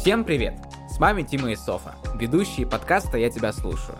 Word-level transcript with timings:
Всем 0.00 0.24
привет! 0.24 0.54
С 0.88 0.98
вами 0.98 1.24
Тима 1.24 1.52
и 1.52 1.56
Софа, 1.56 1.94
ведущие 2.18 2.66
подкаста 2.66 3.18
«Я 3.18 3.28
тебя 3.28 3.52
слушаю». 3.52 3.98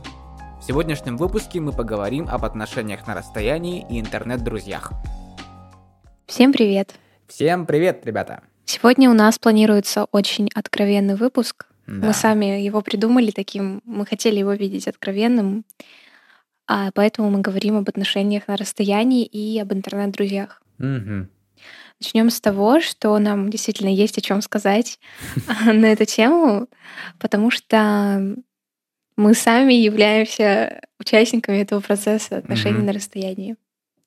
В 0.58 0.64
сегодняшнем 0.64 1.18
выпуске 1.18 1.60
мы 1.60 1.72
поговорим 1.72 2.26
об 2.26 2.46
отношениях 2.46 3.06
на 3.06 3.14
расстоянии 3.14 3.84
и 3.90 4.00
интернет-друзьях. 4.00 4.92
Всем 6.24 6.54
привет! 6.54 6.94
Всем 7.28 7.66
привет, 7.66 8.06
ребята! 8.06 8.40
Сегодня 8.64 9.10
у 9.10 9.12
нас 9.12 9.38
планируется 9.38 10.06
очень 10.10 10.48
откровенный 10.54 11.16
выпуск. 11.16 11.66
Да. 11.86 12.06
Мы 12.06 12.12
сами 12.14 12.46
его 12.62 12.80
придумали 12.80 13.30
таким, 13.30 13.82
мы 13.84 14.06
хотели 14.06 14.38
его 14.38 14.54
видеть 14.54 14.88
откровенным, 14.88 15.66
а 16.66 16.92
поэтому 16.94 17.28
мы 17.28 17.42
говорим 17.42 17.76
об 17.76 17.86
отношениях 17.90 18.48
на 18.48 18.56
расстоянии 18.56 19.26
и 19.26 19.60
об 19.60 19.74
интернет-друзьях. 19.74 20.62
Угу. 20.78 21.28
Начнем 22.00 22.30
с 22.30 22.40
того, 22.40 22.80
что 22.80 23.18
нам 23.18 23.50
действительно 23.50 23.88
есть 23.88 24.16
о 24.16 24.22
чем 24.22 24.40
сказать 24.40 24.98
на 25.66 25.86
эту 25.86 26.06
тему, 26.06 26.68
потому 27.18 27.50
что 27.50 28.36
мы 29.16 29.34
сами 29.34 29.74
являемся 29.74 30.80
участниками 30.98 31.58
этого 31.58 31.80
процесса 31.80 32.38
отношений 32.38 32.82
на 32.82 32.92
расстоянии. 32.92 33.56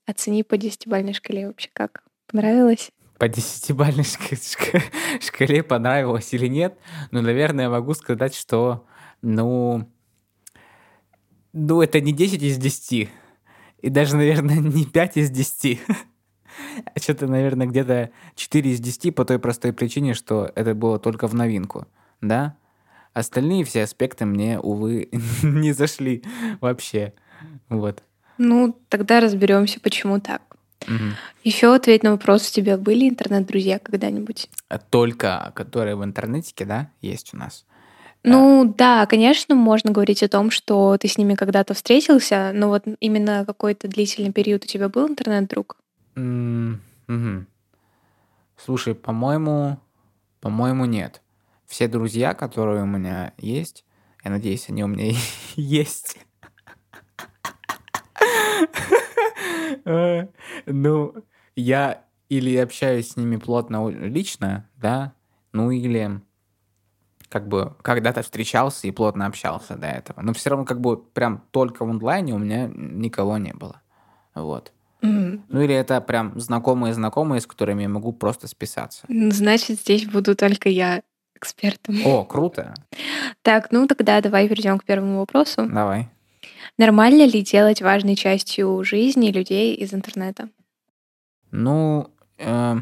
Оцени 0.07 0.41
по 0.41 0.57
десятибальной 0.57 1.13
шкале 1.13 1.47
вообще 1.47 1.69
как. 1.71 2.03
Понравилось? 2.25 2.91
По 3.19 3.29
десятибальной 3.29 4.03
шкале 5.21 5.61
понравилось 5.61 6.33
или 6.33 6.47
нет? 6.47 6.77
Ну, 7.11 7.21
наверное, 7.21 7.69
могу 7.69 7.93
сказать, 7.93 8.33
что, 8.35 8.87
ну, 9.21 9.87
ну, 11.53 11.81
это 11.83 12.01
не 12.01 12.11
10 12.11 12.41
из 12.41 12.57
10. 12.57 13.09
И 13.81 13.89
даже, 13.89 14.15
наверное, 14.15 14.57
не 14.57 14.85
5 14.85 15.17
из 15.17 15.29
10. 15.29 15.79
А 16.93 16.99
что-то, 16.99 17.27
наверное, 17.27 17.67
где-то 17.67 18.11
4 18.35 18.71
из 18.71 18.79
10 18.79 19.15
по 19.15 19.25
той 19.25 19.39
простой 19.39 19.73
причине, 19.73 20.13
что 20.13 20.51
это 20.55 20.73
было 20.75 20.99
только 20.99 21.27
в 21.27 21.35
новинку. 21.35 21.87
Да? 22.21 22.55
Остальные 23.13 23.63
все 23.63 23.83
аспекты 23.83 24.25
мне, 24.25 24.59
увы, 24.59 25.09
не 25.43 25.71
зашли 25.73 26.23
вообще. 26.61 27.13
Вот. 27.69 28.03
Ну, 28.37 28.77
тогда 28.89 29.19
разберемся, 29.19 29.79
почему 29.79 30.19
так. 30.19 30.41
Угу. 30.87 31.13
Еще 31.43 31.73
ответь 31.73 32.03
на 32.03 32.11
вопрос, 32.11 32.49
у 32.49 32.53
тебя 32.53 32.77
были 32.77 33.07
интернет-друзья 33.07 33.79
когда-нибудь? 33.79 34.49
Только 34.89 35.51
которые 35.55 35.95
в 35.95 36.03
интернете, 36.03 36.65
да, 36.65 36.89
есть 37.01 37.33
у 37.33 37.37
нас. 37.37 37.65
Ну 38.23 38.73
да, 38.77 39.05
конечно, 39.05 39.53
можно 39.53 39.91
говорить 39.91 40.23
о 40.23 40.29
том, 40.29 40.49
что 40.49 40.97
ты 40.97 41.09
с 41.09 41.17
ними 41.17 41.35
когда-то 41.35 41.73
встретился, 41.73 42.51
но 42.53 42.69
вот 42.69 42.83
именно 43.01 43.43
какой-то 43.45 43.89
длительный 43.89 44.31
период 44.31 44.63
у 44.63 44.67
тебя 44.67 44.87
был 44.87 45.09
интернет-друг? 45.09 45.75
М, 46.15 46.81
мгм. 47.07 47.47
Слушай, 48.57 48.95
по-моему, 48.95 49.79
по-моему, 50.41 50.85
нет. 50.85 51.21
Все 51.65 51.87
друзья, 51.87 52.33
которые 52.33 52.83
у 52.83 52.85
меня 52.85 53.33
есть, 53.37 53.85
я 54.23 54.31
надеюсь, 54.31 54.69
они 54.69 54.83
у 54.83 54.87
меня 54.87 55.13
есть. 55.55 56.17
Э, 59.85 60.27
ну, 60.65 61.13
я 61.55 62.05
или 62.29 62.55
общаюсь 62.57 63.09
с 63.11 63.17
ними 63.17 63.37
плотно 63.37 63.89
лично, 63.89 64.69
да, 64.77 65.13
ну 65.51 65.71
или 65.71 66.21
как 67.29 67.47
бы 67.47 67.75
когда-то 67.81 68.21
встречался 68.21 68.87
и 68.87 68.91
плотно 68.91 69.25
общался 69.25 69.75
до 69.75 69.87
этого. 69.87 70.21
Но 70.21 70.33
все 70.33 70.51
равно 70.51 70.65
как 70.65 70.79
бы 70.79 70.97
прям 70.97 71.43
только 71.51 71.83
в 71.85 71.89
онлайне 71.89 72.33
у 72.33 72.37
меня 72.37 72.67
никого 72.67 73.37
не 73.39 73.53
было. 73.53 73.81
Вот. 74.35 74.71
Mm. 75.03 75.41
Ну 75.49 75.61
или 75.61 75.75
это 75.75 75.99
прям 76.01 76.39
знакомые-знакомые, 76.39 77.41
с 77.41 77.45
которыми 77.45 77.83
я 77.83 77.89
могу 77.89 78.13
просто 78.13 78.47
списаться. 78.47 79.05
Значит, 79.09 79.79
здесь 79.79 80.05
буду 80.05 80.35
только 80.35 80.69
я 80.69 81.03
экспертом. 81.35 81.97
О, 82.05 82.23
круто. 82.23 82.73
Так, 83.41 83.71
ну 83.71 83.85
тогда 83.87 84.21
давай 84.21 84.47
перейдем 84.47 84.79
к 84.79 84.85
первому 84.85 85.19
вопросу. 85.19 85.67
Давай. 85.67 86.09
Нормально 86.77 87.25
ли 87.27 87.41
делать 87.41 87.81
важной 87.81 88.15
частью 88.15 88.83
жизни 88.83 89.31
людей 89.31 89.75
из 89.75 89.93
интернета? 89.93 90.49
Ну, 91.51 92.09
э, 92.37 92.77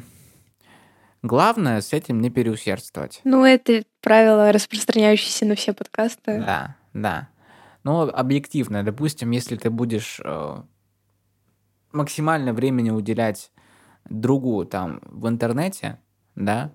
главное 1.23 1.81
с 1.81 1.91
этим 1.91 2.21
не 2.21 2.29
переусердствовать. 2.29 3.19
Ну, 3.23 3.43
это 3.43 3.83
правило, 3.99 4.51
распространяющееся 4.51 5.45
на 5.45 5.55
все 5.55 5.73
подкасты. 5.73 6.39
Да, 6.39 6.75
да. 6.93 7.29
Но 7.83 8.03
объективно, 8.03 8.83
допустим, 8.83 9.31
если 9.31 9.55
ты 9.55 9.69
будешь 9.69 10.21
э, 10.23 10.61
максимально 11.94 12.53
времени 12.53 12.90
уделять 12.90 13.52
другу 14.06 14.66
там 14.66 15.00
в 15.06 15.28
интернете, 15.28 16.00
да, 16.35 16.74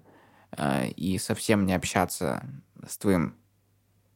э, 0.56 0.88
и 0.88 1.18
совсем 1.18 1.66
не 1.66 1.74
общаться 1.74 2.44
с 2.86 2.98
твоим 2.98 3.34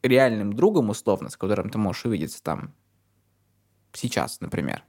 реальным 0.02 0.52
другом, 0.52 0.90
условно, 0.90 1.28
с 1.28 1.36
которым 1.36 1.70
ты 1.70 1.78
можешь 1.78 2.06
увидеться 2.06 2.42
там 2.42 2.74
сейчас, 3.92 4.40
например, 4.40 4.84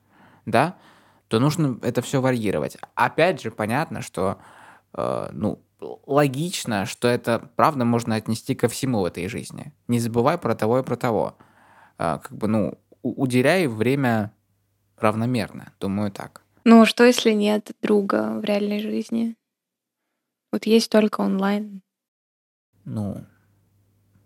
да, 0.45 0.77
то 1.27 1.39
нужно 1.39 1.79
это 1.81 2.01
все 2.01 2.21
варьировать. 2.21 2.77
Опять 2.95 3.41
же, 3.41 3.51
понятно, 3.51 4.01
что, 4.01 4.39
э, 4.93 5.29
ну, 5.31 5.63
логично, 6.05 6.85
что 6.85 7.07
это, 7.07 7.49
правда, 7.55 7.85
можно 7.85 8.15
отнести 8.15 8.53
ко 8.53 8.67
всему 8.67 9.01
в 9.01 9.05
этой 9.05 9.27
жизни. 9.27 9.73
Не 9.87 9.99
забывай 9.99 10.37
про 10.37 10.55
того 10.55 10.79
и 10.79 10.83
про 10.83 10.95
того. 10.95 11.37
Э, 11.97 12.19
как 12.21 12.33
бы, 12.33 12.47
ну, 12.47 12.77
уделяй 13.01 13.67
время 13.67 14.33
равномерно, 15.01 15.73
думаю 15.79 16.11
так. 16.11 16.41
Ну, 16.63 16.81
а 16.81 16.85
что 16.85 17.03
если 17.03 17.31
нет 17.31 17.71
друга 17.81 18.39
в 18.39 18.43
реальной 18.43 18.79
жизни? 18.79 19.35
Вот 20.51 20.65
есть 20.65 20.91
только 20.91 21.21
онлайн. 21.21 21.81
Ну, 22.85 23.25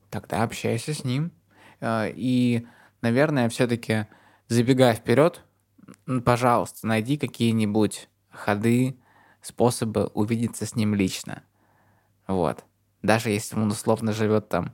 тогда 0.10 0.44
общайся 0.44 0.94
с 0.94 1.04
ним. 1.04 1.32
Э, 1.80 2.12
и, 2.14 2.68
наверное, 3.02 3.48
все-таки 3.50 4.08
Забегая 4.48 4.94
вперед, 4.94 5.44
пожалуйста, 6.24 6.86
найди 6.86 7.18
какие-нибудь 7.18 8.10
ходы, 8.30 8.96
способы 9.42 10.08
увидеться 10.14 10.68
с 10.68 10.76
ним 10.76 10.94
лично. 10.94 11.42
Вот. 12.28 12.64
Даже 13.02 13.30
если 13.30 13.56
он 13.56 13.70
условно 13.70 14.14
живет 14.14 14.50
там 14.50 14.74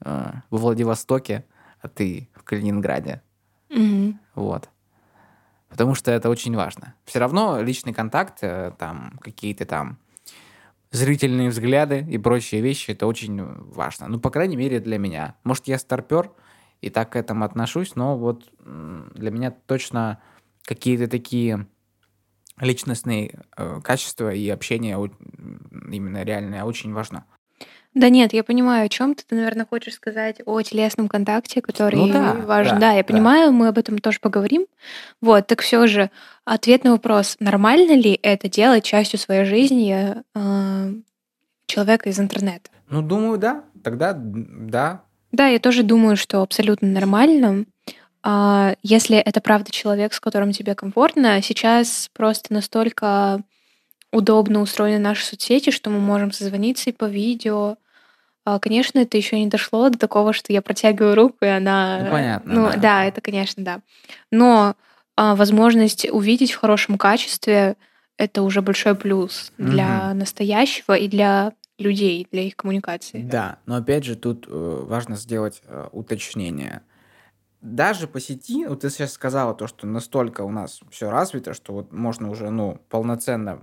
э, 0.00 0.32
в 0.50 0.58
Владивостоке, 0.58 1.44
а 1.80 1.88
ты 1.88 2.28
в 2.34 2.42
Калининграде. 2.42 3.22
Mm-hmm. 3.70 4.14
Вот. 4.34 4.68
Потому 5.72 5.94
что 5.94 6.10
это 6.10 6.28
очень 6.28 6.54
важно. 6.54 6.94
Все 7.06 7.18
равно 7.18 7.62
личный 7.62 7.94
контакт, 7.94 8.38
э, 8.42 8.72
там 8.78 9.18
какие-то 9.22 9.64
там 9.64 9.98
зрительные 10.90 11.48
взгляды 11.48 12.06
и 12.06 12.18
прочие 12.18 12.60
вещи, 12.60 12.90
это 12.90 13.06
очень 13.06 13.42
важно. 13.42 14.06
Ну, 14.08 14.20
по 14.20 14.28
крайней 14.28 14.56
мере, 14.56 14.80
для 14.80 14.98
меня. 14.98 15.34
Может, 15.44 15.66
я 15.66 15.78
старпер, 15.78 16.30
и 16.82 16.90
так 16.90 17.12
к 17.12 17.16
этому 17.16 17.46
отношусь, 17.46 17.94
но 17.94 18.18
вот 18.18 18.52
для 18.58 19.30
меня 19.30 19.50
точно 19.50 20.20
какие-то 20.64 21.08
такие 21.08 21.66
личностные 22.58 23.40
э, 23.56 23.80
качества 23.82 24.34
и 24.34 24.48
общение 24.50 24.98
именно 25.90 26.22
реальное 26.22 26.64
очень 26.64 26.92
важно. 26.92 27.24
Да 27.94 28.08
нет, 28.08 28.32
я 28.32 28.42
понимаю, 28.42 28.86
о 28.86 28.88
чем 28.88 29.14
ты. 29.14 29.24
Ты, 29.26 29.34
наверное, 29.34 29.66
хочешь 29.66 29.94
сказать 29.94 30.40
о 30.46 30.62
телесном 30.62 31.08
контакте, 31.08 31.60
который 31.60 31.96
ну, 31.96 32.12
да, 32.12 32.32
важен. 32.32 32.74
Да, 32.74 32.80
да 32.80 32.92
я 32.92 33.02
да. 33.02 33.12
понимаю, 33.12 33.52
мы 33.52 33.68
об 33.68 33.78
этом 33.78 33.98
тоже 33.98 34.18
поговорим. 34.20 34.66
Вот, 35.20 35.46
так 35.46 35.60
все 35.60 35.86
же 35.86 36.10
ответ 36.44 36.84
на 36.84 36.92
вопрос: 36.92 37.36
нормально 37.38 37.94
ли 37.94 38.18
это 38.22 38.48
делать 38.48 38.84
частью 38.84 39.18
своей 39.18 39.44
жизни 39.44 40.14
э, 40.34 40.94
человека 41.66 42.08
из 42.08 42.18
интернета? 42.18 42.70
Ну, 42.88 43.02
думаю, 43.02 43.38
да. 43.38 43.64
Тогда 43.82 44.14
да, 44.14 45.02
да, 45.32 45.48
я 45.48 45.58
тоже 45.58 45.82
думаю, 45.82 46.16
что 46.16 46.42
абсолютно 46.42 46.88
нормально. 46.88 47.64
А, 48.22 48.74
если 48.82 49.16
это 49.16 49.40
правда 49.40 49.72
человек, 49.72 50.12
с 50.12 50.20
которым 50.20 50.52
тебе 50.52 50.74
комфортно, 50.74 51.40
сейчас 51.42 52.10
просто 52.12 52.52
настолько 52.52 53.42
удобно 54.12 54.60
устроены 54.60 54.98
наши 54.98 55.24
соцсети, 55.24 55.70
что 55.70 55.88
мы 55.88 55.98
можем 55.98 56.32
созвониться 56.32 56.90
и 56.90 56.92
по 56.92 57.06
видео. 57.06 57.76
А, 58.44 58.58
конечно, 58.58 58.98
это 58.98 59.16
еще 59.16 59.38
не 59.38 59.46
дошло 59.46 59.88
до 59.88 59.98
такого, 59.98 60.32
что 60.32 60.52
я 60.52 60.62
протягиваю 60.62 61.14
руку, 61.14 61.38
и 61.42 61.48
она... 61.48 62.00
Ну, 62.04 62.10
понятно. 62.10 62.52
Ну, 62.52 62.66
да, 62.70 62.76
да 62.76 63.04
это, 63.04 63.20
конечно, 63.20 63.62
да. 63.62 63.80
Но 64.30 64.74
а, 65.16 65.36
возможность 65.36 66.08
увидеть 66.10 66.52
в 66.52 66.58
хорошем 66.58 66.98
качестве 66.98 67.76
это 68.16 68.42
уже 68.42 68.62
большой 68.62 68.94
плюс 68.94 69.52
для 69.58 70.08
угу. 70.10 70.18
настоящего 70.18 70.94
и 70.94 71.08
для 71.08 71.52
людей 71.78 72.26
для 72.30 72.42
их 72.42 72.56
коммуникации. 72.56 73.22
Да, 73.22 73.58
но 73.66 73.76
опять 73.76 74.04
же 74.04 74.16
тут 74.16 74.46
э, 74.48 74.84
важно 74.86 75.16
сделать 75.16 75.62
э, 75.64 75.88
уточнение. 75.92 76.82
Даже 77.60 78.08
по 78.08 78.20
сети, 78.20 78.66
вот 78.66 78.80
ты 78.80 78.90
сейчас 78.90 79.12
сказала 79.12 79.54
то, 79.54 79.66
что 79.66 79.86
настолько 79.86 80.42
у 80.42 80.50
нас 80.50 80.80
все 80.90 81.10
развито, 81.10 81.54
что 81.54 81.72
вот 81.72 81.92
можно 81.92 82.30
уже, 82.30 82.50
ну, 82.50 82.80
полноценно 82.88 83.62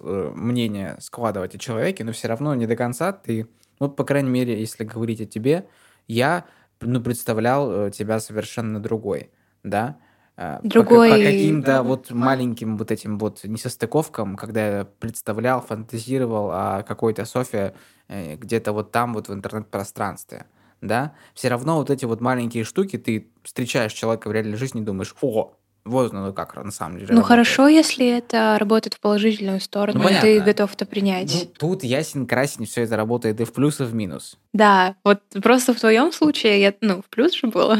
э, 0.00 0.32
мнение 0.34 0.96
складывать 1.00 1.54
о 1.54 1.58
человеке, 1.58 2.04
но 2.04 2.12
все 2.12 2.28
равно 2.28 2.54
не 2.54 2.66
до 2.66 2.76
конца 2.76 3.12
ты, 3.12 3.46
вот, 3.78 3.96
по 3.96 4.04
крайней 4.04 4.30
мере, 4.30 4.58
если 4.58 4.84
говорить 4.84 5.20
о 5.20 5.26
тебе, 5.26 5.66
я, 6.08 6.44
ну, 6.80 7.00
представлял 7.00 7.86
э, 7.86 7.90
тебя 7.90 8.20
совершенно 8.20 8.80
другой, 8.80 9.30
да, 9.62 9.98
э, 10.36 10.60
Другой... 10.62 11.10
по, 11.10 11.16
по 11.16 11.22
каким-то 11.22 11.82
вот 11.82 12.10
маленьким 12.10 12.76
вот 12.76 12.90
этим 12.90 13.18
вот 13.18 13.44
несостыковкам, 13.44 14.36
когда 14.36 14.78
я 14.78 14.84
представлял, 14.84 15.60
фантазировал 15.60 16.50
о 16.50 16.82
какой-то 16.82 17.24
Софе 17.24 17.74
э, 18.08 18.36
где-то 18.36 18.72
вот 18.72 18.92
там 18.92 19.14
вот 19.14 19.28
в 19.28 19.32
интернет-пространстве, 19.32 20.46
да, 20.80 21.14
все 21.34 21.48
равно 21.48 21.76
вот 21.78 21.90
эти 21.90 22.04
вот 22.04 22.20
маленькие 22.20 22.64
штуки, 22.64 22.98
ты 22.98 23.30
встречаешь 23.42 23.92
человека 23.92 24.28
в 24.28 24.32
реальной 24.32 24.56
жизни 24.56 24.80
и 24.80 24.84
думаешь, 24.84 25.14
о, 25.20 25.54
вот 25.86 26.12
ну 26.12 26.32
как 26.32 26.56
на 26.56 26.70
самом 26.70 26.98
деле 26.98 27.08
Ну 27.12 27.20
работает. 27.20 27.28
хорошо, 27.28 27.68
если 27.68 28.06
это 28.06 28.56
работает 28.58 28.94
в 28.94 29.00
положительную 29.00 29.60
сторону, 29.60 30.02
Ну, 30.02 30.08
и 30.08 30.20
ты 30.20 30.40
готов 30.40 30.74
это 30.74 30.84
принять. 30.86 31.32
Ну, 31.32 31.50
тут 31.58 31.84
ясен 31.84 32.26
красен, 32.26 32.66
все 32.66 32.82
это 32.82 32.96
работает 32.96 33.40
и 33.40 33.44
в 33.44 33.52
плюс, 33.52 33.80
и 33.80 33.84
в 33.84 33.94
минус. 33.94 34.38
Да, 34.52 34.96
вот 35.04 35.20
просто 35.42 35.72
в 35.74 35.80
твоем 35.80 36.12
случае, 36.12 36.60
я, 36.60 36.74
ну, 36.80 37.02
в 37.02 37.06
плюс 37.06 37.32
же 37.34 37.46
было. 37.46 37.78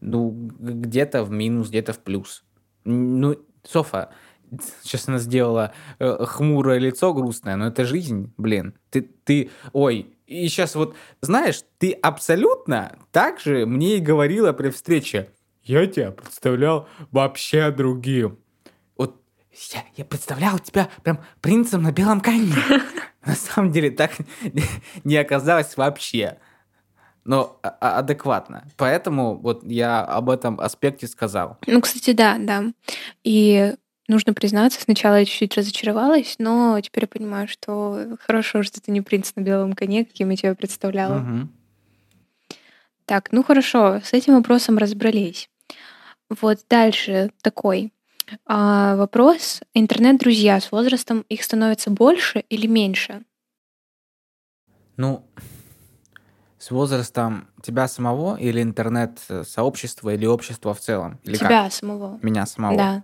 Ну, 0.00 0.30
где-то 0.58 1.24
в 1.24 1.30
минус, 1.30 1.68
где-то 1.68 1.92
в 1.92 1.98
плюс. 1.98 2.44
Ну, 2.84 3.36
Софа, 3.64 4.10
сейчас 4.82 5.08
она 5.08 5.18
сделала 5.18 5.72
э, 5.98 6.24
хмурое 6.24 6.78
лицо 6.78 7.12
грустное, 7.12 7.56
но 7.56 7.66
это 7.66 7.84
жизнь, 7.84 8.32
блин. 8.36 8.74
Ты, 8.90 9.02
ты, 9.02 9.50
ой, 9.72 10.14
и 10.26 10.48
сейчас 10.48 10.74
вот, 10.74 10.94
знаешь, 11.20 11.62
ты 11.78 11.92
абсолютно 11.92 12.96
так 13.10 13.40
же 13.40 13.66
мне 13.66 13.96
и 13.96 14.00
говорила 14.00 14.52
при 14.52 14.70
встрече. 14.70 15.30
Я 15.62 15.86
тебя 15.86 16.10
представлял 16.10 16.88
вообще 17.10 17.70
другим. 17.70 18.38
Вот 18.96 19.20
я, 19.72 19.84
я 19.96 20.04
представлял 20.04 20.58
тебя 20.58 20.88
прям 21.02 21.20
принцем 21.40 21.82
на 21.82 21.92
белом 21.92 22.20
коне. 22.20 22.54
На 23.24 23.34
самом 23.34 23.70
деле 23.70 23.90
так 23.90 24.12
не 25.04 25.16
оказалось 25.16 25.76
вообще 25.76 26.38
но 27.24 27.58
а- 27.62 27.76
а- 27.80 27.98
адекватно. 27.98 28.64
Поэтому 28.76 29.36
вот 29.36 29.62
я 29.64 30.00
об 30.02 30.30
этом 30.30 30.58
аспекте 30.60 31.06
сказал. 31.06 31.58
Ну, 31.66 31.80
кстати, 31.80 32.12
да, 32.12 32.38
да. 32.38 32.64
И 33.24 33.74
нужно 34.08 34.34
признаться, 34.34 34.80
сначала 34.80 35.20
я 35.20 35.24
чуть-чуть 35.24 35.56
разочаровалась, 35.56 36.36
но 36.38 36.80
теперь 36.80 37.04
я 37.04 37.08
понимаю, 37.08 37.48
что 37.48 38.16
хорошо, 38.26 38.62
что 38.62 38.80
ты 38.80 38.90
не 38.90 39.00
принц 39.00 39.32
на 39.36 39.42
белом 39.42 39.74
коне, 39.74 40.04
каким 40.04 40.30
я 40.30 40.36
тебя 40.36 40.54
представляла. 40.54 41.18
Мгм. 41.18 41.52
Так, 43.10 43.32
ну 43.32 43.42
хорошо, 43.42 44.00
с 44.04 44.12
этим 44.12 44.34
вопросом 44.36 44.78
разобрались. 44.78 45.50
Вот 46.28 46.60
дальше 46.70 47.32
такой 47.42 47.92
а, 48.46 48.94
вопрос. 48.94 49.62
Интернет-друзья 49.74 50.60
с 50.60 50.70
возрастом 50.70 51.22
их 51.28 51.42
становится 51.42 51.90
больше 51.90 52.44
или 52.48 52.68
меньше? 52.68 53.24
Ну, 54.96 55.26
с 56.60 56.70
возрастом 56.70 57.48
тебя 57.60 57.88
самого 57.88 58.36
или 58.36 58.62
интернет-сообщества 58.62 60.14
или 60.14 60.26
общества 60.26 60.72
в 60.72 60.78
целом? 60.78 61.18
Или 61.24 61.36
как? 61.36 61.48
Тебя 61.48 61.70
самого. 61.70 62.20
Меня 62.22 62.46
самого? 62.46 62.76
Да. 62.76 63.02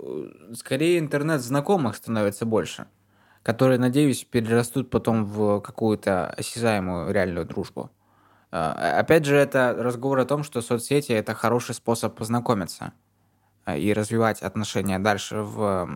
Э, 0.00 0.54
Скорее 0.54 0.98
интернет-знакомых 0.98 1.94
становится 1.94 2.44
больше, 2.46 2.88
которые, 3.44 3.78
надеюсь, 3.78 4.24
перерастут 4.24 4.90
потом 4.90 5.24
в 5.24 5.60
какую-то 5.60 6.30
осязаемую 6.30 7.12
реальную 7.12 7.46
дружбу. 7.46 7.92
А, 8.56 9.00
Опять 9.00 9.26
же, 9.26 9.36
это 9.36 9.74
разговор 9.78 10.18
о 10.20 10.24
том, 10.24 10.42
что 10.42 10.62
соцсети– 10.62 11.12
это 11.12 11.34
хороший 11.34 11.74
способ 11.74 12.16
познакомиться 12.16 12.92
а, 13.64 13.76
и 13.76 13.92
развивать 13.92 14.40
отношения 14.40 14.98
дальше 14.98 15.42
в 15.42 15.88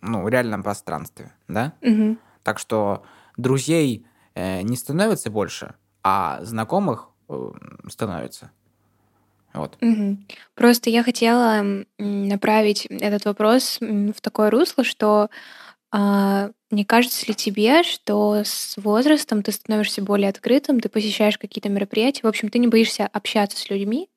ну, 0.00 0.28
реальном 0.28 0.62
пространстве, 0.62 1.32
да? 1.46 1.74
Мгм. 1.82 2.18
Так 2.42 2.58
что 2.58 3.04
друзей 3.36 4.06
э, 4.34 4.62
не 4.62 4.76
становится 4.76 5.30
больше, 5.30 5.74
а 6.02 6.42
знакомых 6.42 7.08
э, 7.28 7.50
становится. 7.88 8.50
Вот. 9.52 9.76
Мгм. 9.80 10.26
Просто 10.54 10.88
я 10.90 11.02
хотела 11.02 11.84
направить 11.98 12.86
этот 12.86 13.26
вопрос 13.26 13.78
в 13.80 14.20
такое 14.22 14.50
русло, 14.50 14.84
что 14.84 15.28
а, 15.92 16.50
не 16.70 16.84
кажется 16.84 17.26
ли 17.26 17.34
тебе, 17.34 17.82
что 17.82 18.42
с 18.44 18.76
возрастом 18.76 19.42
ты 19.42 19.52
становишься 19.52 20.02
более 20.02 20.28
открытым, 20.28 20.80
ты 20.80 20.88
посещаешь 20.88 21.38
какие-то 21.38 21.68
мероприятия, 21.68 22.22
в 22.22 22.26
общем, 22.28 22.48
ты 22.48 22.58
не 22.58 22.68
боишься 22.68 23.06
общаться 23.06 23.56
с 23.56 23.70
людьми, 23.70 24.08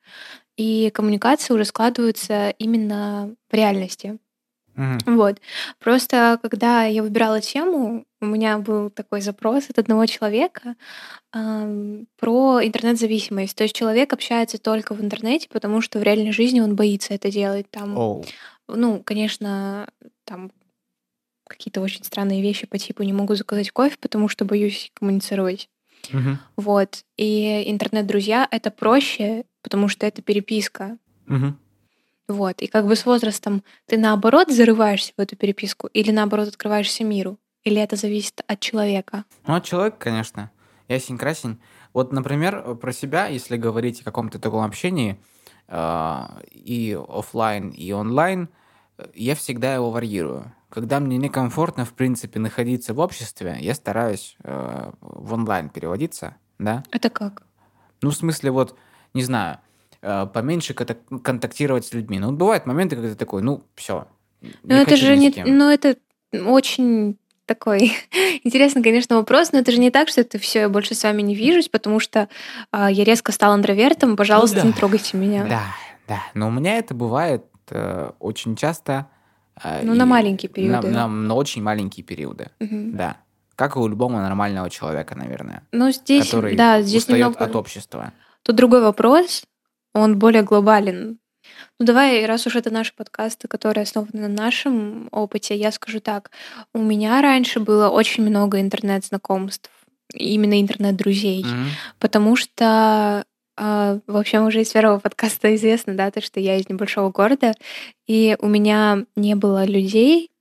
и 0.58 0.90
коммуникации 0.90 1.54
уже 1.54 1.66
складываются 1.66 2.50
именно 2.58 3.36
в 3.50 3.54
реальности. 3.54 4.20
Вот. 5.06 5.42
Просто 5.80 6.40
когда 6.42 6.86
я 6.86 7.04
выбирала 7.04 7.42
тему, 7.42 8.06
у 8.22 8.26
меня 8.26 8.58
был 8.60 8.90
такой 8.90 9.20
запрос 9.22 9.70
от 9.70 9.78
одного 9.78 10.06
человека 10.06 10.76
ам, 11.34 12.08
про 12.18 12.66
интернет-зависимость. 12.66 13.58
То 13.58 13.64
есть 13.64 13.76
человек 13.76 14.14
общается 14.14 14.58
только 14.58 14.94
в 14.96 15.02
интернете, 15.02 15.50
потому 15.52 15.82
что 15.82 16.00
в 16.00 16.04
реальной 16.04 16.32
жизни 16.32 16.62
он 16.62 16.76
боится 16.76 17.14
это 17.14 17.30
делать. 17.30 17.70
Там, 17.70 17.98
Оу. 17.98 18.26
ну, 18.70 19.02
конечно, 19.04 19.90
там 20.24 20.52
какие-то 21.50 21.82
очень 21.82 22.04
странные 22.04 22.42
вещи 22.42 22.68
по 22.68 22.78
типу 22.78 23.04
не 23.04 23.14
могу 23.14 23.36
заказать 23.36 23.72
кофе, 23.72 23.98
потому 24.00 24.30
что 24.30 24.46
боюсь 24.46 24.92
коммуницировать. 24.94 25.70
Мгм. 26.12 26.40
Вот. 26.56 27.04
И 27.18 27.70
интернет-друзья— 27.70 28.48
это 28.52 28.72
проще, 28.72 29.44
потому 29.62 29.90
что 29.90 30.06
это 30.06 30.22
переписка. 30.22 30.98
Мгм. 31.26 31.60
Вот. 32.28 32.62
И 32.62 32.68
как 32.68 32.86
бы 32.88 32.96
с 32.96 33.06
возрастом 33.06 33.64
ты 33.88 33.98
наоборот 33.98 34.52
зарываешься 34.52 35.14
в 35.18 35.22
эту 35.22 35.36
переписку 35.36 35.88
или 35.88 36.12
наоборот 36.12 36.48
открываешься 36.48 37.04
миру? 37.04 37.38
Или 37.64 37.82
это 37.82 37.96
зависит 37.96 38.42
от 38.48 38.60
человека? 38.60 39.26
Ну, 39.46 39.56
от 39.56 39.66
человека, 39.66 39.98
конечно. 40.00 40.52
Ясень 40.88 41.18
красень. 41.18 41.60
Вот, 41.94 42.14
например, 42.14 42.76
про 42.76 42.94
себя, 42.94 43.28
если 43.28 43.58
говорить 43.58 44.02
о 44.02 44.04
каком-то 44.04 44.40
таком 44.40 44.64
общении, 44.64 45.20
а, 45.68 46.40
и 46.52 46.98
оффлайн, 47.08 47.70
и 47.70 47.92
онлайн, 47.92 48.50
я 49.14 49.36
всегда 49.36 49.74
его 49.74 49.92
варьирую. 49.92 50.54
Когда 50.70 51.00
мне 51.00 51.18
некомфортно, 51.18 51.84
в 51.86 51.94
принципе, 51.94 52.40
находиться 52.40 52.94
в 52.94 53.00
обществе, 53.00 53.58
я 53.60 53.74
стараюсь 53.74 54.38
э, 54.44 54.92
в 55.02 55.34
онлайн 55.34 55.70
переводиться, 55.70 56.36
да? 56.60 56.84
Это 56.92 57.10
как? 57.10 57.44
Ну, 58.02 58.12
в 58.12 58.16
смысле, 58.16 58.52
вот, 58.52 58.78
не 59.14 59.24
знаю, 59.24 59.58
э, 60.02 60.28
поменьше 60.28 60.74
контак- 60.74 61.22
контактировать 61.22 61.86
с 61.86 61.94
людьми. 61.94 62.20
Ну, 62.20 62.32
бывают 62.32 62.66
моменты, 62.68 62.96
когда 62.96 63.10
ты 63.10 63.16
такой, 63.16 63.42
ну, 63.42 63.64
все. 63.76 64.08
Ну 64.42 64.76
это 64.76 64.96
же 64.96 65.18
не... 65.18 65.34
Ну 65.46 65.70
это 65.70 65.98
очень 66.34 67.18
такой 67.48 67.94
интересный, 68.44 68.84
конечно, 68.84 69.16
вопрос, 69.16 69.52
но 69.52 69.60
это 69.60 69.72
же 69.72 69.80
не 69.80 69.90
так, 69.90 70.08
что 70.08 70.22
это 70.22 70.38
все, 70.38 70.60
я 70.62 70.70
больше 70.70 70.94
с 70.94 71.04
вами 71.04 71.24
не 71.24 71.34
вижусь, 71.34 71.68
потому 71.68 72.00
что 72.00 72.30
а, 72.72 72.92
я 72.92 73.04
резко 73.04 73.32
стал 73.32 73.58
интровертом, 73.58 74.16
пожалуйста, 74.16 74.58
Ну 74.58 74.62
да. 74.62 74.68
не 74.68 74.74
трогайте 74.74 75.18
меня. 75.18 75.46
Да, 75.46 75.64
да. 76.08 76.22
Но 76.36 76.50
у 76.50 76.52
меня 76.52 76.78
это 76.78 76.94
бывает 76.94 77.46
э, 77.72 78.12
очень 78.20 78.56
часто. 78.56 79.08
Э, 79.64 79.82
Ну, 79.84 79.94
на 79.96 80.04
и 80.04 80.06
маленькие 80.06 80.50
на- 80.50 80.54
периоды. 80.54 80.88
На, 80.90 81.08
на 81.08 81.34
очень 81.36 81.62
маленькие 81.64 82.04
периоды, 82.06 82.50
Мгм. 82.60 82.96
да. 82.98 83.18
Как 83.56 83.76
и 83.76 83.80
у 83.80 83.88
любого 83.88 84.14
нормального 84.14 84.70
человека, 84.70 85.16
наверное. 85.16 85.64
Ну 85.72 85.92
здесь, 85.92 86.26
который 86.28 86.56
да, 86.56 86.82
здесь 86.82 87.02
устает 87.04 87.20
немного... 87.26 87.44
от 87.46 87.56
общества. 87.56 88.14
Тут 88.44 88.56
другой 88.56 88.82
вопрос, 88.82 89.44
он 89.94 90.18
более 90.18 90.44
глобален. 90.44 91.18
Ну 91.80 91.86
давай, 91.86 92.26
раз 92.26 92.46
уж 92.48 92.56
это 92.56 92.72
наши 92.72 92.94
подкасты, 92.96 93.48
которые 93.48 93.84
основаны 93.84 94.12
на 94.14 94.28
нашем 94.28 95.10
опыте, 95.12 95.56
я 95.56 95.72
скажу 95.72 96.00
так. 96.00 96.32
У 96.74 96.80
меня 96.82 97.22
раньше 97.22 97.60
было 97.60 97.90
очень 97.90 98.24
много 98.24 98.62
интернет-знакомств, 98.62 99.70
именно 100.14 100.60
интернет-друзей, 100.62 101.44
Мгм. 101.44 101.66
потому 102.00 102.36
что 102.36 103.26
а, 103.60 104.00
вообще 104.08 104.40
уже 104.40 104.62
из 104.62 104.72
первого 104.72 105.00
подкаста 105.00 105.54
известно, 105.56 105.94
да, 105.94 106.12
то, 106.12 106.22
что 106.22 106.40
я 106.40 106.56
из 106.56 106.70
небольшого 106.70 107.12
города, 107.12 107.54
и 108.08 108.38
у 108.40 108.48
меня 108.48 109.06
не 109.18 109.36
было 109.36 109.66
людей. 109.66 110.32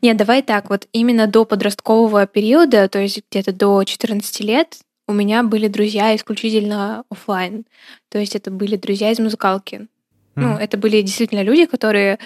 Нет, 0.00 0.16
давай 0.16 0.42
так, 0.42 0.70
вот 0.70 0.86
именно 0.92 1.26
до 1.26 1.44
подросткового 1.44 2.26
периода, 2.26 2.88
то 2.88 3.00
есть 3.00 3.22
где-то 3.30 3.52
до 3.52 3.82
14 3.82 4.40
лет, 4.40 4.78
у 5.08 5.12
меня 5.12 5.42
были 5.42 5.66
друзья 5.66 6.14
исключительно 6.14 7.04
оффлайн. 7.10 7.64
То 8.08 8.18
есть 8.18 8.36
это 8.36 8.50
были 8.50 8.76
друзья 8.76 9.10
из 9.10 9.18
музыкалки. 9.18 9.88
Ну, 10.36 10.50
Мгм. 10.50 10.56
это 10.58 10.78
были 10.78 11.02
действительно 11.02 11.42
люди, 11.42 11.66
которые 11.66 12.18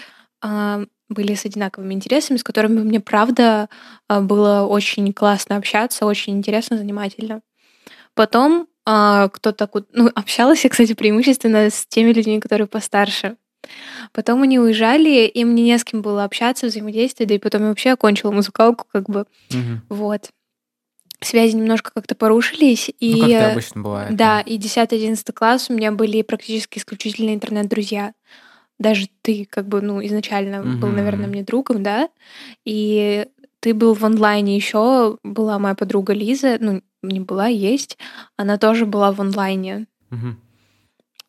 а, 0.42 0.84
были 1.08 1.34
с 1.34 1.46
одинаковыми 1.46 1.94
интересами, 1.94 2.36
с 2.36 2.44
которыми 2.44 2.80
мне, 2.80 3.00
правда, 3.00 3.68
а, 4.06 4.20
было 4.20 4.66
очень 4.66 5.12
классно 5.14 5.56
общаться, 5.56 6.04
очень 6.04 6.36
интересно, 6.36 6.76
занимательно. 6.76 7.40
Потом 8.14 8.68
а, 8.86 9.28
кто-то... 9.28 9.66
ку- 9.66 9.84
Ну, 9.92 10.10
общалась 10.14 10.64
я, 10.64 10.70
кстати, 10.70 10.94
преимущественно 10.94 11.68
с 11.70 11.84
теми 11.86 12.12
людьми, 12.12 12.40
которые 12.40 12.66
постарше. 12.68 13.36
Потом 14.12 14.42
они 14.42 14.58
уезжали, 14.60 15.26
и 15.26 15.44
мне 15.44 15.64
не 15.64 15.78
с 15.78 15.84
кем 15.84 16.00
было 16.00 16.22
общаться, 16.24 16.66
взаимодействовать, 16.66 17.28
да 17.28 17.34
и 17.34 17.38
потом 17.38 17.62
я 17.62 17.68
вообще 17.68 17.90
окончила 17.90 18.30
музыкалку, 18.30 18.86
как 18.92 19.08
бы, 19.10 19.26
Мгм. 19.50 19.82
вот. 19.88 20.30
Связи 21.20 21.56
немножко 21.56 21.90
как-то 21.94 22.14
порушились, 22.14 22.90
и... 23.00 23.14
Ну, 23.14 23.20
как 23.22 23.30
это 23.30 23.52
обычно 23.52 23.82
бывает. 23.82 24.14
Да, 24.16 24.40
и 24.40 24.56
10-11 24.58 25.32
класс 25.32 25.66
у 25.70 25.74
меня 25.74 25.90
были 25.90 26.22
практически 26.22 26.78
исключительно 26.78 27.34
интернет-друзья. 27.34 28.12
Даже 28.78 29.08
ты, 29.22 29.46
как 29.50 29.66
бы, 29.66 29.80
ну, 29.80 30.04
изначально 30.04 30.62
был, 30.76 30.90
наверное, 30.90 31.26
мне 31.26 31.42
другом, 31.42 31.82
да? 31.82 32.10
И 32.66 33.26
ты 33.60 33.72
был 33.72 33.94
в 33.94 34.04
онлайне 34.04 34.54
еще, 34.54 35.16
была 35.24 35.58
моя 35.58 35.74
подруга 35.74 36.12
Лиза, 36.12 36.58
ну, 36.60 36.82
не 37.02 37.20
была, 37.20 37.46
есть. 37.46 37.98
Она 38.36 38.58
тоже 38.58 38.86
была 38.86 39.12
в 39.12 39.20
онлайне. 39.20 39.86
Мгм. 40.10 40.40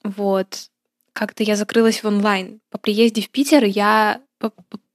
Вот. 0.03 0.69
как-то 1.13 1.41
я 1.43 1.55
закрылась 1.55 2.03
в 2.03 2.07
онлайн. 2.07 2.61
По 2.69 2.77
приезде 2.77 3.21
в 3.23 3.29
Питер 3.31 3.63
я 3.63 4.21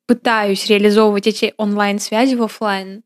пытаюсь 0.06 0.66
реализовывать 0.66 1.26
эти 1.26 1.52
онлайн-связи 1.56 2.36
в 2.36 2.42
офлайн. 2.44 3.02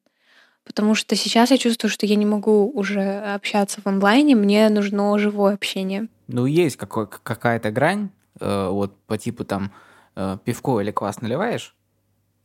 Потому 0.65 0.95
что 0.95 1.17
сейчас 1.17 1.51
я 1.51 1.57
чувствую, 1.59 1.91
что 1.91 2.05
я 2.05 2.17
не 2.17 2.27
могу 2.27 2.71
уже 2.71 3.21
общаться 3.35 3.81
в 3.81 3.87
онлайне, 3.87 4.35
мне 4.35 4.69
нужно 4.69 5.19
живое 5.19 5.55
общение. 5.55 6.09
Ну, 6.27 6.45
есть 6.45 6.77
какой- 6.77 7.07
какая-то 7.07 7.71
грань, 7.71 8.11
э, 8.41 8.69
вот 8.69 8.95
по 9.07 9.17
типу 9.17 9.45
там 9.45 9.73
э, 10.17 10.39
пивко 10.45 10.81
или 10.81 10.91
квас 10.91 11.21
наливаешь, 11.21 11.75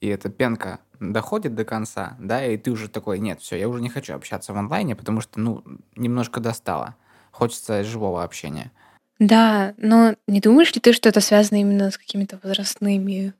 и 0.01 0.07
эта 0.07 0.29
пенка 0.29 0.79
доходит 1.01 1.55
до 1.55 1.65
конца, 1.65 2.15
да, 2.19 2.45
и 2.45 2.57
ты 2.57 2.71
уже 2.71 2.87
такой, 2.87 3.19
нет, 3.19 3.41
все, 3.41 3.57
я 3.57 3.67
уже 3.67 3.81
не 3.81 3.89
хочу 3.89 4.13
общаться 4.13 4.53
в 4.53 4.57
онлайне, 4.57 4.95
потому 4.95 5.19
что, 5.19 5.39
ну, 5.39 5.63
немножко 5.95 6.39
достало. 6.39 6.95
Хочется 7.31 7.83
живого 7.83 8.23
общения. 8.23 8.71
Да, 9.19 9.73
но 9.77 10.15
не 10.27 10.39
думаешь 10.39 10.73
ли 10.73 10.79
ты, 10.79 10.93
что 10.93 11.09
это 11.09 11.19
связано 11.21 11.59
именно 11.59 11.91
с 11.91 11.97
какими-то 11.97 12.39
возрастными... 12.43 13.33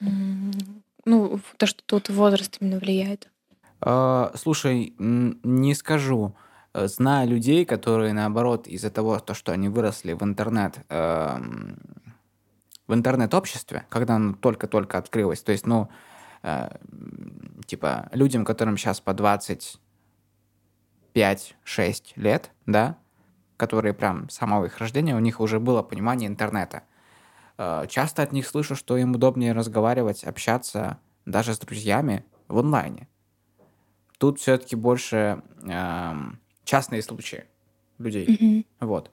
Ну, 0.00 1.40
то, 1.56 1.66
что 1.66 1.82
тут 1.84 2.08
возраст 2.08 2.56
именно 2.60 2.78
влияет? 2.78 3.28
А, 3.80 4.32
слушай, 4.34 4.94
не 4.98 5.74
скажу. 5.74 6.34
Знаю 6.74 7.28
людей, 7.28 7.64
которые, 7.64 8.12
наоборот, 8.12 8.66
из-за 8.66 8.90
того, 8.90 9.18
то, 9.18 9.32
что 9.32 9.52
они 9.52 9.68
выросли 9.68 10.14
в 10.14 10.22
интернет, 10.22 10.78
эм, 10.88 11.78
в 12.86 12.94
интернет-обществе, 12.94 13.86
когда 13.88 14.16
оно 14.16 14.34
только-только 14.34 14.98
открылось, 14.98 15.42
то 15.42 15.52
есть, 15.52 15.66
ну, 15.66 15.88
типа, 17.66 18.08
людям, 18.12 18.44
которым 18.44 18.76
сейчас 18.76 19.00
по 19.00 19.10
25-6 19.10 19.78
лет, 22.16 22.50
да, 22.66 22.98
которые 23.56 23.94
прям 23.94 24.28
с 24.28 24.34
самого 24.34 24.66
их 24.66 24.78
рождения, 24.78 25.16
у 25.16 25.20
них 25.20 25.40
уже 25.40 25.58
было 25.60 25.82
понимание 25.82 26.28
интернета. 26.28 26.82
Э, 27.58 27.86
часто 27.88 28.22
от 28.22 28.32
них 28.32 28.46
слышу, 28.46 28.76
что 28.76 28.96
им 28.96 29.12
удобнее 29.14 29.52
разговаривать, 29.52 30.24
общаться 30.24 30.98
даже 31.24 31.54
с 31.54 31.58
друзьями 31.58 32.24
в 32.48 32.58
онлайне. 32.58 33.08
Тут 34.18 34.40
все-таки 34.40 34.76
больше 34.76 35.42
э, 35.62 36.14
частные 36.64 37.02
случаи 37.02 37.44
людей. 37.98 38.26
Mm-hmm. 38.26 38.86
Вот. 38.86 39.10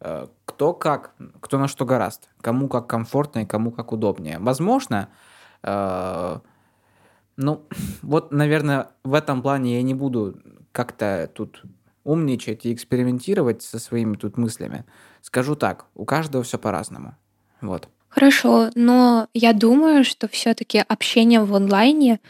Э, 0.00 0.26
кто 0.44 0.72
как, 0.72 1.14
кто 1.40 1.58
на 1.58 1.68
что 1.68 1.84
гораст, 1.84 2.28
кому 2.40 2.68
как 2.68 2.86
комфортно 2.86 3.40
и 3.40 3.46
кому 3.46 3.70
как 3.70 3.92
удобнее. 3.92 4.38
Возможно, 4.38 5.08
э, 5.10 5.25
ну, 5.66 7.66
вот, 8.02 8.32
наверное, 8.32 8.88
в 9.04 9.14
этом 9.14 9.42
плане 9.42 9.76
я 9.76 9.82
не 9.82 9.94
буду 9.94 10.40
как-то 10.72 11.30
тут 11.34 11.62
умничать 12.04 12.64
и 12.64 12.72
экспериментировать 12.72 13.62
со 13.62 13.78
своими 13.78 14.16
тут 14.16 14.38
мыслями. 14.38 14.84
Скажу 15.22 15.56
так, 15.56 15.86
у 15.94 16.04
каждого 16.04 16.44
все 16.44 16.58
по-разному. 16.58 17.16
Вот. 17.60 17.88
Хорошо, 18.08 18.70
но 18.74 19.28
я 19.34 19.52
думаю, 19.52 20.04
что 20.04 20.28
все-таки 20.28 20.78
общение 20.78 21.42
в 21.42 21.54
онлайне 21.54 22.20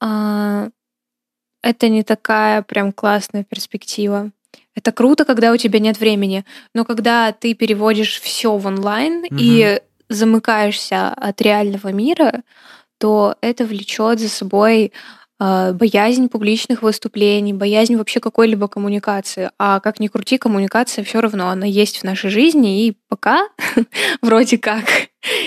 а, 0.00 0.70
это 1.62 1.88
не 1.88 2.02
такая 2.02 2.62
прям 2.62 2.92
классная 2.92 3.44
перспектива. 3.44 4.30
Это 4.74 4.92
круто, 4.92 5.24
когда 5.24 5.52
у 5.52 5.56
тебя 5.56 5.78
нет 5.78 6.00
времени, 6.00 6.44
но 6.74 6.84
когда 6.84 7.32
ты 7.32 7.54
переводишь 7.54 8.20
все 8.20 8.56
в 8.56 8.66
онлайн 8.66 9.24
угу. 9.24 9.36
и 9.38 9.80
замыкаешься 10.10 11.08
от 11.08 11.40
реального 11.40 11.88
мира, 11.92 12.42
то 12.98 13.36
это 13.40 13.64
влечет 13.64 14.20
за 14.20 14.28
собой 14.28 14.92
а, 15.42 15.72
боязнь 15.72 16.28
публичных 16.28 16.82
выступлений, 16.82 17.54
боязнь 17.54 17.96
вообще 17.96 18.20
какой-либо 18.20 18.68
коммуникации. 18.68 19.50
А 19.58 19.80
как 19.80 19.98
ни 19.98 20.08
крути, 20.08 20.36
коммуникация 20.36 21.02
все 21.02 21.22
равно, 21.22 21.48
она 21.48 21.64
есть 21.64 22.00
в 22.00 22.04
нашей 22.04 22.28
жизни, 22.28 22.86
и 22.86 22.98
пока 23.08 23.48
вроде 24.20 24.58
как 24.58 24.84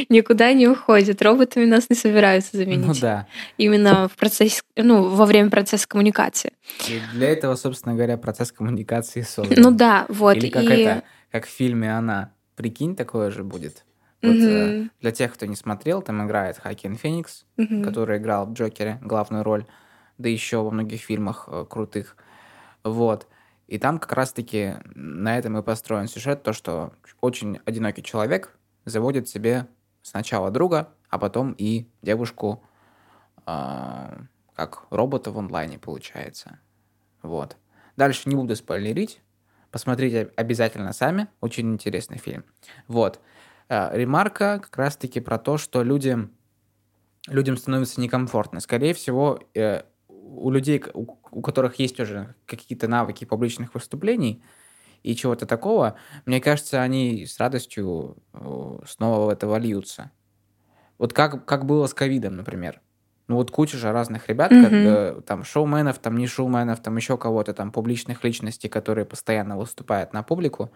никуда 0.10 0.52
не 0.54 0.68
уходит. 0.68 1.22
Роботами 1.22 1.66
нас 1.66 1.92
не 1.92 1.96
собираются 1.96 2.58
заменить. 2.58 2.88
Ну 2.88 2.94
да. 3.00 3.28
Именно 3.58 4.08
в 4.08 4.16
процессе, 4.16 4.64
ну, 4.76 5.10
во 5.10 5.28
время 5.28 5.52
процесса 5.52 5.88
коммуникации. 5.88 6.54
И 6.88 7.00
для 7.14 7.30
этого, 7.30 7.56
собственно 7.56 7.94
говоря, 7.94 8.18
процесс 8.18 8.52
коммуникации 8.52 9.22
создан. 9.22 9.62
Ну 9.62 9.70
да, 9.70 10.08
вот. 10.10 10.38
Или 10.38 10.50
как 10.50 10.64
и... 10.64 10.68
это, 10.68 11.04
как 11.32 11.46
в 11.46 11.50
фильме 11.50 11.96
«Она». 11.96 12.32
Прикинь, 12.56 12.96
такое 12.96 13.30
же 13.30 13.44
будет. 13.44 13.84
Вот, 14.24 14.36
угу. 14.36 14.90
Для 15.02 15.12
тех, 15.12 15.34
кто 15.34 15.46
не 15.46 15.56
смотрел, 15.56 16.02
там 16.02 16.26
играет 16.26 16.58
Хакин 16.58 16.96
Феникс, 16.96 17.46
угу. 17.58 17.84
который 17.84 18.18
играл 18.18 18.48
в 18.48 18.54
Джокере 18.54 18.98
главную 19.02 19.44
роль 19.44 19.66
да 20.18 20.30
еще 20.30 20.62
во 20.64 20.72
многих 20.72 21.02
фильмах 21.02 21.48
э, 21.52 21.66
крутых. 21.70 22.16
Вот. 22.84 23.28
И 23.68 23.78
там 23.80 24.00
как 24.00 24.14
раз-таки 24.14 24.76
на 24.96 25.38
этом 25.38 25.58
и 25.58 25.64
построен 25.64 26.08
сюжет, 26.08 26.44
то, 26.44 26.54
что 26.54 26.94
очень 27.22 27.60
одинокий 27.66 28.04
человек 28.04 28.58
заводит 28.86 29.28
себе 29.28 29.68
сначала 30.02 30.52
друга, 30.52 30.90
а 31.10 31.18
потом 31.18 31.54
и 31.58 31.88
девушку 32.02 32.64
э, 33.46 34.18
как 34.56 34.86
робота 34.90 35.32
в 35.32 35.40
онлайне 35.40 35.80
получается. 35.80 36.60
Вот. 37.22 37.58
Дальше 37.96 38.30
не 38.30 38.36
буду 38.36 38.56
спойлерить. 38.56 39.22
Посмотрите 39.72 40.32
обязательно 40.36 40.94
сами. 40.94 41.28
Очень 41.42 41.74
интересный 41.74 42.18
фильм. 42.18 42.44
Вот. 42.88 43.20
Э, 43.70 43.90
ремарка 43.94 44.60
как 44.60 44.78
раз-таки 44.78 45.20
про 45.20 45.38
то, 45.38 45.58
что 45.58 45.84
людям, 45.84 46.32
людям 47.28 47.58
становится 47.58 48.02
некомфортно. 48.02 48.60
Скорее 48.60 48.94
всего, 48.94 49.40
э, 49.56 49.84
у 50.08 50.52
людей, 50.52 50.84
у, 50.94 51.42
которых 51.42 51.80
есть 51.80 52.00
уже 52.00 52.36
какие-то 52.46 52.88
навыки 52.88 53.26
публичных 53.26 53.74
выступлений 53.74 54.44
и 55.04 55.16
чего-то 55.16 55.46
такого, 55.46 55.96
мне 56.26 56.40
кажется, 56.42 56.82
они 56.82 57.26
с 57.26 57.40
радостью 57.40 58.18
снова 58.86 59.26
в 59.26 59.30
это 59.30 59.48
вольются. 59.48 60.12
Вот 60.98 61.14
как, 61.14 61.46
как 61.46 61.66
было 61.66 61.88
с 61.88 61.94
ковидом, 61.94 62.36
например. 62.36 62.82
Ну 63.28 63.36
вот 63.36 63.52
куча 63.52 63.78
же 63.78 63.92
разных 63.92 64.28
ребят, 64.28 64.52
mm-hmm. 64.52 64.64
как, 64.64 64.72
э, 64.74 65.22
там 65.26 65.44
шоуменов, 65.44 66.00
там 66.00 66.18
не 66.18 66.28
шоуменов, 66.28 66.82
там 66.82 66.96
еще 66.98 67.18
кого-то, 67.18 67.54
там 67.54 67.72
публичных 67.72 68.24
личностей, 68.24 68.68
которые 68.68 69.06
постоянно 69.06 69.58
выступают 69.58 70.14
на 70.14 70.24
публику, 70.24 70.72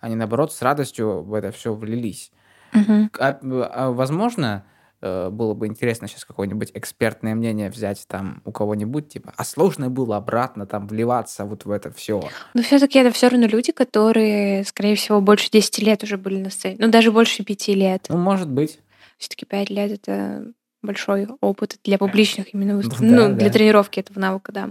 они 0.00 0.14
наоборот 0.14 0.52
с 0.52 0.62
радостью 0.62 1.22
в 1.22 1.34
это 1.34 1.52
все 1.52 1.74
влились. 1.74 2.32
Mm-hmm. 2.72 3.08
А, 3.18 3.38
а, 3.42 3.90
возможно, 3.90 4.64
Э, 5.00 5.30
было 5.30 5.54
бы 5.54 5.66
интересно 5.66 6.08
сейчас 6.08 6.24
какое-нибудь 6.24 6.72
экспертное 6.74 7.34
мнение 7.34 7.70
взять 7.70 8.04
там 8.08 8.42
у 8.44 8.50
кого-нибудь, 8.50 9.08
типа, 9.08 9.32
а 9.36 9.44
сложно 9.44 9.90
было 9.90 10.16
обратно 10.16 10.66
там 10.66 10.88
вливаться 10.88 11.44
вот 11.44 11.64
в 11.64 11.70
это 11.70 11.92
все. 11.92 12.20
Но 12.54 12.62
все-таки 12.62 12.98
это 12.98 13.12
все 13.12 13.28
равно 13.28 13.46
люди, 13.46 13.70
которые, 13.70 14.64
скорее 14.64 14.96
всего, 14.96 15.20
больше 15.20 15.50
10 15.50 15.78
лет 15.78 16.02
уже 16.02 16.18
были 16.18 16.38
на 16.38 16.50
сцене. 16.50 16.76
Ну, 16.80 16.90
даже 16.90 17.12
больше 17.12 17.44
5 17.44 17.68
лет. 17.68 18.06
Ну, 18.08 18.16
может 18.16 18.50
быть. 18.50 18.80
Все-таки 19.18 19.46
5 19.46 19.70
лет 19.70 19.92
это 19.92 20.52
большой 20.82 21.28
опыт 21.40 21.78
для 21.84 21.98
публичных 21.98 22.52
именно 22.52 22.76
выступлений. 22.76 23.14
Ну, 23.14 23.22
да, 23.22 23.28
ну, 23.28 23.36
для 23.36 23.50
тренировки 23.50 24.00
этого 24.00 24.18
навыка, 24.18 24.52
да. 24.52 24.70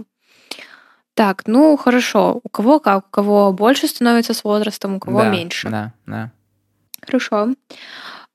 Так, 1.18 1.48
ну 1.48 1.76
хорошо. 1.76 2.40
У 2.44 2.48
кого 2.48 2.78
как? 2.78 3.08
У 3.08 3.10
кого 3.10 3.52
больше 3.52 3.88
становится 3.88 4.34
с 4.34 4.44
возрастом, 4.44 4.94
у 4.94 5.00
кого 5.00 5.22
да, 5.22 5.28
меньше. 5.28 5.68
Да, 5.68 5.92
да. 6.06 6.30
Хорошо. 7.04 7.54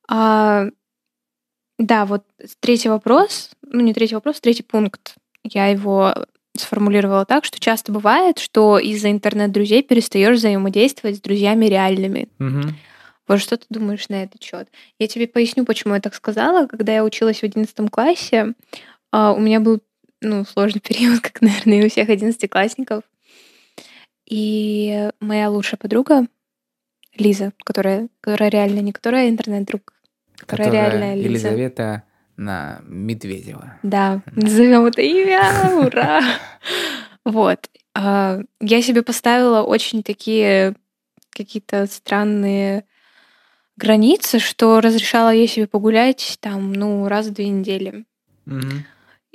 А, 0.10 0.66
да, 1.80 2.06
вот 2.06 2.26
третий 2.60 2.90
вопрос, 2.90 3.52
ну 3.62 3.80
не 3.80 3.94
третий 3.94 4.16
вопрос, 4.16 4.42
третий 4.42 4.64
пункт. 4.64 5.16
Я 5.46 5.68
его 5.68 6.14
сформулировала 6.58 7.24
так, 7.24 7.46
что 7.46 7.58
часто 7.58 7.94
бывает, 7.94 8.40
что 8.40 8.78
из-за 8.78 9.12
интернет-друзей 9.12 9.82
перестаешь 9.82 10.40
взаимодействовать 10.40 11.16
с 11.16 11.22
друзьями 11.22 11.68
реальными. 11.68 12.28
Угу. 12.40 12.74
Вот 13.30 13.40
что 13.40 13.56
ты 13.56 13.66
думаешь 13.70 14.10
на 14.10 14.24
этот 14.24 14.44
счет? 14.44 14.68
Я 15.00 15.08
тебе 15.08 15.30
поясню, 15.30 15.64
почему 15.64 15.94
я 15.94 16.02
так 16.02 16.16
сказала. 16.16 16.68
Когда 16.68 16.92
я 16.92 17.06
училась 17.06 17.40
в 17.40 17.44
одиннадцатом 17.44 17.88
классе, 17.88 18.56
а, 19.14 19.32
у 19.32 19.40
меня 19.40 19.62
был 19.62 19.80
ну, 20.24 20.46
сложный 20.46 20.82
период, 20.88 21.22
как, 21.22 21.42
наверное, 21.42 21.82
и 21.82 21.86
у 21.86 21.90
всех 21.90 22.10
одиннадцатиклассников. 22.10 23.04
И 24.26 25.10
моя 25.20 25.50
лучшая 25.50 25.78
подруга, 25.78 26.26
Лиза, 27.16 27.52
которая, 27.64 28.08
которая 28.22 28.50
реально 28.50 28.80
не 28.80 28.92
которая 28.92 29.30
интернет-друг, 29.30 29.94
которая, 30.38 30.72
реальная 30.72 31.16
Лиза. 31.16 31.28
Елизавета 31.28 32.04
на 32.38 32.82
Медведева. 32.86 33.78
Да, 33.84 34.22
назовем 34.32 34.86
это 34.86 35.02
имя, 35.02 35.42
ура! 35.86 36.22
Вот. 37.26 37.70
А, 37.94 38.40
я 38.60 38.82
себе 38.82 39.04
поставила 39.04 39.62
очень 39.62 40.04
такие 40.04 40.76
какие-то 41.30 41.86
странные 41.88 42.86
границы, 43.78 44.40
что 44.40 44.82
разрешала 44.82 45.34
я 45.34 45.48
себе 45.48 45.68
погулять 45.68 46.38
там, 46.42 46.74
ну, 46.74 47.08
раз 47.08 47.28
в 47.28 47.34
две 47.34 47.50
недели. 47.50 48.06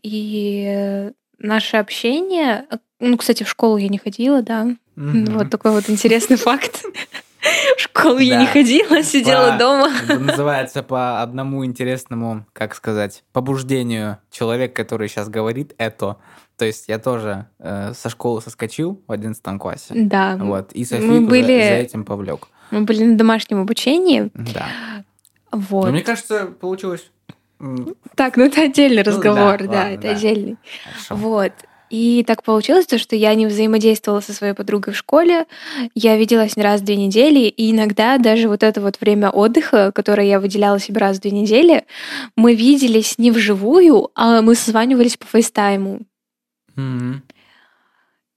И 0.02 1.10
наше 1.38 1.76
общение... 1.76 2.66
Ну, 3.00 3.16
кстати, 3.16 3.44
в 3.44 3.48
школу 3.48 3.76
я 3.76 3.88
не 3.88 3.98
ходила, 3.98 4.42
да. 4.42 4.68
Вот 4.96 5.50
такой 5.50 5.70
вот 5.70 5.88
интересный 5.88 6.36
факт. 6.36 6.84
В 7.76 7.80
школу 7.80 8.18
я 8.18 8.40
не 8.40 8.46
ходила, 8.46 9.02
сидела 9.02 9.56
дома. 9.56 9.90
Называется 10.08 10.82
по 10.82 11.22
одному 11.22 11.64
интересному, 11.64 12.44
как 12.52 12.74
сказать, 12.74 13.22
побуждению 13.32 14.18
человек, 14.30 14.74
который 14.74 15.08
сейчас 15.08 15.28
говорит 15.28 15.72
это. 15.78 16.16
То 16.56 16.64
есть 16.64 16.88
я 16.88 16.98
тоже 16.98 17.46
э, 17.60 17.92
со 17.94 18.08
школы 18.08 18.42
соскочил 18.42 19.00
в 19.06 19.12
одиннадцатом 19.12 19.60
классе. 19.60 19.94
Да. 19.94 20.36
Вот. 20.36 20.72
И 20.72 20.84
Софию 20.84 21.28
были... 21.28 21.42
за, 21.42 21.68
за 21.68 21.74
этим 21.74 22.04
повлек. 22.04 22.48
Мы 22.72 22.80
были 22.80 23.04
на 23.04 23.16
домашнем 23.16 23.60
обучении. 23.60 24.30
Да. 24.34 24.66
Вот. 25.52 25.86
Но 25.86 25.92
мне 25.92 26.02
кажется, 26.02 26.46
получилось... 26.46 27.10
Так, 28.14 28.36
ну 28.36 28.44
это 28.44 28.62
отдельный 28.62 28.98
Ну 28.98 29.04
да, 29.04 29.10
разговор, 29.10 29.58
да, 29.64 29.68
ладно, 29.68 29.94
это 29.94 30.02
да. 30.02 30.10
отдельный. 30.10 30.56
Хорошо. 30.84 31.16
Вот. 31.16 31.52
И 31.90 32.22
так 32.26 32.42
получилось, 32.42 32.86
то, 32.86 32.98
что 32.98 33.16
я 33.16 33.34
не 33.34 33.46
взаимодействовала 33.46 34.20
со 34.20 34.32
своей 34.34 34.52
подругой 34.52 34.92
в 34.92 34.96
школе. 34.96 35.46
Я 35.94 36.16
виделась 36.16 36.56
не 36.56 36.62
раз 36.62 36.82
в 36.82 36.84
две 36.84 36.96
недели, 36.96 37.48
и 37.48 37.70
иногда 37.70 38.18
даже 38.18 38.48
вот 38.48 38.62
это 38.62 38.80
вот 38.80 39.00
время 39.00 39.30
отдыха, 39.30 39.90
которое 39.92 40.26
я 40.26 40.38
выделяла 40.38 40.78
себе 40.78 41.00
раз 41.00 41.16
в 41.16 41.20
две 41.22 41.30
недели, 41.30 41.86
мы 42.36 42.54
виделись 42.54 43.16
не 43.18 43.30
вживую, 43.30 44.10
а 44.14 44.42
мы 44.42 44.54
созванивались 44.54 45.16
по 45.16 45.26
фейстайму. 45.26 46.00
Мгм. 46.76 47.22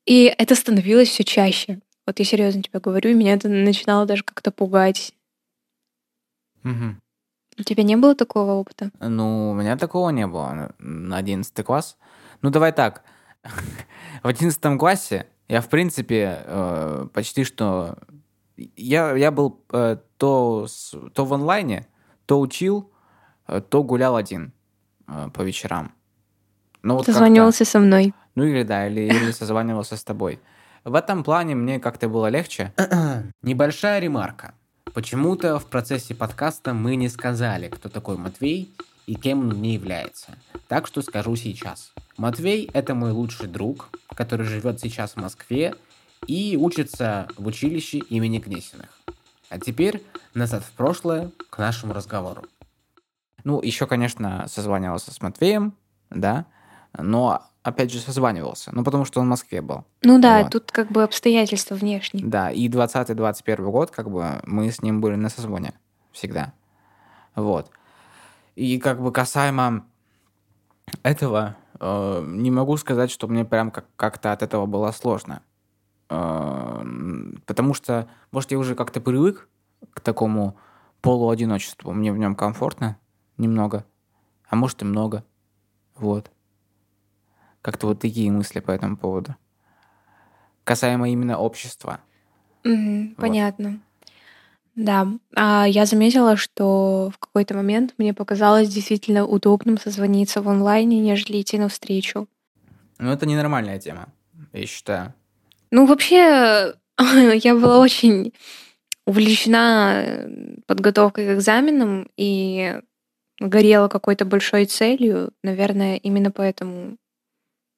И 0.05 0.33
это 0.37 0.55
становилось 0.55 1.09
все 1.09 1.23
чаще. 1.23 1.79
Вот 2.07 2.19
я 2.19 2.25
серьезно 2.25 2.63
тебе 2.63 2.79
говорю, 2.79 3.15
меня 3.15 3.33
это 3.33 3.49
начинало 3.49 4.05
даже 4.05 4.23
как-то 4.23 4.51
пугать. 4.51 5.13
Мгм. 6.63 7.01
У 7.59 7.63
тебя 7.63 7.83
не 7.83 7.95
было 7.97 8.15
такого 8.15 8.51
опыта? 8.53 8.91
Ну, 8.99 9.51
у 9.51 9.53
меня 9.53 9.77
такого 9.77 10.09
не 10.11 10.25
было 10.27 10.51
на- 10.53 10.71
на 10.79 11.17
11 11.17 11.63
класс. 11.63 11.97
Ну, 12.41 12.49
давай 12.49 12.71
так. 12.71 13.03
В 14.23 14.27
11 14.27 14.77
классе 14.79 15.27
я, 15.47 15.61
в 15.61 15.67
принципе, 15.69 16.39
э, 16.45 17.07
почти 17.13 17.43
что... 17.43 17.97
Я, 18.77 19.15
я 19.15 19.31
был 19.31 19.63
э, 19.73 19.97
то, 20.17 20.67
то 21.13 21.25
в 21.25 21.33
онлайне, 21.33 21.87
то 22.25 22.39
учил, 22.39 22.91
э, 23.47 23.61
то 23.61 23.83
гулял 23.83 24.15
один 24.15 24.53
по 25.33 25.41
вечерам. 25.41 25.91
Ну, 26.83 26.95
вот. 26.95 27.05
Созванивался 27.05 27.65
со 27.65 27.79
мной. 27.79 28.13
Ну, 28.35 28.43
или 28.45 28.63
да, 28.63 28.87
или, 28.87 29.01
или 29.01 29.31
созванивался 29.31 29.97
с 29.97 30.03
тобой. 30.03 30.39
В 30.85 30.95
этом 30.95 31.23
плане 31.23 31.55
мне 31.55 31.79
как-то 31.79 32.07
было 32.07 32.27
легче. 32.29 32.71
Небольшая 33.41 33.99
ремарка. 33.99 34.53
Почему-то 34.93 35.57
в 35.57 35.67
процессе 35.67 36.13
подкаста 36.13 36.73
мы 36.73 36.97
не 36.97 37.07
сказали, 37.07 37.69
кто 37.69 37.87
такой 37.87 38.17
Матвей 38.17 38.73
и 39.05 39.15
кем 39.15 39.39
он 39.39 39.57
мне 39.57 39.75
является. 39.75 40.37
Так 40.67 40.85
что 40.85 41.01
скажу 41.01 41.37
сейчас. 41.37 41.93
Матвей– 42.17 42.69
это 42.73 42.93
мой 42.93 43.11
лучший 43.11 43.47
друг, 43.47 43.89
который 44.09 44.45
живет 44.45 44.81
сейчас 44.81 45.11
в 45.11 45.17
Москве 45.17 45.75
и 46.27 46.57
учится 46.59 47.29
в 47.37 47.47
училище 47.47 47.99
имени 47.99 48.39
Гнесиных. 48.39 48.89
А 49.49 49.59
теперь 49.59 50.03
назад 50.33 50.63
в 50.63 50.71
прошлое 50.71 51.31
к 51.49 51.57
нашему 51.57 51.93
разговору. 51.93 52.43
Ну, 53.45 53.61
еще, 53.61 53.87
конечно, 53.87 54.45
созванивался 54.49 55.13
с 55.13 55.21
Матвеем, 55.21 55.73
да, 56.09 56.45
но 56.97 57.47
опять 57.63 57.91
же 57.91 57.99
созванивался, 57.99 58.71
ну, 58.73 58.83
потому 58.83 59.05
что 59.05 59.19
он 59.19 59.27
в 59.27 59.29
Москве 59.29 59.61
был. 59.61 59.85
Ну 60.01 60.19
да, 60.19 60.41
Вот. 60.43 60.51
тут 60.51 60.71
как 60.71 60.91
бы 60.91 61.03
обстоятельства 61.03 61.75
внешние. 61.75 62.25
Да, 62.25 62.49
и 62.51 62.67
20-21 62.67 63.69
год, 63.69 63.91
как 63.91 64.09
бы, 64.09 64.41
мы 64.45 64.71
с 64.71 64.81
ним 64.81 64.99
были 65.01 65.15
на 65.15 65.29
созвоне 65.29 65.73
всегда. 66.11 66.53
Вот. 67.35 67.69
И 68.55 68.79
как 68.79 69.01
бы 69.01 69.11
касаемо 69.11 69.85
этого, 71.03 71.55
э, 71.79 72.23
не 72.27 72.51
могу 72.51 72.77
сказать, 72.77 73.11
что 73.11 73.27
мне 73.27 73.45
прям 73.45 73.71
как- 73.71 73.85
как-то 73.95 74.31
от 74.31 74.41
этого 74.43 74.65
было 74.65 74.91
сложно. 74.91 75.41
Э, 76.09 76.83
потому 77.45 77.73
что, 77.73 78.07
может, 78.31 78.51
я 78.51 78.57
уже 78.57 78.75
как-то 78.75 78.99
привык 79.01 79.47
к 79.93 79.99
такому 80.01 80.57
полуодиночеству. 81.01 81.91
Мне 81.93 82.11
в 82.11 82.17
нем 82.17 82.35
комфортно 82.35 82.97
немного, 83.37 83.85
а 84.49 84.55
может 84.55 84.81
и 84.81 84.85
много. 84.85 85.23
Вот. 85.95 86.31
Как-то 87.61 87.87
вот 87.87 87.99
такие 87.99 88.31
мысли 88.31 88.59
по 88.59 88.71
этому 88.71 88.97
поводу. 88.97 89.35
Касаемо 90.63 91.09
именно 91.09 91.37
общества. 91.37 91.99
Мгм, 92.63 93.09
Вот. 93.09 93.17
понятно. 93.17 93.79
Да, 94.75 95.07
а 95.35 95.65
я 95.67 95.85
заметила, 95.85 96.37
что 96.37 97.11
в 97.13 97.19
какой-то 97.19 97.55
момент 97.55 97.93
мне 97.97 98.13
показалось 98.13 98.69
действительно 98.69 99.25
удобным 99.25 99.77
созвониться 99.77 100.41
в 100.41 100.47
онлайне, 100.47 100.99
нежели 100.99 101.41
идти 101.41 101.57
навстречу. 101.57 102.27
Ну, 102.97 103.11
это 103.11 103.25
ненормальная 103.25 103.79
тема, 103.79 104.09
я 104.53 104.65
считаю. 104.65 105.13
Ну, 105.71 105.85
вообще, 105.85 106.73
я 107.43 107.55
была 107.55 107.79
очень 107.79 108.33
увлечена 109.05 110.03
э, 110.05 110.29
подготовкой 110.67 111.27
к 111.27 111.37
экзаменам 111.37 112.09
и 112.15 112.79
горела 113.39 113.87
какой-то 113.87 114.25
большой 114.25 114.65
целью. 114.65 115.33
Наверное, 115.43 115.97
именно 115.97 116.31
поэтому 116.31 116.97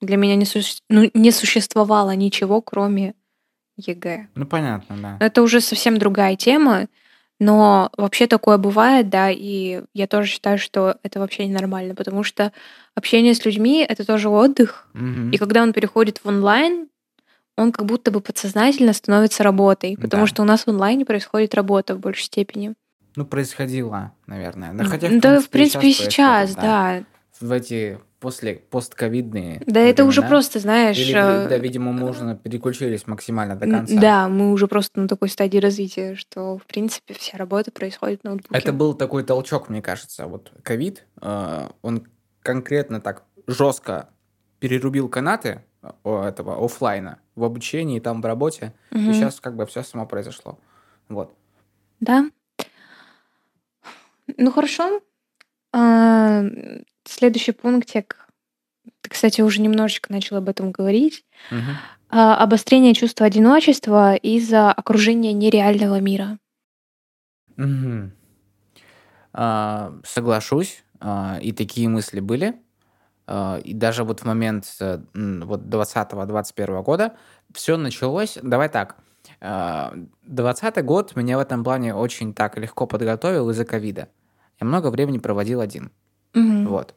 для 0.04 0.18
меня 0.18 0.36
не, 0.36 0.46
суще- 0.46 0.82
ну, 0.90 1.10
не 1.14 1.32
существовало 1.32 2.12
ничего, 2.16 2.62
кроме 2.62 3.14
ЕГЭ. 3.78 4.28
Ну, 4.36 4.46
понятно, 4.46 4.96
да. 5.02 5.18
Это 5.26 5.42
уже 5.42 5.62
совсем 5.62 5.98
другая 5.98 6.36
тема, 6.36 6.88
но 7.40 7.92
вообще 7.98 8.28
такое 8.28 8.58
бывает, 8.58 9.10
да, 9.10 9.30
и 9.32 9.82
я 9.94 10.08
тоже 10.08 10.28
считаю, 10.30 10.58
что 10.60 10.98
это 11.04 11.20
вообще 11.20 11.46
ненормально, 11.48 11.96
потому 11.96 12.24
что 12.24 12.52
общение 12.96 13.34
с 13.34 13.44
людьми— 13.46 13.86
это 13.90 14.06
тоже 14.06 14.30
отдых, 14.30 14.88
Мгм. 14.94 15.32
и 15.32 15.38
когда 15.38 15.64
он 15.64 15.74
переходит 15.74 16.20
в 16.24 16.28
онлайн, 16.28 16.88
он 17.58 17.72
как 17.72 17.86
будто 17.86 18.12
бы 18.12 18.20
подсознательно 18.22 18.94
становится 18.94 19.44
работой, 19.44 19.98
потому 20.00 20.24
Да. 20.24 20.28
что 20.28 20.42
у 20.42 20.46
нас 20.46 20.64
в 20.66 20.68
онлайне 20.70 21.06
происходит 21.06 21.54
работа 21.56 21.96
в 21.96 22.00
большей 22.00 22.24
степени. 22.26 22.74
Ну, 23.16 23.26
происходило, 23.26 24.12
наверное. 24.26 24.74
Да, 24.74 24.86
хотя, 24.86 25.10
да, 25.20 25.40
в 25.40 25.50
принципе, 25.50 25.90
и 25.90 25.94
сейчас 25.94 26.12
сейчас, 26.14 26.54
происходит, 26.54 26.62
да. 26.62 27.04
В 27.48 27.52
эти 27.52 28.00
после 28.24 28.56
постковидные 28.56 29.62
Да, 29.68 29.82
это 29.82 30.06
уже 30.06 30.22
просто, 30.22 30.60
знаешь... 30.60 30.98
Или, 30.98 31.12
э, 31.12 31.50
да, 31.50 31.58
видимо, 31.58 31.92
мы 31.92 32.10
уже 32.10 32.40
переключились 32.42 33.06
максимально 33.06 33.58
до 33.58 33.68
конца. 33.68 34.00
Да, 34.00 34.30
мы 34.30 34.54
уже 34.54 34.68
просто 34.68 35.02
на 35.02 35.10
такой 35.10 35.28
стадии 35.28 35.58
развития, 35.58 36.16
что, 36.16 36.58
в 36.58 36.66
принципе, 36.66 37.16
вся 37.16 37.38
работа 37.38 37.70
происходит 37.72 38.24
на 38.24 38.30
ноутбуке. 38.30 38.58
Это 38.58 38.72
был 38.72 38.94
такой 38.94 39.24
толчок, 39.24 39.68
мне 39.68 39.82
кажется. 39.82 40.26
Вот 40.28 40.54
ковид, 40.64 41.06
э, 41.22 41.68
он 41.82 42.08
конкретно 42.42 43.02
так 43.02 43.24
жестко 43.46 44.08
перерубил 44.60 45.10
канаты 45.10 45.62
э, 45.82 46.24
этого 46.24 46.64
оффлайна 46.64 47.20
в 47.36 47.44
обучении, 47.44 48.00
там 48.00 48.22
в 48.22 48.26
работе. 48.26 48.74
И 48.92 48.98
Мгм. 49.00 49.14
сейчас 49.16 49.42
как 49.42 49.58
бы 49.58 49.66
все 49.66 49.84
само 49.84 50.06
произошло. 50.06 50.58
Вот. 51.10 51.36
Да. 52.00 52.24
Ну 54.38 54.50
хорошо. 54.50 55.02
А, 55.74 56.44
Следующий 57.06 57.52
пунктик. 57.52 58.28
Ты, 59.02 59.10
кстати, 59.10 59.42
уже 59.42 59.62
немножечко 59.62 60.12
начал 60.12 60.38
об 60.38 60.48
этом 60.48 60.72
говорить. 60.72 61.26
А, 62.10 62.38
Обострение 62.38 62.94
чувства 62.94 63.26
одиночества 63.26 64.16
из-за 64.16 64.72
окружения 64.72 65.34
нереального 65.34 66.00
мира. 66.00 66.38
Мгм. 67.58 68.14
А, 69.34 69.94
соглашусь, 70.06 70.84
а, 71.00 71.40
и 71.42 71.52
такие 71.52 71.90
мысли 71.90 72.20
были. 72.20 72.56
И 73.64 73.74
даже 73.74 74.04
вот 74.04 74.20
в 74.20 74.26
момент 74.26 74.66
э, 74.82 75.00
вот 75.14 75.62
20-21 75.62 76.84
года 76.84 77.16
все 77.54 77.78
началось. 77.78 78.38
Давай 78.44 78.68
так. 78.68 78.98
а, 79.40 79.94
20 80.24 80.84
год 80.84 81.16
меня 81.16 81.38
в 81.38 81.40
этом 81.40 81.64
плане 81.64 81.96
очень 81.96 82.34
так 82.34 82.58
легко 82.58 82.86
подготовил 82.86 83.50
из-за 83.50 83.64
ковида. 83.64 84.10
Я 84.64 84.68
много 84.68 84.90
времени 84.92 85.18
проводил 85.18 85.60
один. 85.60 85.92
Мгм. 86.34 86.70
Вот. 86.70 86.96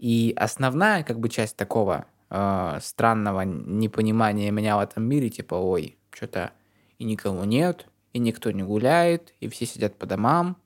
И 0.00 0.34
основная 0.36 1.04
как 1.04 1.20
бы 1.20 1.28
часть 1.28 1.56
такого 1.56 2.06
э, 2.30 2.78
странного 2.82 3.42
непонимания 3.42 4.50
меня 4.50 4.76
в 4.76 4.80
этом 4.80 5.04
мире, 5.04 5.30
типа, 5.30 5.54
ой, 5.54 5.96
что-то 6.10 6.50
и 6.98 7.04
никого 7.04 7.44
нет, 7.44 7.86
и 8.12 8.18
никто 8.18 8.50
не 8.50 8.64
гуляет, 8.64 9.34
и 9.38 9.48
все 9.48 9.66
сидят 9.66 9.96
по 9.98 10.06
домам, 10.06 10.56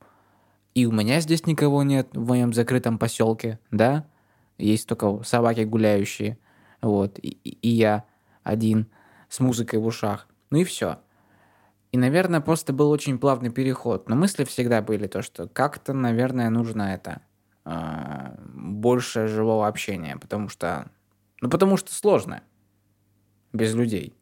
и 0.75 0.87
у 0.87 0.93
меня 0.93 1.21
здесь 1.21 1.45
никого 1.47 1.83
нет 1.83 2.09
в 2.15 2.27
моем 2.27 2.55
закрытом 2.55 2.99
поселке, 2.99 3.59
да, 3.71 4.07
есть 4.57 4.89
только 4.89 5.23
собаки 5.25 5.61
гуляющие, 5.61 6.39
вот, 6.81 7.19
и- 7.19 7.29
и 7.29 7.69
я 7.69 8.05
один 8.43 8.87
с 9.29 9.41
музыкой 9.41 9.79
в 9.79 9.87
ушах, 9.87 10.27
ну 10.51 10.59
и 10.59 10.65
все. 10.65 10.99
И, 11.95 11.97
наверное, 11.97 12.41
просто 12.41 12.73
был 12.73 12.91
очень 12.91 13.21
плавный 13.21 13.51
переход. 13.51 14.09
Но 14.09 14.17
мысли 14.17 14.43
всегда 14.43 14.83
были 14.83 15.07
то, 15.07 15.23
что 15.23 15.47
как-то, 15.47 15.93
наверное, 15.93 16.51
нужно 16.51 16.93
это 16.93 17.21
а, 17.65 18.35
больше 18.53 19.29
живого 19.29 19.69
общения, 19.69 20.17
потому 20.17 20.49
что, 20.49 20.91
ну, 21.41 21.49
потому 21.49 21.77
что 21.77 21.95
сложно 21.95 22.43
без 23.53 23.75
людей. 23.77 24.13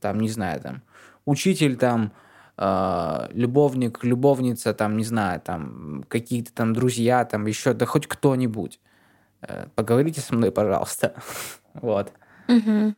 Там, 0.00 0.18
не 0.18 0.28
знаю, 0.28 0.60
там, 0.60 0.82
учитель, 1.24 1.76
там, 1.76 2.12
а, 2.56 3.28
любовник, 3.32 4.02
любовница, 4.02 4.74
там, 4.74 4.96
не 4.96 5.04
знаю, 5.04 5.40
там, 5.40 6.02
какие-то 6.08 6.52
там 6.52 6.72
друзья, 6.72 7.24
там, 7.24 7.46
еще, 7.46 7.74
да 7.74 7.86
хоть 7.86 8.08
кто-нибудь. 8.08 8.80
Э, 9.42 9.68
Поговорите 9.76 10.20
со 10.20 10.34
мной, 10.34 10.50
пожалуйста. 10.50 11.14
Вот. 11.74 12.12
Мгм. 12.48 12.96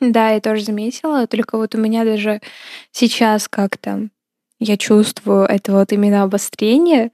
Да, 0.00 0.30
я 0.30 0.40
тоже 0.40 0.64
заметила, 0.64 1.26
только 1.26 1.58
вот 1.58 1.74
у 1.74 1.78
меня 1.78 2.04
даже 2.04 2.40
сейчас 2.90 3.48
как-то 3.48 4.08
я 4.58 4.76
чувствую 4.76 5.44
это 5.44 5.72
вот 5.72 5.92
именно 5.92 6.22
обострение, 6.22 7.10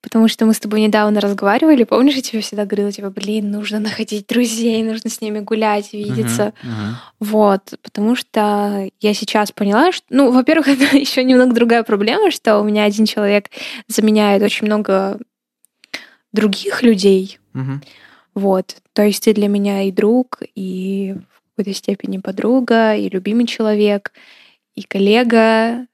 Потому 0.00 0.28
что 0.28 0.46
мы 0.46 0.54
с 0.54 0.60
тобой 0.60 0.80
недавно 0.80 1.20
разговаривали, 1.20 1.82
помнишь, 1.82 2.14
я 2.14 2.22
тебе 2.22 2.40
всегда 2.40 2.64
говорила, 2.64 2.92
типа, 2.92 3.10
блин, 3.10 3.50
нужно 3.50 3.80
находить 3.80 4.28
друзей, 4.28 4.82
нужно 4.84 5.10
с 5.10 5.20
ними 5.20 5.40
гулять, 5.40 5.92
видеться. 5.92 6.54
Мгм, 6.62 6.72
мгм. 6.72 6.96
Вот, 7.18 7.74
потому 7.82 8.14
что 8.14 8.88
я 9.00 9.14
сейчас 9.14 9.50
поняла, 9.50 9.90
что, 9.90 10.06
ну, 10.10 10.30
во-первых, 10.30 10.68
это 10.68 10.96
еще 10.96 11.24
немного 11.24 11.52
другая 11.52 11.82
проблема, 11.82 12.30
что 12.30 12.60
у 12.60 12.64
меня 12.64 12.84
один 12.84 13.06
человек 13.06 13.50
заменяет 13.88 14.42
очень 14.42 14.66
много 14.66 15.18
других 16.32 16.82
людей. 16.82 17.40
Мгм. 17.54 17.82
Вот, 18.34 18.76
то 18.92 19.02
есть 19.02 19.24
ты 19.24 19.34
для 19.34 19.48
меня 19.48 19.82
и 19.82 19.90
друг, 19.90 20.42
и 20.54 21.16
какой-то 21.58 21.76
степени 21.76 22.18
подруга, 22.18 22.94
и 22.94 23.08
любимый 23.08 23.46
человек, 23.46 24.12
и 24.76 24.82
коллега. 24.82 25.86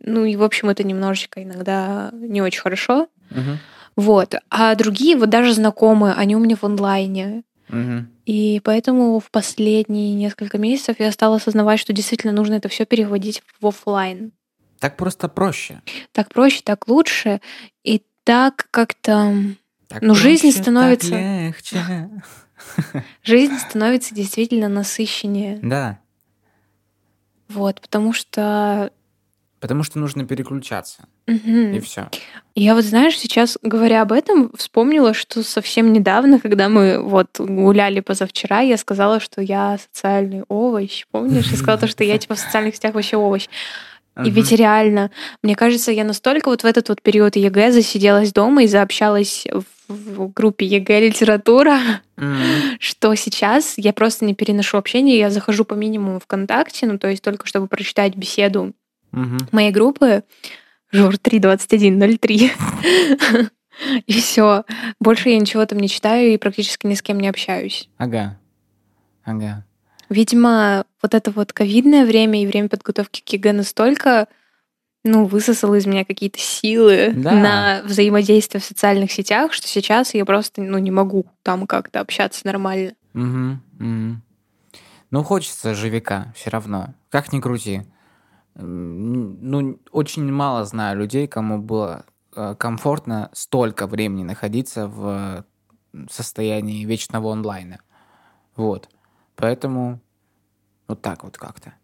Ну 0.00 0.24
и, 0.24 0.34
в 0.36 0.42
общем, 0.42 0.70
это 0.70 0.82
немножечко 0.82 1.42
иногда 1.42 2.10
не 2.12 2.40
очень 2.40 2.62
хорошо. 2.62 3.08
Мгм. 3.30 3.58
Вот. 3.96 4.34
А 4.48 4.74
другие, 4.74 5.16
вот 5.16 5.28
даже 5.28 5.52
знакомые, 5.52 6.14
они 6.14 6.34
у 6.34 6.38
меня 6.38 6.56
в 6.56 6.64
онлайне. 6.64 7.42
Мгм. 7.68 8.08
И 8.24 8.62
поэтому 8.64 9.20
в 9.20 9.30
последние 9.30 10.14
несколько 10.14 10.56
месяцев 10.56 10.96
я 10.98 11.12
стала 11.12 11.36
осознавать, 11.36 11.78
что 11.78 11.92
действительно 11.92 12.32
нужно 12.32 12.54
это 12.54 12.70
все 12.70 12.86
переводить 12.86 13.42
в 13.60 13.66
офлайн. 13.66 14.32
Так 14.80 14.96
просто 14.96 15.28
проще. 15.28 15.82
Так 16.12 16.30
проще, 16.30 16.62
так 16.64 16.88
лучше. 16.88 17.42
И 17.84 18.02
так 18.24 18.68
как-то 18.70 19.34
Так 19.88 20.02
Ну, 20.02 20.14
жизнь 20.14 20.42
проще, 20.42 20.54
так 20.56 20.62
становится- 20.62 21.14
легче. 21.18 22.10
жизнь 23.22 23.58
становится 23.58 24.14
действительно 24.14 24.68
насыщеннее. 24.68 25.58
Да, 25.62 25.98
Вот, 27.48 27.80
потому 27.80 28.12
что... 28.12 28.90
потому 29.60 29.82
что 29.82 29.98
нужно 29.98 30.24
переключаться, 30.26 31.04
Мгм. 31.26 31.72
и 31.74 31.80
все. 31.80 32.08
Я 32.54 32.74
вот, 32.74 32.84
знаешь, 32.84 33.18
сейчас, 33.18 33.58
говоря 33.62 34.02
об 34.02 34.12
этом, 34.12 34.50
вспомнила, 34.56 35.12
что 35.14 35.42
совсем 35.42 35.92
недавно, 35.92 36.38
когда 36.40 36.68
мы 36.68 37.02
вот 37.02 37.38
гуляли 37.38 38.00
позавчера, 38.00 38.60
я 38.60 38.76
сказала, 38.78 39.20
что 39.20 39.42
я 39.42 39.78
социальный 39.78 40.44
овощ. 40.48 41.04
Помнишь? 41.10 41.46
Я 41.50 41.56
сказала, 41.56 41.78
то, 41.78 41.86
что 41.88 42.04
я 42.04 42.16
типа 42.18 42.34
в 42.34 42.38
социальных 42.38 42.76
сетях 42.76 42.94
вообще 42.94 43.16
овощ. 43.16 43.48
И 44.24 44.30
ведь 44.30 44.52
реально, 44.52 45.10
мне 45.42 45.56
кажется, 45.56 45.90
я 45.90 46.04
настолько 46.04 46.48
вот 46.48 46.62
в 46.62 46.66
этот 46.66 46.88
вот 46.88 47.02
период 47.02 47.34
ЕГЭ 47.34 47.72
засиделась 47.72 48.32
дома 48.32 48.62
и 48.62 48.68
заобщалась 48.68 49.44
в, 49.88 50.32
группе 50.32 50.66
ЕГЭ 50.66 51.08
литература, 51.08 51.78
что 52.78 53.14
сейчас 53.14 53.74
я 53.76 53.92
просто 53.92 54.24
не 54.24 54.34
переношу 54.34 54.78
общение, 54.78 55.18
я 55.18 55.30
захожу 55.30 55.64
по 55.64 55.74
минимуму 55.74 56.20
ВКонтакте, 56.20 56.86
ну 56.86 56.98
то 56.98 57.08
есть 57.08 57.22
только 57.22 57.46
чтобы 57.46 57.66
прочитать 57.66 58.16
беседу 58.16 58.74
моей 59.52 59.70
группы 59.70 60.24
Жур 60.90 61.18
32103. 61.18 62.52
И 64.06 64.20
все. 64.20 64.64
Больше 65.00 65.30
я 65.30 65.38
ничего 65.38 65.66
там 65.66 65.80
не 65.80 65.88
читаю 65.88 66.32
и 66.32 66.36
практически 66.36 66.86
ни 66.86 66.94
с 66.94 67.02
кем 67.02 67.18
не 67.18 67.28
общаюсь. 67.28 67.88
Ага, 67.98 68.38
ага. 69.24 69.64
Видимо, 70.08 70.84
вот 71.02 71.14
это 71.14 71.32
вот 71.32 71.52
ковидное 71.52 72.06
время 72.06 72.40
и 72.40 72.46
время 72.46 72.68
подготовки 72.68 73.20
к 73.20 73.28
ЕГЭ 73.32 73.52
настолько 73.52 74.28
ну, 75.04 75.26
высосало 75.26 75.74
из 75.74 75.86
меня 75.86 76.04
какие-то 76.04 76.38
силы 76.38 77.12
Да. 77.14 77.32
на 77.32 77.82
взаимодействие 77.84 78.60
в 78.60 78.64
социальных 78.64 79.12
сетях, 79.12 79.52
что 79.52 79.68
сейчас 79.68 80.14
я 80.14 80.24
просто 80.24 80.62
ну, 80.62 80.78
не 80.78 80.90
могу 80.90 81.26
там 81.42 81.66
как-то 81.66 82.00
общаться 82.00 82.46
нормально. 82.46 82.94
Мгм, 83.12 83.62
мгм. 83.78 84.22
Ну, 85.10 85.22
хочется 85.22 85.74
живика 85.74 86.32
все 86.34 86.50
равно. 86.50 86.94
Как 87.10 87.32
ни 87.32 87.40
крути. 87.40 87.82
Ну, 88.56 89.78
очень 89.92 90.32
мало 90.32 90.64
знаю 90.64 90.98
людей, 90.98 91.26
кому 91.26 91.58
было 91.58 92.06
э, 92.34 92.54
комфортно 92.58 93.30
столько 93.32 93.86
времени 93.86 94.24
находиться 94.24 94.86
в 94.88 95.44
состоянии 96.10 96.84
вечного 96.84 97.32
онлайна. 97.32 97.80
Вот. 98.56 98.88
Поэтому 99.36 100.00
вот 100.88 101.02
так 101.02 101.24
вот 101.24 101.36
как-то. 101.36 101.74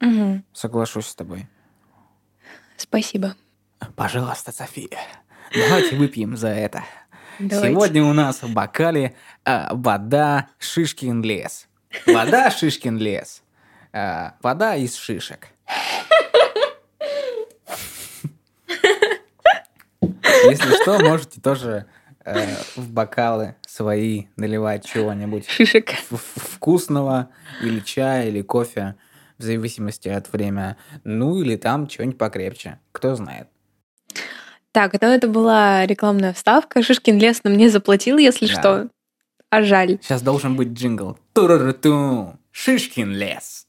Мгм. 0.00 0.44
Соглашусь 0.52 1.06
с 1.06 1.14
тобой. 1.14 1.48
Спасибо. 2.80 3.36
Пожалуйста, 3.94 4.52
София. 4.52 4.98
Давайте 5.54 5.96
выпьем 5.96 6.34
за 6.34 6.48
это. 6.48 6.82
Давайте. 7.38 7.74
Сегодня 7.74 8.02
у 8.04 8.14
нас 8.14 8.42
в 8.42 8.52
бокале 8.54 9.14
а, 9.44 9.68
вода 9.74 10.48
Шишкин 10.58 11.22
лес. 11.22 11.68
Вода 12.06 12.50
Шишкин 12.58 12.96
лес. 12.96 13.42
А, 13.92 14.34
вода 14.42 14.76
из 14.76 14.94
шишек. 14.94 15.48
Если 20.44 20.82
что, 20.82 20.98
можете 21.00 21.38
тоже 21.38 21.84
э, 22.24 22.46
в 22.76 22.90
бокалы 22.90 23.56
свои 23.66 24.26
наливать 24.36 24.86
чего-нибудь 24.86 25.46
Шишек. 25.50 25.90
вкусного, 26.08 27.28
или 27.60 27.80
чая, 27.80 28.28
или 28.28 28.40
кофе, 28.40 28.94
в 29.40 29.42
зависимости 29.44 30.08
от 30.08 30.32
времени. 30.32 30.76
Ну, 31.04 31.40
или 31.40 31.56
там 31.56 31.86
чего-нибудь 31.86 32.18
покрепче. 32.18 32.78
Кто 32.92 33.14
знает. 33.16 33.48
Так, 34.72 34.92
ну 35.00 35.08
это 35.08 35.26
была 35.28 35.84
рекламная 35.86 36.32
вставка. 36.32 36.82
Шишкин 36.82 37.18
лес 37.18 37.42
нам 37.42 37.56
не 37.56 37.68
заплатил, 37.68 38.18
если 38.18 38.46
Да. 38.46 38.52
что. 38.52 38.88
А 39.50 39.62
жаль. 39.62 39.98
Сейчас 40.02 40.22
должен 40.22 40.54
быть 40.54 40.68
джингл. 40.68 41.18
Туруруту. 41.32 42.38
Шишкин 42.52 43.10
лес. 43.12 43.66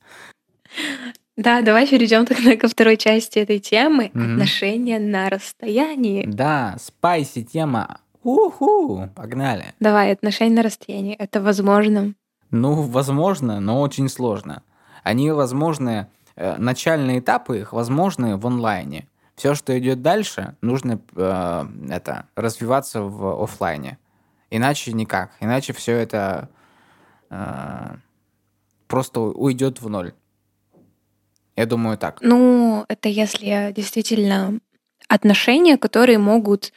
Да, 1.38 1.62
давай 1.62 1.88
перейдем 1.88 2.26
тогда 2.26 2.56
ко 2.56 2.68
второй 2.68 2.98
части 2.98 3.40
этой 3.40 3.60
темы. 3.60 4.12
Мгм. 4.14 4.34
Отношения 4.34 5.00
на 5.00 5.30
расстоянии. 5.30 6.26
Да, 6.28 6.76
спайси 6.80 7.44
тема. 7.44 8.00
Уху, 8.24 9.10
погнали. 9.16 9.74
Давай, 9.80 10.12
отношения 10.12 10.56
на 10.58 10.62
расстоянии. 10.64 11.16
Это 11.16 11.42
возможно. 11.42 12.14
Ну, 12.52 12.74
возможно, 12.84 13.60
но 13.60 13.82
очень 13.82 14.08
сложно. 14.10 14.62
Они 15.04 15.32
возможны, 15.32 16.08
э, 16.36 16.58
начальные 16.58 17.20
этапы 17.20 17.60
их 17.60 17.74
возможны 17.74 18.38
в 18.38 18.46
онлайне. 18.48 19.08
Все, 19.36 19.56
что 19.56 19.78
идет 19.78 20.02
дальше, 20.02 20.56
нужно 20.62 21.00
э, 21.16 21.66
это 21.90 22.28
развиваться 22.36 23.02
в 23.02 23.44
оффлайне. 23.44 23.98
Иначе 24.50 24.94
никак. 24.94 25.32
Иначе 25.40 25.74
все 25.74 25.94
это 25.94 26.50
э, 27.30 27.96
просто 28.88 29.22
уйдет 29.22 29.82
в 29.82 29.90
ноль. 29.90 30.14
Я 31.56 31.66
думаю 31.66 31.98
так. 31.98 32.20
Ну, 32.22 32.86
это 32.88 33.10
если 33.10 33.72
действительно 33.72 34.60
отношения, 35.08 35.78
которые 35.78 36.18
могут 36.18 36.72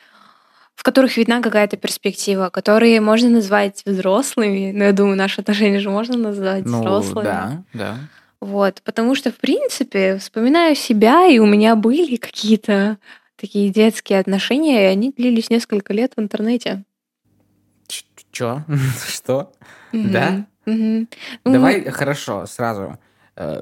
в 0.74 0.82
которых 0.82 1.16
видна 1.16 1.40
какая-то 1.40 1.76
перспектива, 1.76 2.50
которые 2.50 3.00
можно 3.00 3.28
назвать 3.28 3.82
взрослыми. 3.86 4.72
Но 4.72 4.84
я 4.84 4.92
думаю, 4.92 5.16
наши 5.16 5.40
отношения 5.40 5.78
же 5.80 5.90
можно 5.90 6.16
назвать 6.16 6.64
Ну, 6.66 6.80
взрослыми. 6.80 7.24
да, 7.24 7.64
да. 7.72 7.96
Вот, 8.40 8.82
потому 8.84 9.14
что, 9.14 9.30
в 9.30 9.36
принципе, 9.36 10.18
вспоминаю 10.18 10.74
себя, 10.74 11.26
и 11.26 11.38
у 11.38 11.46
меня 11.46 11.76
были 11.76 12.16
какие-то 12.16 12.98
такие 13.36 13.70
детские 13.70 14.18
отношения, 14.20 14.82
и 14.84 14.92
они 14.92 15.10
длились 15.12 15.48
несколько 15.50 15.92
лет 15.94 16.12
в 16.16 16.20
интернете. 16.20 16.84
Ч- 17.86 18.04
Чё? 18.32 18.62
Что? 19.08 19.52
Да? 19.92 20.44
Ну, 20.66 21.06
Давай, 21.44 21.84
хорошо, 21.90 22.46
сразу, 22.46 22.98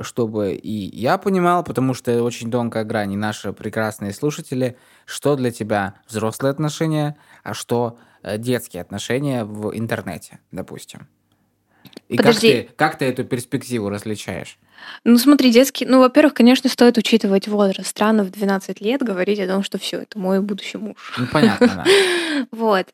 чтобы 0.02 0.52
и 0.54 0.96
я 0.96 1.18
понимал, 1.18 1.64
потому 1.64 1.94
что 1.94 2.10
это 2.10 2.22
очень 2.22 2.50
тонкая 2.50 2.84
грань, 2.84 3.12
и 3.12 3.16
наши 3.16 3.52
прекрасные 3.52 4.12
слушатели, 4.12 4.76
что 5.06 5.36
для 5.36 5.50
тебя 5.50 5.94
взрослые 6.08 6.50
отношения, 6.50 7.16
а 7.42 7.54
что 7.54 7.98
э, 8.22 8.38
детские 8.38 8.82
отношения 8.82 9.44
в 9.44 9.76
интернете, 9.76 10.40
допустим. 10.50 11.08
И 12.08 12.16
как 12.16 12.26
Подожди. 12.26 12.52
ты, 12.52 12.70
как 12.76 12.98
ты 12.98 13.06
эту 13.06 13.24
перспективу 13.24 13.88
различаешь? 13.88 14.58
Ну, 15.04 15.18
смотри, 15.18 15.50
детский... 15.50 15.84
Ну, 15.86 16.00
во-первых, 16.00 16.34
конечно, 16.34 16.68
стоит 16.70 16.98
учитывать 16.98 17.48
возраст. 17.48 17.88
Странно 17.88 18.24
в 18.24 18.30
12 18.30 18.80
лет 18.80 19.02
говорить 19.02 19.40
о 19.40 19.46
том, 19.46 19.62
что 19.62 19.78
все, 19.78 20.00
это 20.00 20.18
мой 20.18 20.40
будущий 20.40 20.78
муж. 20.78 21.14
Ну, 21.18 21.26
понятно, 21.30 21.66
да. 21.66 21.84
Вот. 22.50 22.86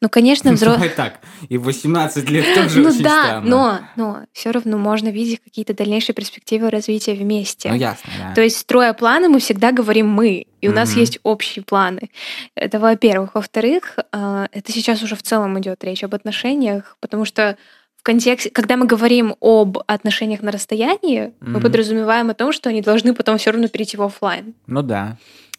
Ну, 0.00 0.08
конечно, 0.08 0.52
взрослый... 0.52 0.88
Давай 0.88 1.10
так, 1.10 1.20
и 1.48 1.58
в 1.58 1.64
18 1.64 2.30
лет 2.30 2.46
тоже 2.54 2.80
Ну 2.80 3.02
да, 3.02 3.40
но, 3.40 3.80
но 3.96 4.22
все 4.32 4.50
равно 4.50 4.78
можно 4.78 5.08
видеть 5.08 5.40
какие-то 5.42 5.74
дальнейшие 5.74 6.14
перспективы 6.14 6.70
развития 6.70 7.14
вместе. 7.14 7.68
Ну, 7.68 7.76
ясно, 7.76 8.10
да. 8.18 8.34
То 8.34 8.40
есть, 8.40 8.58
строя 8.58 8.92
планы, 8.92 9.28
мы 9.28 9.40
всегда 9.40 9.72
говорим 9.72 10.08
мы, 10.08 10.46
и 10.60 10.68
у 10.68 10.72
нас 10.72 10.96
есть 10.96 11.18
общие 11.24 11.62
планы. 11.62 12.10
Это 12.54 12.78
во-первых. 12.78 13.34
Во-вторых, 13.34 13.98
а, 14.12 14.48
это 14.50 14.72
сейчас 14.72 15.02
уже 15.02 15.14
в 15.14 15.22
целом 15.22 15.58
идет 15.60 15.84
речь 15.84 16.02
об 16.02 16.14
отношениях, 16.14 16.96
потому 17.00 17.26
что 17.26 17.58
контексте, 18.04 18.50
когда 18.50 18.76
мы 18.76 18.86
говорим 18.86 19.34
об 19.40 19.78
отношениях 19.86 20.42
на 20.42 20.52
расстоянии, 20.52 21.32
мы 21.40 21.52
Мгм. 21.58 21.62
подразумеваем 21.62 22.30
о 22.30 22.34
том, 22.34 22.52
что 22.52 22.68
они 22.70 22.82
должны 22.82 23.14
потом 23.14 23.38
все 23.38 23.50
равно 23.50 23.66
перейти 23.68 23.96
в 23.96 24.02
офлайн. 24.02 24.54
Ну 24.66 24.82
да, 24.82 25.16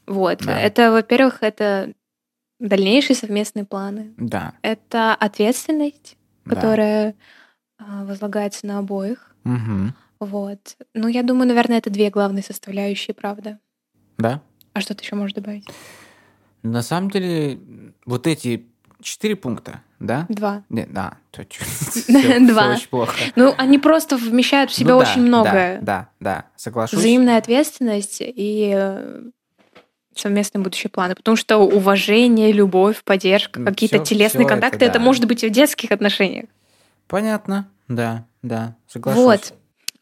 Вот. 0.08 0.40
Да. 0.46 0.60
Это, 0.60 0.92
во-первых, 0.92 1.40
это 1.42 1.92
дальнейшие 2.60 3.16
совместные 3.16 3.66
планы. 3.66 4.14
да. 4.18 4.54
Это 4.62 5.14
ответственность, 5.16 6.16
да. 6.46 6.56
которая 6.56 7.16
а, 7.78 8.06
возлагается 8.06 8.66
на 8.68 8.78
обоих. 8.80 9.36
Мгм. 9.44 9.94
Вот. 10.20 10.78
Ну, 10.94 11.08
я 11.10 11.24
думаю, 11.24 11.48
наверное, 11.48 11.80
это 11.80 11.90
две 11.90 12.10
главные 12.10 12.44
составляющие, 12.44 13.14
правда. 13.14 13.60
Да? 14.18 14.42
А 14.74 14.80
что 14.82 14.94
ты 14.96 15.04
еще 15.04 15.16
можешь 15.16 15.34
добавить? 15.34 15.68
На 16.64 16.82
самом 16.82 17.10
деле, 17.12 17.60
вот 18.06 18.28
эти 18.28 18.66
четыре 19.02 19.36
пункта, 19.36 19.82
да? 20.00 20.26
Два. 20.30 20.64
Не, 20.70 20.86
да, 20.86 21.18
Два. 21.34 22.70
очень 22.70 22.88
плохо. 22.90 23.14
Ну, 23.36 23.54
они 23.58 23.80
просто 23.80 24.18
вмещают 24.18 24.72
в 24.72 24.74
себя 24.74 24.94
Ну 24.94 25.00
да, 25.00 25.10
очень 25.10 25.22
многое. 25.22 25.80
Да, 25.80 25.82
да, 25.82 26.10
да, 26.20 26.46
соглашусь. 26.56 27.00
Взаимная 27.00 27.38
ответственность 27.38 28.18
и 28.20 28.74
э, 28.76 29.24
совместные 30.16 30.64
будущие 30.64 30.90
планы. 30.90 31.16
Потому 31.16 31.38
что 31.38 31.58
уважение, 31.58 32.52
любовь, 32.52 33.04
поддержка, 33.04 33.64
какие-то 33.64 34.00
телесные 34.00 34.48
контакты, 34.48 34.86
это, 34.86 34.96
да. 34.96 35.00
может 35.00 35.26
быть 35.26 35.44
и 35.44 35.48
в 35.48 35.52
детских 35.52 35.92
отношениях. 35.92 36.46
Понятно, 37.08 37.68
да, 37.88 38.26
да, 38.42 38.76
соглашусь. 38.88 39.24
Вот. 39.24 39.54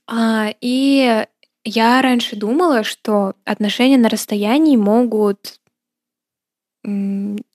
А, 0.08 0.54
и 0.62 1.26
я 1.66 2.02
раньше 2.02 2.36
думала, 2.36 2.84
что 2.84 3.36
отношения 3.46 3.98
на 3.98 4.10
расстоянии 4.10 4.76
могут 4.76 5.60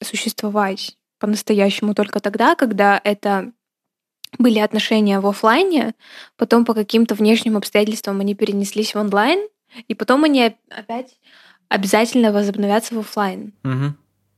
существовать 0.03 0.97
по-настоящему 1.19 1.95
только 1.95 2.21
тогда, 2.21 2.55
когда 2.55 3.01
это 3.03 3.53
были 4.39 4.59
отношения 4.59 5.21
в 5.21 5.27
оффлайне, 5.27 5.95
потом 6.37 6.65
по 6.65 6.75
каким-то 6.75 7.15
внешним 7.15 7.57
обстоятельствам 7.57 8.21
они 8.21 8.35
перенеслись 8.35 8.95
в 8.95 8.99
онлайн, 8.99 9.49
и 9.89 9.95
потом 9.95 10.25
они 10.25 10.47
оп- 10.47 10.55
опять 10.71 11.19
обязательно 11.69 12.33
возобновятся 12.33 12.95
в 12.95 12.99
оффлайн. 12.99 13.53
Мгм, 13.63 13.97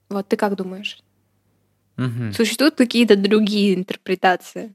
Вот 0.09 0.29
ты 0.29 0.37
как 0.37 0.57
думаешь? 0.57 0.99
мгм. 1.97 2.33
Существуют 2.33 2.77
какие-то 2.77 3.17
другие 3.17 3.75
интерпретации? 3.75 4.75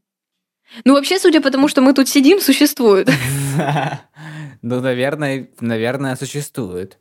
Ну, 0.83 0.93
вообще, 0.93 1.19
судя 1.19 1.41
по 1.41 1.51
тому, 1.51 1.67
что 1.67 1.81
мы 1.81 1.93
тут 1.93 2.09
сидим, 2.09 2.39
существуют. 2.39 3.09
Ну, 4.61 4.81
наверное, 4.81 5.49
наверное, 5.59 6.15
существует. 6.15 6.97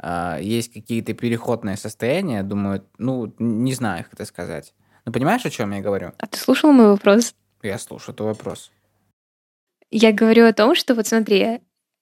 А, 0.00 0.38
Есть 0.40 0.72
какие-то 0.72 1.12
переходные 1.14 1.76
состояния, 1.76 2.42
думаю, 2.42 2.84
ну, 2.98 3.32
не 3.38 3.74
знаю, 3.74 4.04
как 4.04 4.14
это 4.14 4.24
сказать. 4.24 4.74
Ну, 5.04 5.12
понимаешь, 5.12 5.44
о 5.44 5.50
чем 5.50 5.72
я 5.72 5.80
говорю? 5.80 6.12
А 6.18 6.26
ты 6.26 6.38
слушал 6.38 6.72
мой 6.72 6.88
вопрос? 6.88 7.34
Я 7.62 7.78
слушаю 7.78 8.14
твой 8.14 8.30
вопрос. 8.30 8.70
Я 9.90 10.12
говорю 10.12 10.46
о 10.46 10.52
том, 10.52 10.74
что 10.74 10.94
вот 10.94 11.06
смотри, 11.06 11.60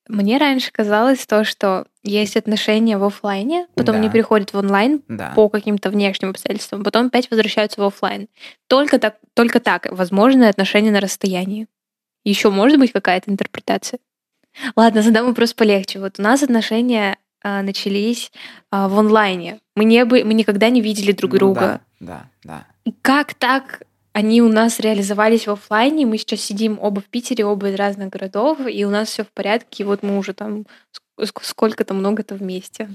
мне 0.08 0.38
раньше 0.38 0.70
казалось 0.72 1.24
то, 1.26 1.44
что 1.44 1.86
есть 2.02 2.36
отношения 2.36 2.98
в 2.98 3.04
оффлайне, 3.04 3.66
потом 3.74 3.96
они 3.96 4.08
Да. 4.08 4.12
переходят 4.12 4.52
в 4.52 4.56
онлайн 4.58 5.02
Да. 5.08 5.32
по 5.34 5.48
каким-то 5.48 5.90
внешним 5.90 6.30
обстоятельствам, 6.30 6.84
потом 6.84 7.06
опять 7.06 7.30
возвращаются 7.30 7.80
в 7.80 7.84
оффлайн. 7.84 8.28
Только 8.66 8.98
так, 8.98 9.16
только 9.34 9.60
так 9.60 9.86
возможны 9.90 10.44
отношения 10.44 10.90
на 10.90 11.00
расстоянии. 11.00 11.68
Еще 12.24 12.50
может 12.50 12.78
быть 12.78 12.92
какая-то 12.92 13.30
интерпретация? 13.30 14.00
Ладно, 14.74 15.02
задам 15.02 15.26
вопрос 15.26 15.54
полегче. 15.54 16.00
Вот 16.00 16.18
у 16.18 16.22
нас 16.22 16.42
отношения 16.42 17.18
начались 17.62 18.32
а, 18.70 18.88
в 18.88 18.98
онлайне. 18.98 19.60
Мы, 19.74 19.84
не 19.84 20.04
бы, 20.04 20.24
мы 20.24 20.34
никогда 20.34 20.68
не 20.68 20.80
видели 20.80 21.12
друг 21.12 21.32
Ну 21.32 21.38
друга. 21.38 21.80
Да, 22.00 22.30
да, 22.44 22.66
И 22.84 22.92
Как 23.02 23.34
так 23.34 23.82
они 24.12 24.40
у 24.42 24.48
нас 24.48 24.80
реализовались 24.80 25.46
в 25.46 25.50
оффлайне? 25.52 26.06
Мы 26.06 26.18
сейчас 26.18 26.40
сидим 26.40 26.78
оба 26.80 27.00
в 27.00 27.04
Питере, 27.04 27.44
оба 27.44 27.68
из 27.68 27.74
разных 27.74 28.08
городов, 28.08 28.58
и 28.66 28.84
у 28.84 28.90
нас 28.90 29.08
все 29.08 29.24
в 29.24 29.28
порядке, 29.28 29.82
и 29.82 29.86
вот 29.86 30.02
мы 30.02 30.18
уже 30.18 30.32
там 30.32 30.60
ск- 30.60 31.24
ск- 31.24 31.42
сколько-то 31.42 31.94
много-то 31.94 32.34
вместе. 32.34 32.88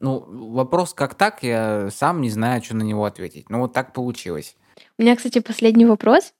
Ну, 0.00 0.24
вопрос 0.26 0.94
как 0.94 1.14
так, 1.14 1.42
я 1.42 1.90
сам 1.90 2.22
не 2.22 2.30
знаю, 2.30 2.62
что 2.62 2.74
на 2.74 2.82
него 2.82 3.04
ответить. 3.04 3.50
Ну, 3.50 3.60
вот 3.60 3.74
так 3.74 3.92
получилось. 3.92 4.56
У 4.98 5.02
меня, 5.02 5.14
кстати, 5.14 5.40
последний 5.40 5.84
вопрос. 5.84 6.32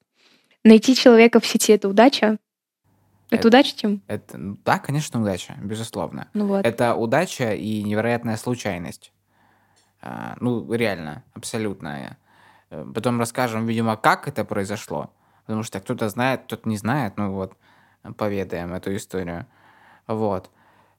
Найти 0.64 0.94
человека 0.94 1.40
в 1.40 1.46
сети— 1.46 1.73
это 1.75 1.88
удача? 1.88 2.38
Это, 3.31 3.37
Это- 3.37 3.49
удача, 3.49 3.77
Тим? 3.77 4.03
Это, 4.09 4.38
ну, 4.38 4.59
да, 4.64 4.79
конечно, 4.79 5.21
удача, 5.23 5.55
безусловно. 5.62 6.29
Ну 6.35 6.47
вот. 6.47 6.66
Это 6.66 6.95
удача 6.95 7.53
и 7.55 7.83
невероятная 7.83 8.37
случайность. 8.37 9.12
А, 10.03 10.37
ну, 10.40 10.73
реально, 10.73 11.25
абсолютная. 11.35 12.19
Э, 12.71 12.85
Потом 12.95 13.19
расскажем, 13.21 13.66
видимо, 13.66 13.97
как 13.97 14.27
это 14.29 14.45
произошло. 14.45 15.12
Потому 15.47 15.62
что 15.62 15.81
кто-то 15.81 16.09
знает, 16.09 16.43
кто-то 16.45 16.69
не 16.69 16.77
знает. 16.77 17.16
Ну 17.16 17.33
вот, 17.33 17.57
поведаем 18.16 18.73
эту 18.73 18.95
историю. 18.97 19.47
Вот. 20.07 20.51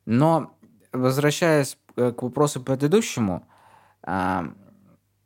Но, 0.06 0.56
возвращаясь 0.94 1.78
э, 1.98 2.12
к 2.12 2.22
вопросу 2.24 2.62
предыдущему, 2.62 3.46
а, 4.04 4.46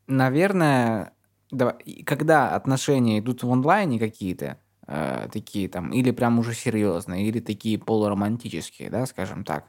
наверное, 0.07 1.13
давай- 1.51 2.03
когда 2.05 2.55
отношения 2.55 3.19
идут 3.19 3.43
в 3.43 3.51
онлайне 3.51 3.99
какие-то, 3.99 4.57
э, 4.87 5.27
такие 5.31 5.67
там, 5.69 5.91
или 5.91 6.11
прям 6.11 6.39
уже 6.39 6.53
серьезные, 6.53 7.25
или 7.25 7.39
такие 7.39 7.77
полуромантические, 7.77 8.89
да, 8.89 9.05
скажем 9.05 9.43
так, 9.43 9.65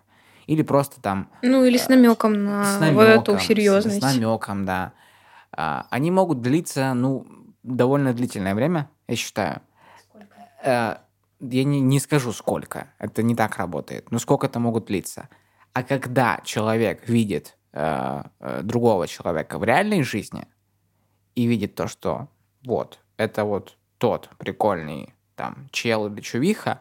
или 0.46 0.62
просто 0.62 1.00
там 1.00 1.30
Ну 1.42 1.64
или 1.64 1.76
с 1.76 1.88
намеком 1.88 2.44
на 2.44 2.64
с 2.64 2.78
вот 2.92 3.02
эту 3.02 3.32
намеком, 3.32 3.38
с, 3.38 3.42
серьезность. 3.42 4.02
намеком, 4.02 4.64
да. 4.64 4.92
А, 5.52 5.86
они 5.90 6.10
могут 6.10 6.40
длиться, 6.40 6.94
ну, 6.94 7.26
довольно 7.62 8.12
длительное 8.12 8.54
время, 8.54 8.90
я 9.08 9.16
считаю. 9.16 9.60
Э, 10.62 10.96
я 11.40 11.64
не, 11.64 11.80
не 11.80 12.00
скажу 12.00 12.32
сколько, 12.32 12.88
это 12.98 13.22
не 13.22 13.34
так 13.34 13.56
работает, 13.56 14.10
но 14.10 14.18
сколько 14.18 14.46
это 14.46 14.58
могут 14.58 14.86
длиться. 14.86 15.28
А 15.72 15.82
когда 15.82 16.40
человек 16.44 17.08
видит 17.08 17.58
э, 17.72 18.22
э, 18.40 18.62
другого 18.62 19.06
человека 19.06 19.58
в 19.58 19.64
реальной 19.64 20.02
жизни 20.02 20.46
и 21.34 21.44
видит 21.46 21.74
то, 21.74 21.86
что 21.88 22.28
вот, 22.64 23.00
это 23.16 23.44
вот 23.44 23.76
тот 23.98 24.28
прикольный 24.38 25.14
там 25.34 25.68
чел 25.70 26.06
или 26.06 26.20
чувиха, 26.20 26.80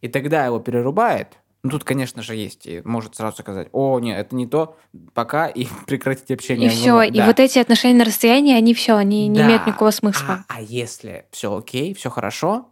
и 0.00 0.08
тогда 0.08 0.44
его 0.44 0.58
перерубает, 0.60 1.38
ну 1.62 1.70
тут, 1.70 1.84
конечно 1.84 2.22
же, 2.22 2.36
есть, 2.36 2.66
и 2.66 2.82
может 2.84 3.16
сразу 3.16 3.38
сказать, 3.42 3.68
о, 3.72 3.98
нет, 3.98 4.18
это 4.18 4.36
не 4.36 4.46
то, 4.46 4.76
пока, 5.14 5.48
и 5.48 5.66
прекратить 5.86 6.30
общение. 6.30 6.66
И 6.66 6.70
все, 6.70 7.02
и 7.02 7.10
Да. 7.10 7.26
вот 7.26 7.40
эти 7.40 7.58
отношения 7.58 7.98
на 7.98 8.04
расстоянии, 8.04 8.54
они 8.54 8.74
все, 8.74 8.94
они 8.96 9.26
не 9.28 9.38
Да. 9.38 9.46
имеют 9.46 9.66
никакого 9.66 9.90
смысла. 9.90 10.44
А, 10.48 10.56
а 10.58 10.60
если 10.60 11.26
все 11.30 11.54
окей, 11.56 11.94
все 11.94 12.10
хорошо, 12.10 12.68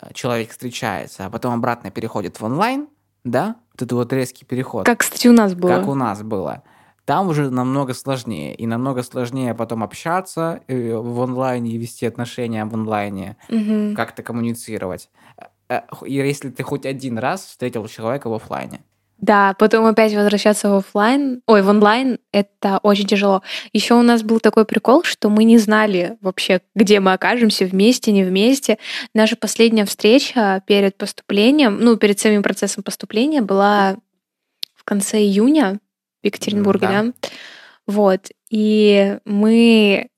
э, 0.00 0.12
человек 0.14 0.50
встречается, 0.50 1.26
а 1.26 1.30
потом 1.30 1.54
обратно 1.54 1.90
переходит 1.90 2.38
в 2.40 2.44
онлайн, 2.44 2.88
да, 3.24 3.56
вот 3.74 3.82
это 3.82 3.94
вот 3.96 4.12
резкий 4.12 4.44
переход, 4.44 4.86
Как, 4.86 5.00
кстати, 5.00 5.26
у 5.28 5.32
нас 5.32 5.54
было. 5.54 5.68
как 5.68 5.88
у 5.88 5.94
нас 5.94 6.22
было, 6.22 6.62
там 7.08 7.28
уже 7.28 7.48
намного 7.48 7.94
сложнее. 7.94 8.54
И 8.54 8.66
намного 8.66 9.02
сложнее 9.02 9.54
потом 9.54 9.82
общаться 9.82 10.60
э, 10.68 10.94
в 10.94 11.22
онлайне 11.22 11.70
и 11.70 11.78
вести 11.78 12.04
отношения 12.04 12.66
в 12.66 12.74
онлайне, 12.74 13.38
Мгм. 13.48 13.94
как-то 13.96 14.22
коммуницировать. 14.22 15.08
Э, 15.70 15.80
и 16.04 16.12
Если 16.12 16.50
ты 16.50 16.62
хоть 16.62 16.84
один 16.84 17.16
раз 17.16 17.46
встретил 17.46 17.86
человека 17.88 18.28
в 18.28 18.34
оффлайне. 18.34 18.80
Да, 19.16 19.54
потом 19.58 19.86
опять 19.86 20.14
возвращаться 20.14 20.68
в 20.68 20.74
офлайн, 20.74 21.40
ой, 21.46 21.62
в 21.62 21.68
онлайн, 21.70 22.18
это 22.30 22.78
очень 22.82 23.06
тяжело. 23.06 23.42
Еще 23.72 23.94
у 23.94 24.02
нас 24.02 24.22
был 24.22 24.38
такой 24.38 24.66
прикол, 24.66 25.02
что 25.02 25.30
мы 25.30 25.44
не 25.44 25.56
знали 25.56 26.18
вообще, 26.20 26.60
где 26.74 27.00
мы 27.00 27.14
окажемся, 27.14 27.64
вместе, 27.64 28.12
не 28.12 28.22
вместе. 28.22 28.76
Наша 29.14 29.34
последняя 29.34 29.86
встреча 29.86 30.62
перед 30.66 30.98
поступлением, 30.98 31.78
ну, 31.80 31.96
перед 31.96 32.20
самим 32.20 32.42
процессом 32.42 32.82
поступления 32.82 33.40
была 33.40 33.96
в 34.74 34.84
конце 34.84 35.20
июня 35.20 35.80
Екатеринбурге, 36.22 36.86
Да. 36.86 37.02
да? 37.02 37.12
Вот. 37.86 38.30
И 38.50 39.18
мы 39.24 40.08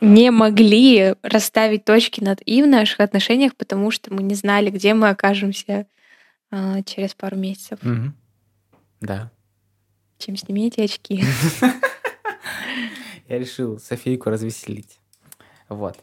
не 0.00 0.30
могли 0.30 1.14
расставить 1.22 1.84
точки 1.84 2.22
над 2.22 2.40
«и» 2.44 2.62
в 2.62 2.66
наших 2.66 3.00
отношениях, 3.00 3.54
потому 3.56 3.90
что 3.90 4.12
мы 4.12 4.22
не 4.22 4.34
знали, 4.34 4.70
где 4.70 4.94
мы 4.94 5.10
окажемся 5.10 5.86
а, 6.50 6.82
через 6.82 7.14
пару 7.14 7.36
месяцев. 7.36 7.78
Да. 9.00 9.30
Чем 10.18 10.36
снимите 10.36 10.84
очки. 10.84 11.22
Я 13.28 13.38
решил 13.38 13.78
Софийку 13.78 14.30
развеселить. 14.30 14.98
Вот. 15.68 15.98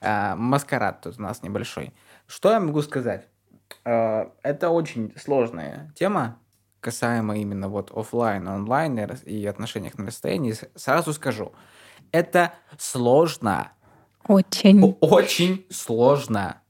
А, 0.00 0.36
маскарад 0.36 1.00
тут 1.02 1.18
у 1.18 1.22
нас 1.22 1.42
небольшой. 1.42 1.92
Что 2.26 2.52
я 2.52 2.60
могу 2.60 2.80
сказать? 2.82 3.26
А, 3.84 4.32
это 4.42 4.70
очень 4.70 5.12
сложная 5.16 5.92
тема, 5.96 6.38
касаемо 6.80 7.36
именно 7.36 7.68
вот 7.68 7.90
оффлайна, 7.94 8.54
онлайна 8.54 9.18
и 9.24 9.46
отношениях 9.46 9.98
на 9.98 10.06
расстоянии. 10.06 10.54
Сразу 10.74 11.12
скажу, 11.12 11.52
это 12.12 12.52
сложно. 12.78 13.72
Очень. 14.26 14.96
Очень 15.00 15.66
сложно. 15.70 16.60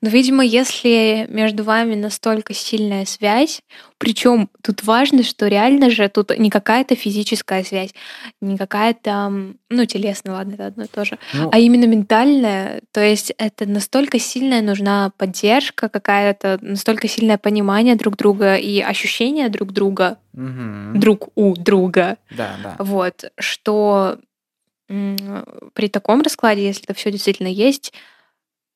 Но, 0.00 0.08
видимо, 0.08 0.44
если 0.44 1.26
между 1.28 1.64
вами 1.64 1.94
настолько 1.94 2.54
сильная 2.54 3.04
связь, 3.04 3.62
причем 3.98 4.48
тут 4.62 4.84
важно, 4.84 5.22
что 5.22 5.48
реально 5.48 5.90
же 5.90 6.08
тут 6.08 6.36
не 6.38 6.50
какая-то 6.50 6.94
физическая 6.94 7.64
связь, 7.64 7.90
не 8.40 8.56
какая-то, 8.56 9.32
ну, 9.70 9.84
телесная, 9.86 10.34
ладно, 10.34 10.54
это 10.54 10.66
одно 10.66 10.84
и 10.84 10.86
то 10.86 11.04
же, 11.04 11.18
Ну, 11.32 11.50
а 11.52 11.58
именно 11.58 11.86
ментальная. 11.86 12.82
То 12.92 13.00
есть 13.00 13.32
это 13.38 13.66
настолько 13.66 14.18
сильная 14.18 14.62
нужна 14.62 15.12
поддержка 15.16 15.88
какая-то, 15.88 16.58
настолько 16.60 17.08
сильное 17.08 17.38
понимание 17.38 17.96
друг 17.96 18.16
друга 18.16 18.56
и 18.56 18.80
ощущение 18.80 19.48
друг 19.48 19.72
друга, 19.72 20.18
мгм. 20.32 21.00
друг 21.00 21.28
у 21.34 21.56
друга. 21.56 22.18
Да, 22.30 22.56
да. 22.62 22.76
Вот, 22.78 23.32
что 23.38 24.18
при 24.86 25.88
таком 25.88 26.22
раскладе, 26.22 26.66
если 26.66 26.84
это 26.84 26.94
все 26.94 27.10
действительно 27.10 27.48
есть, 27.48 27.92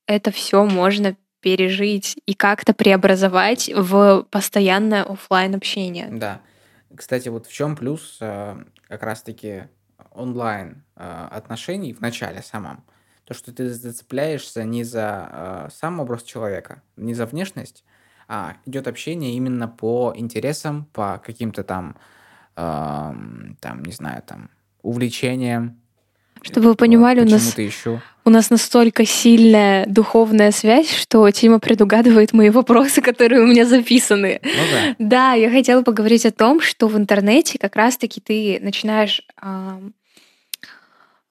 это 0.06 0.30
все 0.30 0.64
можно 0.64 1.16
пережить 1.40 2.16
и 2.24 2.34
как-то 2.34 2.72
преобразовать 2.72 3.70
в 3.74 4.26
постоянное 4.30 5.02
оффлайн 5.02 5.54
общение. 5.54 6.08
Да. 6.10 6.40
Кстати, 6.96 7.28
вот 7.28 7.46
в 7.46 7.52
чем 7.52 7.74
плюс 7.74 8.18
э, 8.20 8.56
как 8.88 9.02
раз-таки 9.02 9.64
онлайн 10.10 10.84
э, 10.96 11.28
отношений 11.30 11.92
в 11.92 12.00
начале 12.00 12.42
самом, 12.42 12.84
то, 13.24 13.34
что 13.34 13.52
ты 13.52 13.70
зацепляешься 13.70 14.64
не 14.64 14.84
за 14.84 15.28
э, 15.30 15.68
сам 15.72 16.00
образ 16.00 16.22
человека, 16.22 16.82
не 16.96 17.14
за 17.14 17.26
внешность, 17.26 17.84
а 18.28 18.56
идет 18.66 18.86
общение 18.86 19.34
именно 19.34 19.68
по 19.68 20.12
интересам, 20.14 20.86
по 20.92 21.20
каким-то 21.24 21.64
там, 21.64 21.96
э, 22.56 23.12
там, 23.60 23.82
не 23.84 23.92
знаю, 23.92 24.22
там, 24.22 24.50
увлечениям, 24.82 25.81
Чтобы 26.42 26.68
вы 26.68 26.74
понимали, 26.74 27.20
у 27.20 27.28
нас, 27.28 27.56
еще. 27.56 28.00
у 28.24 28.30
нас 28.30 28.50
настолько 28.50 29.06
сильная 29.06 29.86
духовная 29.86 30.50
связь, 30.50 30.92
что 30.92 31.30
Тима 31.30 31.60
предугадывает 31.60 32.32
мои 32.32 32.50
вопросы, 32.50 33.00
которые 33.00 33.42
у 33.42 33.46
меня 33.46 33.64
записаны. 33.64 34.40
Ну 34.42 34.50
да. 34.50 34.96
Да, 34.98 35.32
я 35.32 35.50
хотела 35.50 35.82
поговорить 35.82 36.26
о 36.26 36.32
том, 36.32 36.60
что 36.60 36.88
в 36.88 36.96
интернете 36.96 37.58
как 37.58 37.76
раз-таки 37.76 38.20
ты 38.20 38.58
начинаешь... 38.60 39.22
ам, 39.40 39.94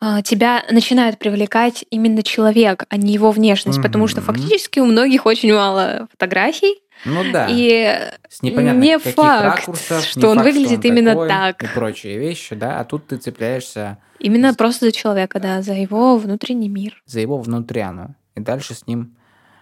а, 0.03 0.23
тебя 0.23 0.65
начинает 0.71 1.19
привлекать 1.19 1.85
именно 1.91 2.23
человек, 2.23 2.85
а 2.89 2.97
не 2.97 3.13
его 3.13 3.29
внешность, 3.29 3.79
потому 3.83 4.07
что 4.07 4.19
фактически 4.19 4.79
у 4.79 4.85
многих 4.85 5.27
очень 5.27 5.53
мало 5.53 6.07
фотографий, 6.11 6.80
Ну 7.05 7.31
да. 7.31 7.47
и 7.49 8.11
С 8.29 8.41
непонятно 8.41 8.79
не 8.79 8.97
каких 8.97 9.15
факт, 9.15 9.59
ракурсов, 9.59 9.99
не 9.99 10.05
что 10.05 10.29
он 10.29 10.37
факт, 10.37 10.47
выглядит 10.47 10.85
именно 10.85 11.11
такой, 11.11 11.29
так. 11.29 11.63
И 11.63 11.67
прочие 11.67 12.17
вещи, 12.17 12.55
да, 12.55 12.79
а 12.79 12.83
тут 12.83 13.07
ты 13.07 13.17
цепляешься 13.17 13.97
именно 14.19 14.53
просто 14.53 14.85
за 14.85 14.91
человека, 14.91 15.39
да, 15.39 15.61
за 15.61 15.73
его 15.73 16.17
внутренний 16.17 16.69
мир. 16.69 17.01
за 17.05 17.19
его 17.19 17.37
внутряну. 17.39 18.15
И 18.35 18.39
дальше 18.39 18.73
с 18.73 18.87
ним 18.87 19.15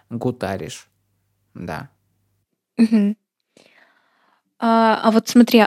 гутаришь. 0.09 0.87
Да. 1.53 1.89
А, 4.61 4.99
а 5.03 5.11
вот 5.11 5.29
смотри, 5.29 5.65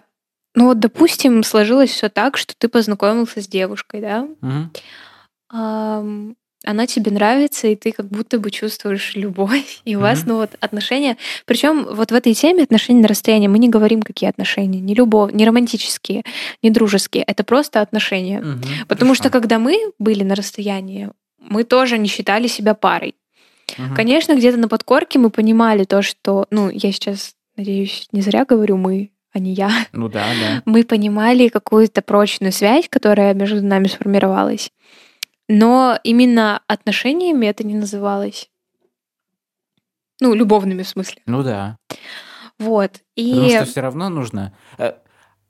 ну 0.54 0.66
вот, 0.66 0.78
допустим, 0.78 1.42
сложилось 1.42 1.90
все 1.90 2.08
так, 2.10 2.36
что 2.36 2.54
ты 2.56 2.68
познакомился 2.68 3.40
с 3.40 3.48
девушкой, 3.48 4.00
да? 4.02 4.28
Ам, 5.48 6.36
она 6.64 6.86
тебе 6.86 7.10
нравится, 7.10 7.66
и 7.68 7.76
ты 7.76 7.92
как 7.92 8.06
будто 8.06 8.38
бы 8.38 8.50
чувствуешь 8.50 9.14
любовь, 9.16 9.80
и 9.84 9.96
у 9.96 10.00
вас, 10.00 10.20
Мгм. 10.20 10.28
ну 10.28 10.36
вот, 10.36 10.50
отношения. 10.60 11.16
Причем 11.46 11.86
вот 11.90 12.10
в 12.10 12.14
этой 12.14 12.34
теме 12.34 12.62
отношения 12.62 13.00
на 13.02 13.08
расстоянии 13.08 13.48
мы 13.48 13.58
не 13.58 13.68
говорим, 13.68 14.02
какие 14.02 14.28
отношения, 14.30 14.80
не 14.80 14.94
любовь, 14.94 15.32
не 15.32 15.44
романтические, 15.44 16.22
не 16.62 16.70
дружеские. 16.70 17.24
Это 17.24 17.44
просто 17.44 17.80
отношения. 17.80 18.40
Мгм. 18.40 18.62
Потому 18.88 19.14
что 19.14 19.24
Хорошо. 19.24 19.40
когда 19.40 19.58
мы 19.58 19.78
были 19.98 20.22
на 20.22 20.34
расстоянии, 20.34 21.10
мы 21.38 21.64
тоже 21.64 21.98
не 21.98 22.08
считали 22.08 22.46
себя 22.46 22.74
парой. 22.74 23.14
Мгм. 23.78 23.94
Конечно, 23.96 24.34
где-то 24.36 24.58
на 24.58 24.68
подкорке 24.68 25.18
мы 25.18 25.30
понимали 25.30 25.84
то, 25.84 26.02
что, 26.02 26.46
ну, 26.50 26.70
я 26.70 26.92
сейчас, 26.92 27.34
надеюсь, 27.56 28.06
не 28.12 28.20
зря 28.20 28.44
говорю 28.44 28.76
мы, 28.76 29.10
а 29.32 29.38
не 29.38 29.54
я. 29.54 29.70
Ну 29.92 30.08
да, 30.08 30.26
да. 30.40 30.62
Мы 30.66 30.84
понимали 30.84 31.48
какую-то 31.48 32.02
прочную 32.02 32.52
связь, 32.52 32.86
которая 32.88 33.32
между 33.34 33.62
нами 33.62 33.86
сформировалась. 33.88 34.70
Но 35.48 35.98
именно 36.04 36.62
отношениями 36.66 37.46
это 37.46 37.64
не 37.64 37.74
называлось. 37.74 38.48
Ну, 40.20 40.34
любовными 40.34 40.82
в 40.82 40.88
смысле. 40.88 41.20
Ну 41.26 41.42
да. 41.42 41.76
Вот. 42.58 42.92
Потому 43.16 43.46
И 43.46 43.50
что 43.56 43.64
все 43.64 43.80
равно 43.80 44.08
нужно... 44.08 44.56
э, 44.78 44.92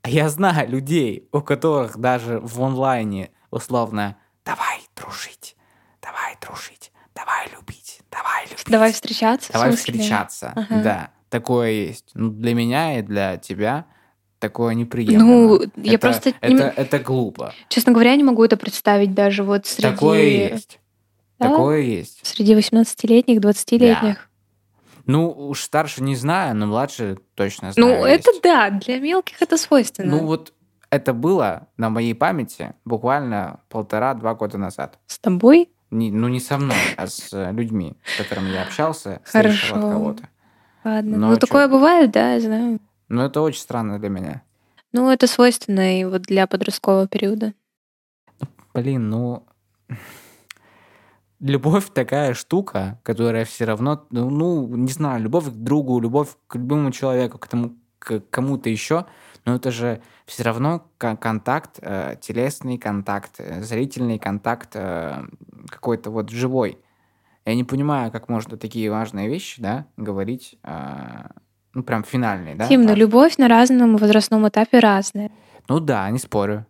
Я 0.05 0.29
знаю 0.29 0.69
людей, 0.69 1.29
у 1.31 1.41
которых 1.41 1.97
даже 1.97 2.39
в 2.39 2.61
онлайне 2.61 3.31
условно 3.51 4.17
«давай 4.43 4.81
дружить, 4.95 5.55
давай 6.01 6.35
дружить, 6.41 6.91
давай 7.13 7.47
любить, 7.55 8.01
давай 8.11 8.45
любить, 8.45 8.65
давай 8.67 8.91
встречаться. 8.93 9.53
давай 9.53 9.75
встречаться». 9.75 10.53
Ага. 10.55 10.81
Да, 10.83 11.11
такое 11.29 11.69
есть. 11.69 12.09
Ну, 12.15 12.31
для 12.31 12.55
меня 12.55 12.97
и 12.97 13.03
для 13.03 13.37
тебя 13.37 13.85
такое 14.47 14.73
неприемлемо. 14.75 15.23
Ну, 15.25 15.61
я 15.77 15.93
Это- 15.93 15.99
просто, 16.07 16.33
Это, 16.41 16.53
не- 16.53 16.73
это 16.75 16.99
глупо. 16.99 17.53
честно 17.69 17.93
говоря, 17.93 18.15
не 18.15 18.23
могу 18.23 18.43
это 18.43 18.57
представить 18.57 19.13
даже 19.13 19.43
вот 19.43 19.65
среди... 19.65 19.89
Такое 19.89 20.21
есть. 20.23 20.79
Да? 21.39 21.49
Такое 21.49 21.79
есть. 21.79 22.19
Среди 22.23 22.53
18-летних, 22.55 23.39
20-летних. 23.39 24.29
Ну, 25.05 25.29
уж 25.29 25.61
старше 25.63 26.03
не 26.03 26.15
знаю, 26.15 26.55
но 26.55 26.67
младше 26.67 27.17
точно 27.35 27.71
Ну, 27.77 27.87
знаю. 27.87 28.03
это 28.05 28.31
есть. 28.31 28.43
да, 28.43 28.69
для 28.69 28.99
мелких 28.99 29.41
это 29.41 29.57
свойственно. 29.57 30.17
Ну 30.17 30.25
вот 30.25 30.53
это 30.89 31.13
было 31.13 31.67
на 31.77 31.89
моей 31.89 32.13
памяти 32.13 32.73
буквально 32.85 33.59
полтора-два 33.69 34.33
года 34.35 34.57
назад. 34.57 34.99
С 35.07 35.19
тобой? 35.19 35.69
Не- 35.91 36.11
ну 36.11 36.27
не 36.27 36.39
со 36.39 36.57
мной, 36.57 36.77
а 36.97 37.07
с 37.07 37.29
э, 37.33 37.51
людьми, 37.51 37.95
с 38.05 38.17
которыми 38.17 38.49
я 38.51 38.63
общался, 38.63 39.21
слышал 39.25 39.77
от 39.77 39.83
кого-то. 39.93 40.23
Ладно. 40.85 41.17
Ну, 41.17 41.29
Ну, 41.31 41.37
такое 41.37 41.67
бывает, 41.67 42.11
да, 42.11 42.33
я 42.33 42.39
знаю. 42.41 42.79
Но 43.13 43.25
это 43.25 43.41
очень 43.41 43.61
странно 43.61 43.99
для 43.99 44.09
меня. 44.09 44.41
Ну, 44.91 45.11
это 45.11 45.27
свойственно 45.27 45.99
и 45.99 46.03
вот 46.03 46.23
для 46.23 46.47
подросткового 46.47 47.07
периода. 47.07 47.53
Блин, 48.73 49.09
ну... 49.09 49.45
Любовь 51.39 51.89
такая 51.93 52.33
штука, 52.33 52.99
которая 53.03 53.45
все 53.45 53.65
равно, 53.65 54.07
ну, 54.09 54.29
ну, 54.29 54.65
не 54.75 54.91
знаю, 54.91 55.21
любовь 55.21 55.45
к 55.45 55.55
другу, 55.55 55.99
любовь 55.99 56.29
к 56.47 56.55
любому 56.55 56.89
человеку, 56.89 57.37
к, 57.37 57.47
тому, 57.47 57.75
к 57.99 58.21
кому-то 58.31 58.69
еще, 58.69 59.05
но 59.45 59.55
это 59.55 59.69
же 59.69 60.01
все 60.25 60.43
равно 60.43 60.89
кон- 60.97 61.17
контакт, 61.17 61.79
э, 61.81 62.15
телесный 62.19 62.77
контакт, 62.77 63.35
э, 63.39 63.61
зрительный 63.61 64.19
контакт 64.19 64.69
э, 64.73 65.21
какой-то 65.67 66.11
вот 66.11 66.29
живой. 66.29 66.79
Я 67.45 67.55
не 67.55 67.65
понимаю, 67.65 68.09
как 68.09 68.29
можно 68.29 68.57
такие 68.57 68.89
важные 68.89 69.27
вещи, 69.27 69.61
да, 69.61 69.85
говорить, 69.97 70.57
э, 70.63 71.25
ну, 71.73 71.83
прям 71.83 72.03
финальные, 72.03 72.55
да? 72.55 72.67
Тим, 72.67 72.81
ну 72.81 72.89
так. 72.89 72.97
любовь 72.97 73.37
на 73.37 73.47
разном 73.47 73.97
возрастном 73.97 74.47
этапе 74.47 74.79
разная. 74.79 75.31
Ну 75.67 75.79
да, 75.79 76.09
не 76.09 76.19
спорю. 76.19 76.65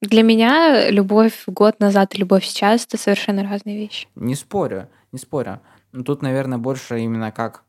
Для 0.00 0.22
меня 0.22 0.90
любовь 0.90 1.44
год 1.46 1.80
назад 1.80 2.14
и 2.14 2.18
любовь 2.18 2.44
сейчас 2.44 2.86
это 2.86 2.98
совершенно 2.98 3.42
разные 3.44 3.76
вещи. 3.76 4.08
Не 4.14 4.34
спорю, 4.34 4.88
не 5.12 5.18
спорю. 5.18 5.60
Но 5.92 6.02
тут, 6.02 6.22
наверное, 6.22 6.58
больше 6.58 7.00
именно 7.00 7.30
как... 7.30 7.62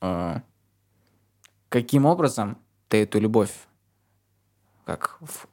э, 0.00 0.40
каким 1.68 2.04
образом 2.06 2.58
ты 2.88 3.02
эту 3.02 3.18
любовь 3.20 3.52
как 4.84 5.18
в- 5.20 5.46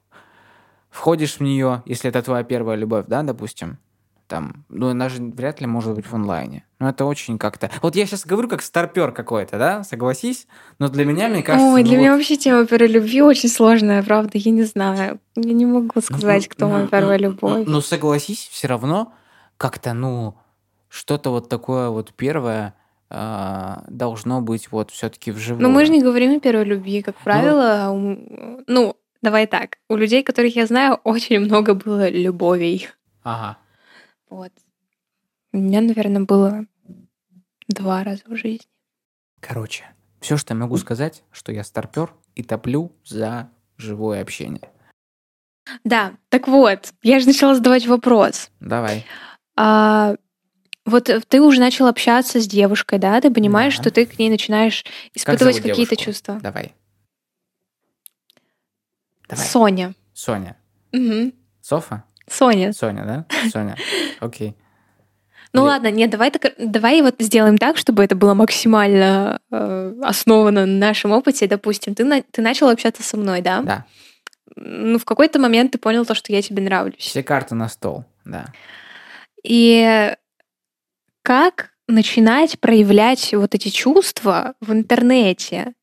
входишь 0.90 1.38
в 1.38 1.42
нее, 1.42 1.84
если 1.86 2.10
это 2.10 2.22
твоя 2.22 2.44
первая 2.44 2.76
любовь, 2.76 3.06
да, 3.08 3.24
допустим, 3.24 3.78
там, 4.32 4.64
ну, 4.70 4.88
она 4.88 5.10
же 5.10 5.22
вряд 5.22 5.60
ли 5.60 5.68
может 5.68 5.94
быть 5.94 6.08
в 6.08 6.16
онлайне. 6.16 6.64
Ну, 6.80 6.88
это 6.88 7.04
очень 7.04 7.38
как-то... 7.38 7.70
Вот 7.82 7.98
я 7.98 8.06
сейчас 8.06 8.26
говорю 8.26 8.48
как 8.48 8.62
старпер 8.62 9.12
какой-то, 9.12 9.58
да, 9.58 9.84
согласись? 9.84 10.48
Но 10.80 10.88
для 10.88 11.04
меня, 11.04 11.28
мне 11.28 11.44
кажется... 11.44 11.68
Ой, 11.68 11.84
для 11.84 11.96
ну, 11.96 12.00
меня 12.00 12.12
вот- 12.12 12.20
вообще 12.20 12.38
тема 12.38 12.66
первой 12.66 12.88
любви 12.88 13.22
очень 13.22 13.50
сложная, 13.50 14.02
правда, 14.04 14.38
я 14.38 14.52
не 14.52 14.64
знаю. 14.64 15.20
Я 15.36 15.52
не 15.52 15.66
могу 15.66 16.00
сказать, 16.00 16.48
кто 16.48 16.70
моя 16.70 16.88
первая 16.88 17.18
любовь. 17.18 17.66
Ну, 17.68 17.82
согласись, 17.82 18.48
все 18.50 18.68
равно 18.70 19.14
как-то, 19.58 19.92
ну, 19.92 20.36
что-то 20.88 21.32
вот 21.32 21.50
такое 21.50 21.90
вот 21.90 22.14
первое 22.14 22.74
а, 23.10 23.84
должно 23.90 24.40
быть 24.40 24.72
вот 24.72 24.92
все-таки 24.92 25.32
вживую. 25.32 25.62
Но 25.62 25.70
мы 25.70 25.86
же 25.86 25.92
не 25.92 26.02
говорим 26.02 26.38
о 26.38 26.40
первой 26.40 26.64
любви, 26.64 27.02
как 27.02 27.18
правило. 27.18 27.90
у- 27.92 28.64
Ну, 28.68 28.96
давай 29.22 29.46
так. 29.46 29.78
У 29.90 29.98
людей, 29.98 30.24
которых 30.24 30.56
я 30.56 30.66
знаю, 30.68 31.00
очень 31.04 31.42
много 31.42 31.74
было 31.74 32.10
любовей. 32.10 32.88
Ага. 33.24 33.58
Вот. 34.32 34.52
У 35.52 35.58
меня, 35.58 35.82
наверное, 35.82 36.22
было 36.24 36.66
два 37.68 38.04
раза 38.04 38.24
в 38.26 38.36
жизни. 38.36 38.66
Короче, 39.42 39.84
все, 40.22 40.38
что 40.38 40.54
я 40.54 40.60
могу 40.60 40.78
сказать, 40.78 41.24
что 41.32 41.52
я 41.52 41.64
старпер 41.66 42.14
и 42.36 42.42
топлю 42.42 42.94
за 43.04 43.52
живое 43.78 44.22
общение. 44.22 44.72
Да, 45.84 46.14
так 46.30 46.48
вот, 46.48 46.94
я 47.04 47.20
же 47.20 47.28
начала 47.28 47.56
задавать 47.56 47.86
вопрос. 47.86 48.50
Давай. 48.62 49.06
А, 49.58 50.16
вот 50.86 51.10
э, 51.10 51.20
ты 51.28 51.42
уже 51.42 51.60
начал 51.60 51.88
общаться 51.88 52.40
с 52.40 52.48
девушкой, 52.48 53.00
да? 53.00 53.20
Ты 53.20 53.32
понимаешь, 53.32 53.76
Да. 53.78 53.84
что 53.84 53.92
ты 53.92 54.06
к 54.06 54.18
ней 54.18 54.30
начинаешь 54.30 54.86
испытывать 55.14 55.62
какие-то 55.62 55.98
чувства. 55.98 56.40
Давай. 56.40 56.74
Давай. 59.28 59.46
Соня. 59.46 59.94
Соня. 60.14 60.58
Мгм. 60.94 61.34
Софа? 61.62 62.06
Соня. 62.32 62.74
Соня, 62.74 63.04
да? 63.06 63.26
Соня. 63.52 63.76
Окей. 64.20 64.56
Ну 65.54 65.62
Блин. 65.62 65.72
ладно, 65.74 65.92
нет, 65.92 66.10
давай 66.10 66.32
так, 66.32 66.54
давай 66.58 67.02
вот 67.02 67.16
сделаем 67.20 67.58
так, 67.58 67.76
чтобы 67.78 68.04
это 68.04 68.16
было 68.16 68.34
максимально 68.34 69.42
э, 69.52 69.94
основано 70.02 70.66
на 70.66 70.78
нашем 70.88 71.12
опыте. 71.12 71.46
Допустим, 71.48 71.94
ты, 71.94 72.06
на- 72.06 72.22
ты 72.22 72.42
начал 72.42 72.70
общаться 72.70 73.04
со 73.04 73.18
мной, 73.18 73.42
да? 73.42 73.62
Да. 73.62 73.86
Ну, 74.56 74.98
в 74.98 75.04
какой-то 75.06 75.40
момент 75.40 75.72
ты 75.74 75.78
понял 75.78 76.06
то, 76.06 76.16
что 76.16 76.32
я 76.32 76.42
тебе 76.42 76.62
нравлюсь. 76.64 76.96
Все 77.00 77.22
карты 77.22 77.56
на 77.56 77.68
стол. 77.68 78.06
Да. 78.24 78.46
И 79.44 80.16
как 81.22 81.72
начинать 81.88 82.60
проявлять 82.60 83.34
вот 83.34 83.54
эти 83.54 83.70
чувства 83.70 84.54
в 84.62 84.72
интернете? 84.72 85.74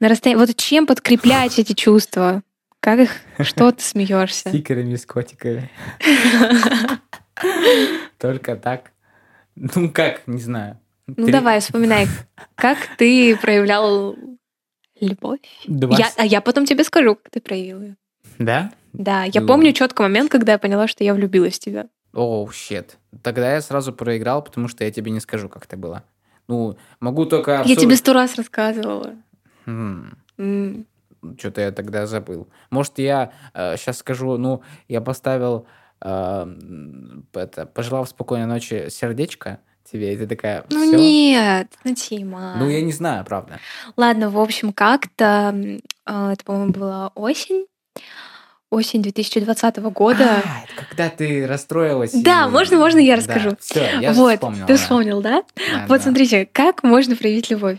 На 0.00 0.08
расстоянии. 0.08 0.40
Вот 0.40 0.56
чем 0.56 0.86
подкреплять 0.86 1.58
эти 1.58 1.72
чувства? 1.74 2.42
Как 2.84 3.00
их... 3.00 3.12
Что 3.40 3.72
ты 3.72 3.82
смеешься? 3.82 4.50
Стикерами 4.50 4.96
с 4.96 5.06
котиками. 5.06 5.70
Только 8.18 8.56
так. 8.56 8.92
Ну 9.56 9.90
как, 9.90 10.26
не 10.26 10.38
знаю. 10.38 10.78
Ну 11.06 11.24
Три- 11.24 11.32
давай, 11.32 11.60
вспоминай, 11.60 12.06
как 12.54 12.76
ты 12.98 13.38
проявлял 13.38 14.14
любовь? 15.00 15.40
Я, 15.64 16.10
а 16.18 16.26
я 16.26 16.42
потом 16.42 16.66
тебе 16.66 16.84
скажу, 16.84 17.14
как 17.14 17.30
ты 17.30 17.40
проявил 17.40 17.80
ее. 17.80 17.96
Да? 18.38 18.70
Да, 18.92 19.24
я 19.24 19.40
помню 19.40 19.72
четко 19.72 20.02
момент, 20.02 20.30
когда 20.30 20.52
я 20.52 20.58
поняла, 20.58 20.86
что 20.86 21.04
я 21.04 21.14
влюбилась 21.14 21.54
в 21.54 21.60
тебя. 21.60 21.86
Оу, 22.12 22.52
щет. 22.52 22.98
Тогда 23.22 23.54
я 23.54 23.62
сразу 23.62 23.94
проиграл, 23.94 24.42
потому 24.42 24.68
что 24.68 24.84
я 24.84 24.90
тебе 24.90 25.10
не 25.10 25.20
скажу, 25.20 25.48
как 25.48 25.64
это 25.64 25.78
было. 25.78 26.04
Ну, 26.48 26.76
могу 27.00 27.24
только... 27.24 27.62
Я 27.64 27.76
тебе 27.76 27.96
сто 27.96 28.12
раз 28.12 28.34
рассказывала. 28.34 29.14
Что-то 31.38 31.60
я 31.62 31.72
тогда 31.72 32.06
забыл. 32.06 32.48
Может, 32.70 32.98
я 32.98 33.32
сейчас 33.54 33.98
скажу, 33.98 34.36
ну, 34.36 34.62
я 34.88 35.00
поставил, 35.00 35.66
э, 36.00 36.46
это, 37.34 37.66
пожелал 37.66 38.06
спокойной 38.06 38.46
ночи 38.46 38.86
сердечко 38.90 39.60
тебе, 39.90 40.14
и 40.14 40.16
ты 40.16 40.26
такая, 40.26 40.64
Ну 40.70 40.86
все. 40.88 40.96
нет, 40.98 41.68
ну 41.84 41.94
Тима. 41.94 42.54
Ну, 42.58 42.68
я 42.70 42.80
не 42.80 42.92
знаю, 42.92 43.24
правда. 43.24 43.58
Ладно, 43.96 44.30
в 44.30 44.38
общем, 44.38 44.72
как-то, 44.72 45.54
а, 46.06 46.32
это, 46.32 46.44
по-моему, 46.44 46.72
была 46.72 47.08
осень, 47.14 47.66
осень 48.70 49.02
2020 49.02 49.76
года. 49.90 50.42
А, 50.44 50.64
это 50.64 50.86
когда 50.88 51.08
ты 51.10 51.46
расстроилась. 51.46 52.12
Да, 52.12 52.46
и- 52.46 52.50
можно- 52.50 52.78
можно 52.78 52.98
я 52.98 53.16
расскажу? 53.16 53.56
все, 53.60 53.98
я 54.00 54.12
вот, 54.12 54.34
вспомнил. 54.34 54.66
ты 54.66 54.72
да. 54.72 54.76
вспомнил, 54.78 55.20
да? 55.22 55.44
Да, 55.56 55.84
Вот 55.88 55.98
да. 55.98 56.02
смотрите, 56.02 56.48
как 56.50 56.82
можно 56.82 57.14
проявить 57.14 57.50
любовь. 57.50 57.78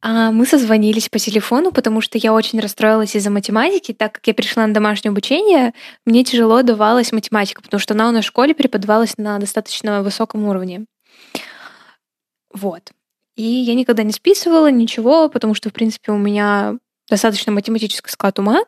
А, 0.00 0.30
Мы 0.30 0.46
созвонились 0.46 1.08
по 1.08 1.18
телефону, 1.18 1.72
потому 1.72 2.00
что 2.00 2.18
я 2.18 2.32
очень 2.32 2.60
расстроилась 2.60 3.14
из-за 3.14 3.30
математики, 3.30 3.92
так 3.92 4.12
как 4.12 4.26
я 4.26 4.34
пришла 4.34 4.66
на 4.66 4.74
домашнее 4.74 5.10
обучение, 5.10 5.74
мне 6.04 6.24
тяжело 6.24 6.62
давалась 6.62 7.12
математика, 7.12 7.62
потому 7.62 7.80
что 7.80 7.94
она 7.94 8.08
у 8.08 8.12
нас 8.12 8.24
в 8.24 8.28
школе 8.28 8.54
преподавалась 8.54 9.16
на 9.18 9.38
достаточно 9.38 10.02
высоком 10.02 10.44
уровне. 10.44 10.86
Вот. 12.52 12.92
И 13.36 13.42
я 13.42 13.74
никогда 13.74 14.02
не 14.02 14.12
списывала 14.12 14.70
ничего, 14.70 15.28
потому 15.28 15.54
что, 15.54 15.68
в 15.68 15.72
принципе, 15.72 16.12
у 16.12 16.18
меня 16.18 16.78
достаточно 17.08 17.52
математический 17.52 18.10
склад 18.10 18.38
ума, 18.38 18.62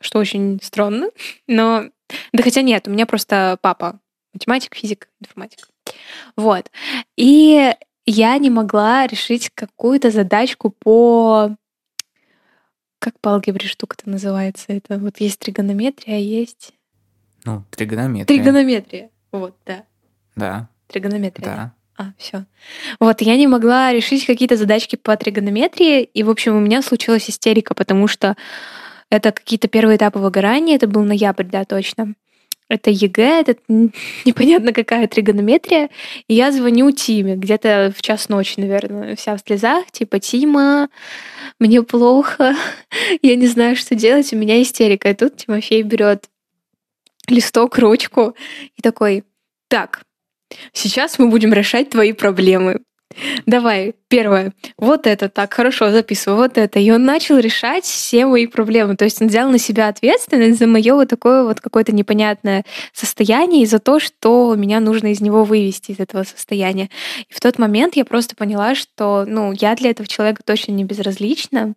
что 0.00 0.18
очень 0.18 0.58
странно. 0.62 1.10
Но, 1.46 1.84
да 2.32 2.42
хотя 2.42 2.62
нет, 2.62 2.88
у 2.88 2.90
меня 2.90 3.06
просто 3.06 3.58
папа 3.60 4.00
математик, 4.32 4.74
физик, 4.74 5.08
информатик. 5.20 5.68
Вот. 6.36 6.70
И 7.16 7.74
я 8.06 8.36
не 8.38 8.50
могла 8.50 9.06
решить 9.06 9.50
какую-то 9.54 10.10
задачку 10.10 10.70
по... 10.70 11.56
Как 12.98 13.18
по 13.20 13.32
алгебре 13.32 13.68
штука-то 13.68 14.08
называется? 14.08 14.66
Это 14.68 14.98
вот 14.98 15.20
есть 15.20 15.38
тригонометрия, 15.38 16.16
а 16.16 16.18
есть... 16.18 16.72
Ну, 17.44 17.64
тригонометрия. 17.70 18.24
Тригонометрия. 18.24 19.10
Вот, 19.30 19.54
да. 19.66 19.84
Да, 20.36 20.68
Тригонометрия. 20.88 21.44
да. 21.44 21.56
да. 21.56 21.74
А, 21.96 22.12
все. 22.18 22.44
Вот, 22.98 23.20
я 23.20 23.36
не 23.36 23.46
могла 23.46 23.92
решить 23.92 24.26
какие-то 24.26 24.56
задачки 24.56 24.96
по 24.96 25.16
тригонометрии, 25.16 26.02
и, 26.02 26.22
в 26.22 26.30
общем, 26.30 26.56
у 26.56 26.60
меня 26.60 26.82
случилась 26.82 27.30
истерика, 27.30 27.74
потому 27.74 28.08
что 28.08 28.36
это 29.10 29.30
какие-то 29.30 29.68
первые 29.68 29.96
этапы 29.96 30.18
выгорания, 30.18 30.74
это 30.74 30.88
был 30.88 31.04
ноябрь, 31.04 31.44
да, 31.44 31.64
точно. 31.64 32.14
Это 32.68 32.90
ЕГЭ, 32.90 33.42
это 33.42 33.56
непонятно 33.68 34.72
какая 34.72 35.06
тригонометрия. 35.06 35.90
И 36.28 36.34
я 36.34 36.50
звоню 36.50 36.90
Тиме 36.90 37.36
где-то 37.36 37.92
в 37.96 38.02
час 38.02 38.28
ночи, 38.28 38.58
наверное, 38.58 39.16
вся 39.16 39.36
в 39.36 39.40
слезах, 39.40 39.90
типа, 39.90 40.18
Тима, 40.18 40.88
мне 41.58 41.82
плохо, 41.82 42.54
я 43.22 43.36
не 43.36 43.46
знаю, 43.46 43.76
что 43.76 43.94
делать, 43.94 44.32
у 44.32 44.36
меня 44.36 44.60
истерика. 44.62 45.10
И 45.10 45.14
тут 45.14 45.36
Тимофей 45.36 45.82
берет 45.82 46.28
листок, 47.28 47.78
ручку 47.78 48.34
и 48.76 48.82
такой, 48.82 49.24
так, 49.68 50.02
сейчас 50.72 51.18
мы 51.18 51.28
будем 51.28 51.52
решать 51.52 51.90
твои 51.90 52.12
проблемы. 52.12 52.80
Давай, 53.46 53.94
первое. 54.08 54.52
Вот 54.76 55.06
это 55.06 55.28
так, 55.28 55.52
хорошо, 55.54 55.90
записывай, 55.90 56.36
вот 56.36 56.58
это. 56.58 56.78
И 56.78 56.90
он 56.90 57.04
начал 57.04 57.38
решать 57.38 57.84
все 57.84 58.26
мои 58.26 58.46
проблемы. 58.46 58.96
То 58.96 59.04
есть 59.04 59.20
он 59.20 59.28
взял 59.28 59.50
на 59.50 59.58
себя 59.58 59.88
ответственность 59.88 60.58
за 60.58 60.66
мое 60.66 60.94
вот 60.94 61.08
такое 61.08 61.44
вот 61.44 61.60
какое-то 61.60 61.92
непонятное 61.92 62.64
состояние 62.92 63.62
и 63.62 63.66
за 63.66 63.78
то, 63.78 64.00
что 64.00 64.54
меня 64.56 64.80
нужно 64.80 65.08
из 65.12 65.20
него 65.20 65.44
вывести, 65.44 65.92
из 65.92 66.00
этого 66.00 66.24
состояния. 66.24 66.90
И 67.28 67.34
в 67.34 67.40
тот 67.40 67.58
момент 67.58 67.96
я 67.96 68.04
просто 68.04 68.36
поняла, 68.36 68.74
что 68.74 69.24
ну, 69.26 69.52
я 69.52 69.74
для 69.74 69.90
этого 69.90 70.06
человека 70.06 70.42
точно 70.44 70.72
не 70.72 70.84
безразлична. 70.84 71.74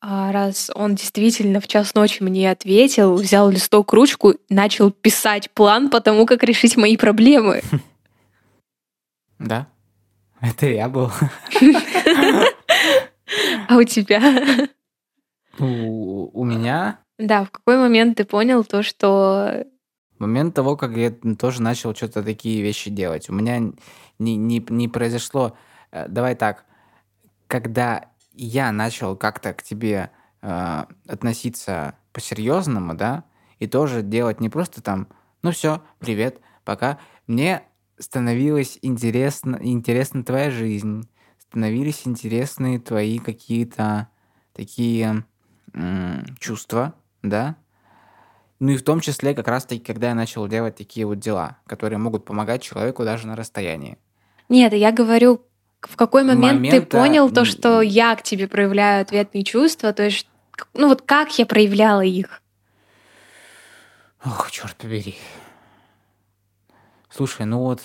А 0.00 0.30
раз 0.30 0.70
он 0.74 0.94
действительно 0.94 1.60
в 1.60 1.68
час 1.68 1.94
ночи 1.94 2.22
мне 2.22 2.50
ответил, 2.50 3.14
взял 3.14 3.50
листок, 3.50 3.92
ручку, 3.92 4.34
начал 4.48 4.90
писать 4.90 5.50
план 5.50 5.90
по 5.90 6.00
тому, 6.00 6.26
как 6.26 6.42
решить 6.44 6.76
мои 6.76 6.96
проблемы. 6.96 7.62
Да. 9.38 9.66
Это 10.40 10.66
я 10.66 10.88
был. 10.88 11.10
А 13.68 13.76
у 13.76 13.82
тебя? 13.82 14.68
У, 15.58 16.40
у 16.40 16.44
меня 16.44 16.98
Да, 17.18 17.44
в 17.44 17.50
какой 17.50 17.78
момент 17.78 18.18
ты 18.18 18.24
понял 18.24 18.62
то, 18.62 18.82
что... 18.82 19.64
момент 20.18 20.54
того, 20.54 20.76
как 20.76 20.96
я 20.96 21.10
тоже 21.38 21.62
начал 21.62 21.94
что-то 21.94 22.22
такие 22.22 22.62
вещи 22.62 22.90
делать. 22.90 23.28
У 23.30 23.32
меня 23.32 23.58
не, 24.18 24.36
не, 24.36 24.64
не 24.68 24.88
произошло... 24.88 25.56
э, 25.92 26.06
Давай 26.08 26.34
так. 26.34 26.64
Когда 27.46 28.06
я 28.32 28.70
начал 28.70 29.16
как-то 29.16 29.54
к 29.54 29.62
тебе 29.62 30.10
э, 30.42 30.84
относиться 31.08 31.94
по-серьезному, 32.12 32.94
да, 32.94 33.24
и 33.58 33.66
тоже 33.66 34.02
делать 34.02 34.40
не 34.40 34.50
просто 34.50 34.82
там, 34.82 35.08
ну 35.42 35.50
все, 35.52 35.82
привет, 35.98 36.40
пока. 36.64 36.98
Мне 37.26 37.62
становилась 37.98 38.78
интересна, 38.82 39.58
интересна 39.60 40.24
твоя 40.24 40.50
жизнь, 40.50 41.08
становились 41.38 42.02
интересны 42.06 42.78
твои 42.78 43.18
какие-то 43.18 44.08
такие 44.52 45.24
м, 45.74 46.24
чувства, 46.38 46.94
да, 47.22 47.56
ну 48.58 48.70
и 48.70 48.76
в 48.76 48.82
том 48.82 49.00
числе 49.00 49.34
как 49.34 49.48
раз-таки, 49.48 49.82
когда 49.82 50.08
я 50.08 50.14
начал 50.14 50.48
делать 50.48 50.76
такие 50.76 51.06
вот 51.06 51.18
дела, 51.18 51.58
которые 51.66 51.98
могут 51.98 52.24
помогать 52.24 52.62
человеку 52.62 53.04
даже 53.04 53.26
на 53.26 53.36
расстоянии. 53.36 53.98
Нет, 54.48 54.72
я 54.72 54.92
говорю, 54.92 55.42
в 55.82 55.96
какой 55.96 56.24
момент 56.24 56.62
ты 56.62 56.76
Момента, 56.76 56.86
понял 56.86 57.30
то, 57.30 57.44
что 57.44 57.82
я 57.82 58.16
к 58.16 58.22
тебе 58.22 58.48
проявляю 58.48 59.02
ответные 59.02 59.44
чувства, 59.44 59.92
то 59.92 60.04
есть, 60.04 60.26
ну 60.72 60.88
вот 60.88 61.02
как 61.02 61.38
я 61.38 61.44
проявляла 61.44 62.02
их? 62.02 62.42
Ох, 64.24 64.50
черт 64.50 64.76
побери. 64.76 65.16
Слушай, 67.16 67.46
ну 67.46 67.60
вот, 67.60 67.80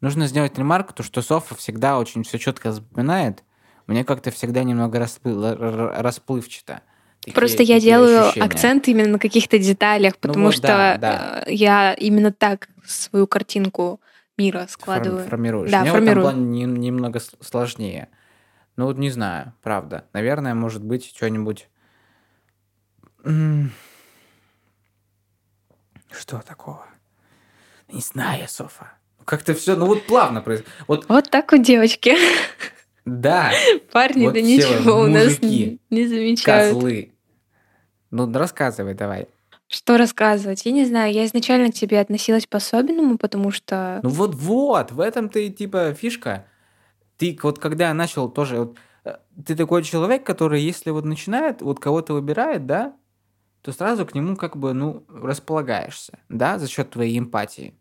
нужно 0.00 0.26
сделать 0.26 0.58
ремарку, 0.58 0.92
то, 0.92 1.02
что 1.02 1.22
Софа 1.22 1.54
всегда 1.54 1.98
очень 1.98 2.22
все 2.22 2.38
четко 2.38 2.70
запоминает. 2.72 3.42
Мне 3.86 4.04
как-то 4.04 4.30
всегда 4.30 4.62
немного 4.62 4.98
расплы- 4.98 5.54
расплывчато. 6.00 6.82
Такие- 7.20 7.34
Просто 7.34 7.62
я 7.62 7.80
делаю 7.80 8.26
ощущения. 8.26 8.44
акцент 8.46 8.88
именно 8.88 9.12
на 9.12 9.18
каких-то 9.18 9.58
деталях, 9.58 10.14
Ну 10.14 10.18
потому 10.28 10.44
вот 10.46 10.54
что 10.54 10.66
да, 10.66 10.98
да. 10.98 11.42
э, 11.46 11.52
я 11.54 11.94
именно 11.94 12.30
так 12.32 12.68
свою 12.84 13.26
картинку 13.26 14.00
мира 14.36 14.66
складываю. 14.68 15.26
формируешь. 15.26 15.70
Да, 15.70 15.80
Мне 15.80 15.92
формирую. 15.92 16.26
в 16.26 16.28
этом 16.28 16.40
плане 16.42 16.66
не- 16.66 16.88
немного 16.88 17.20
сложнее. 17.40 18.08
Ну 18.76 18.84
вот 18.86 18.98
не 18.98 19.08
знаю, 19.08 19.54
правда. 19.62 20.04
Наверное, 20.12 20.54
может 20.54 20.84
быть, 20.84 21.06
что-нибудь... 21.16 21.68
Что 26.10 26.38
такого? 26.46 26.84
Не 27.92 28.00
знаю, 28.00 28.48
Софа. 28.48 28.92
Как-то 29.24 29.54
все, 29.54 29.76
ну 29.76 29.86
вот 29.86 30.04
плавно 30.06 30.40
происходит. 30.42 30.72
Вот, 30.86 31.08
Вот 31.08 31.30
так 31.30 31.50
вот 31.52 31.62
девочки. 31.62 32.14
да, 33.04 33.52
Парни, 33.92 34.24
Вот 34.26 34.34
да 34.34 34.40
ничего 34.40 35.00
у 35.00 35.06
нас 35.06 35.40
не 35.40 35.78
не 35.90 36.06
замечают. 36.06 36.74
козлы. 36.74 37.12
Ну, 38.10 38.32
рассказывай 38.32 38.94
давай. 38.94 39.28
Что 39.66 39.96
рассказывать? 39.96 40.66
Я 40.66 40.72
не 40.72 40.84
знаю, 40.84 41.12
я 41.12 41.24
изначально 41.24 41.72
к 41.72 41.74
тебе 41.74 41.98
относилась 41.98 42.46
по-особенному, 42.46 43.18
потому 43.18 43.50
что... 43.50 44.00
Ну 44.02 44.10
вот-вот, 44.10 44.92
в 44.92 45.00
этом-то 45.00 45.38
и 45.38 45.50
типа 45.50 45.94
фишка. 45.94 46.46
Ты 47.16 47.36
вот 47.42 47.58
когда 47.58 47.92
начал 47.94 48.28
тоже... 48.28 48.58
Вот, 48.58 48.76
э, 49.04 49.16
ты 49.44 49.56
такой 49.56 49.82
человек, 49.82 50.22
который, 50.24 50.60
если 50.60 50.90
вот 50.90 51.04
начинает, 51.04 51.62
вот 51.62 51.80
кого-то 51.80 52.12
выбирает, 52.12 52.66
да, 52.66 52.94
то 53.64 53.72
сразу 53.72 54.04
к 54.04 54.14
нему 54.14 54.36
как 54.36 54.58
бы, 54.58 54.74
ну, 54.74 55.04
располагаешься, 55.08 56.18
да, 56.28 56.58
за 56.58 56.68
счет 56.68 56.90
твоей 56.90 57.18
эмпатии. 57.18 57.74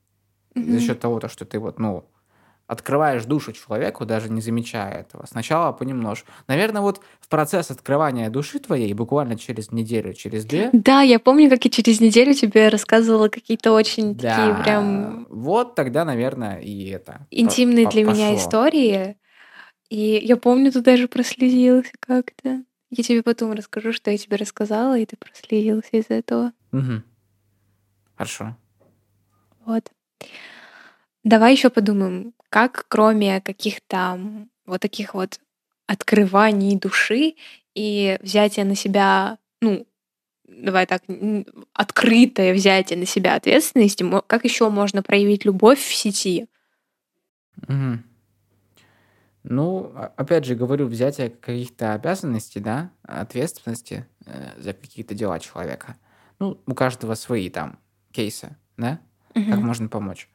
Мгм. 0.56 0.72
За 0.72 0.80
счет 0.80 1.00
того, 1.02 1.20
то, 1.20 1.28
что 1.28 1.44
ты 1.44 1.60
вот, 1.60 1.78
ну, 1.78 2.06
открываешь 2.68 3.26
душу 3.26 3.52
человеку, 3.52 4.06
даже 4.06 4.32
не 4.32 4.40
замечая 4.40 5.02
этого. 5.02 5.26
Сначала 5.26 5.74
понемножку. 5.74 6.32
Наверное, 6.48 6.82
вот 6.82 7.02
в 7.20 7.28
процесс 7.28 7.70
открывания 7.70 8.30
души 8.30 8.60
твоей, 8.60 8.94
буквально 8.94 9.38
через 9.38 9.74
неделю, 9.74 10.14
через 10.14 10.46
две, 10.46 10.70
Да, 10.72 11.02
я 11.02 11.20
помню, 11.20 11.50
как 11.50 11.66
я 11.66 11.72
через 11.72 12.00
неделю 12.00 12.34
тебе 12.34 12.70
рассказывала 12.70 13.28
какие-то 13.28 13.74
очень 13.74 14.16
такие 14.16 14.56
прям 14.64 15.28
вот 15.30 15.76
тогда, 15.76 16.06
наверное, 16.06 16.60
и 16.60 16.88
это. 16.88 17.28
по- 17.30 17.36
интимные 17.36 17.88
для 17.88 18.04
меня 18.06 18.36
истории. 18.38 19.18
И 19.90 20.22
я 20.24 20.38
помню, 20.38 20.72
ты 20.72 20.80
даже 20.82 21.10
прослезился 21.10 21.92
как-то. 22.00 22.64
Я 22.96 23.04
тебе 23.04 23.24
потом 23.24 23.54
расскажу, 23.54 23.92
что 23.92 24.12
я 24.12 24.18
тебе 24.20 24.38
рассказала, 24.38 25.00
и 25.00 25.06
ты 25.08 25.18
прослезился 25.18 25.90
из-за 25.94 26.14
этого. 26.14 26.54
Мгм. 26.72 27.04
Хорошо. 28.16 28.56
Вот. 29.66 29.92
Давай 31.24 31.54
еще 31.54 31.72
подумаем, 31.72 32.34
как 32.50 32.86
кроме 32.90 33.42
каких-то 33.42 34.20
вот 34.68 34.82
таких 34.82 35.16
вот 35.16 35.40
открываний 35.88 36.78
души 36.78 37.34
и 37.74 38.20
взятия 38.22 38.64
на 38.64 38.76
себя, 38.76 39.40
ну, 39.60 39.88
давай 40.48 40.86
так, 40.86 41.02
открытое 41.74 42.54
взятие 42.54 43.00
на 43.00 43.08
себя 43.08 43.34
ответственности, 43.34 44.06
как 44.28 44.44
еще 44.44 44.70
можно 44.70 45.02
проявить 45.02 45.46
любовь 45.46 45.80
в 45.80 45.96
сети? 45.96 46.46
Мгм. 47.68 48.04
Ну, 49.44 49.94
опять 50.16 50.46
же, 50.46 50.56
говорю, 50.56 50.88
взятие 50.88 51.30
каких-то 51.30 51.94
обязанностей, 51.94 52.60
да, 52.62 52.92
ответственности 53.04 54.08
э, 54.26 54.52
за 54.58 54.74
какие-то 54.74 55.14
дела 55.14 55.40
человека. 55.40 55.98
Ну, 56.40 56.62
у 56.66 56.74
каждого 56.74 57.16
свои 57.16 57.50
там 57.50 57.78
кейсы, 58.12 58.56
да, 58.78 59.00
как 59.34 59.46
Мгм. 59.46 59.66
можно 59.66 59.88
помочь. 59.90 60.30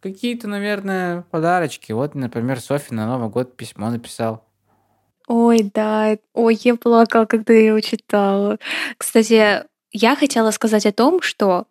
Какие-то, 0.00 0.48
наверное, 0.48 1.22
подарочки. 1.30 1.92
Вот, 1.92 2.14
например, 2.14 2.60
Софи 2.60 2.94
на 2.94 3.06
Новый 3.06 3.30
год 3.30 3.56
письмо 3.56 3.88
написал. 3.88 4.44
Ой, 5.26 5.70
да, 5.72 6.18
ой, 6.34 6.58
я 6.62 6.76
плакала, 6.76 7.24
когда 7.24 7.54
я 7.54 7.68
его 7.68 7.80
читала. 7.80 8.58
Кстати, 8.98 9.64
я 9.92 10.16
хотела 10.16 10.50
сказать 10.50 10.84
о 10.84 10.92
том, 10.92 11.22
что 11.22 11.66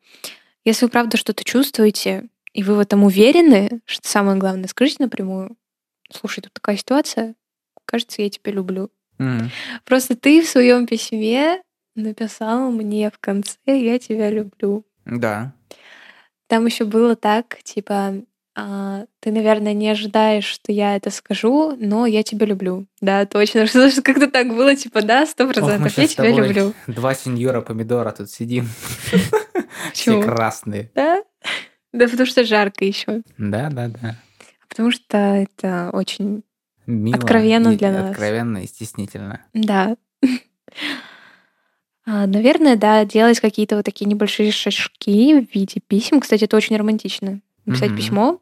если 0.65 0.85
вы 0.85 0.91
правда 0.91 1.17
что-то 1.17 1.43
чувствуете, 1.43 2.27
и 2.53 2.63
вы 2.63 2.75
в 2.75 2.79
этом 2.79 3.03
уверены, 3.03 3.81
что 3.85 4.07
самое 4.07 4.37
главное, 4.39 4.67
скажите 4.67 5.03
напрямую, 5.03 5.55
слушай, 6.13 6.41
тут 6.41 6.53
такая 6.53 6.77
ситуация, 6.77 7.35
кажется, 7.85 8.21
я 8.21 8.29
тебя 8.29 8.51
люблю. 8.51 8.89
Мгм. 9.17 9.51
Просто 9.85 10.15
ты 10.15 10.41
в 10.41 10.47
своем 10.49 10.87
письме 10.87 11.61
написал 11.95 12.71
мне 12.71 13.11
в 13.11 13.19
конце 13.19 13.57
«я 13.65 13.99
тебя 13.99 14.29
люблю». 14.29 14.85
Да. 15.05 15.53
Там 16.47 16.65
еще 16.65 16.85
было 16.85 17.15
так, 17.15 17.61
типа, 17.63 18.23
а, 18.55 19.05
ты, 19.19 19.31
наверное, 19.31 19.73
не 19.73 19.89
ожидаешь, 19.89 20.45
что 20.45 20.71
я 20.71 20.95
это 20.95 21.09
скажу, 21.09 21.75
но 21.79 22.05
я 22.05 22.21
тебя 22.21 22.45
люблю. 22.45 22.85
Да, 23.01 23.25
точно. 23.25 23.65
Что 23.67 24.01
как-то 24.03 24.29
так 24.29 24.49
было, 24.49 24.75
типа, 24.75 25.01
да, 25.01 25.25
сто 25.25 25.47
процентов, 25.47 25.97
я 25.97 26.07
тебя 26.07 26.29
люблю. 26.29 26.73
два 26.87 27.15
сеньора 27.15 27.61
помидора 27.61 28.11
тут 28.11 28.29
сидим. 28.29 28.69
Все 29.93 30.21
красные. 30.21 30.91
Да? 30.93 31.23
Да, 31.93 32.07
потому 32.07 32.27
что 32.27 32.43
жарко 32.43 32.85
еще. 32.85 33.23
Да, 33.37 33.69
да, 33.69 33.87
да. 33.87 34.15
Потому 34.73 34.89
что 34.89 35.17
это 35.17 35.91
очень 35.93 36.43
Мило 36.87 37.15
откровенно 37.15 37.77
для 37.77 37.91
нас. 37.91 38.09
откровенно 38.09 38.63
и 38.63 38.67
стеснительно. 38.67 39.41
Да. 39.53 39.95
А, 42.05 42.27
Наверное, 42.27 42.75
да, 42.75 43.05
делать 43.05 43.39
какие-то 43.39 43.77
вот 43.77 43.85
такие 43.85 44.05
небольшие 44.07 44.51
шажки 44.51 45.39
в 45.39 45.55
виде 45.55 45.79
писем. 45.79 46.19
Кстати, 46.19 46.43
это 46.43 46.57
очень 46.57 46.75
романтично. 46.75 47.39
Написать 47.65 47.91
Мгм. 47.91 47.97
письмо. 47.97 48.39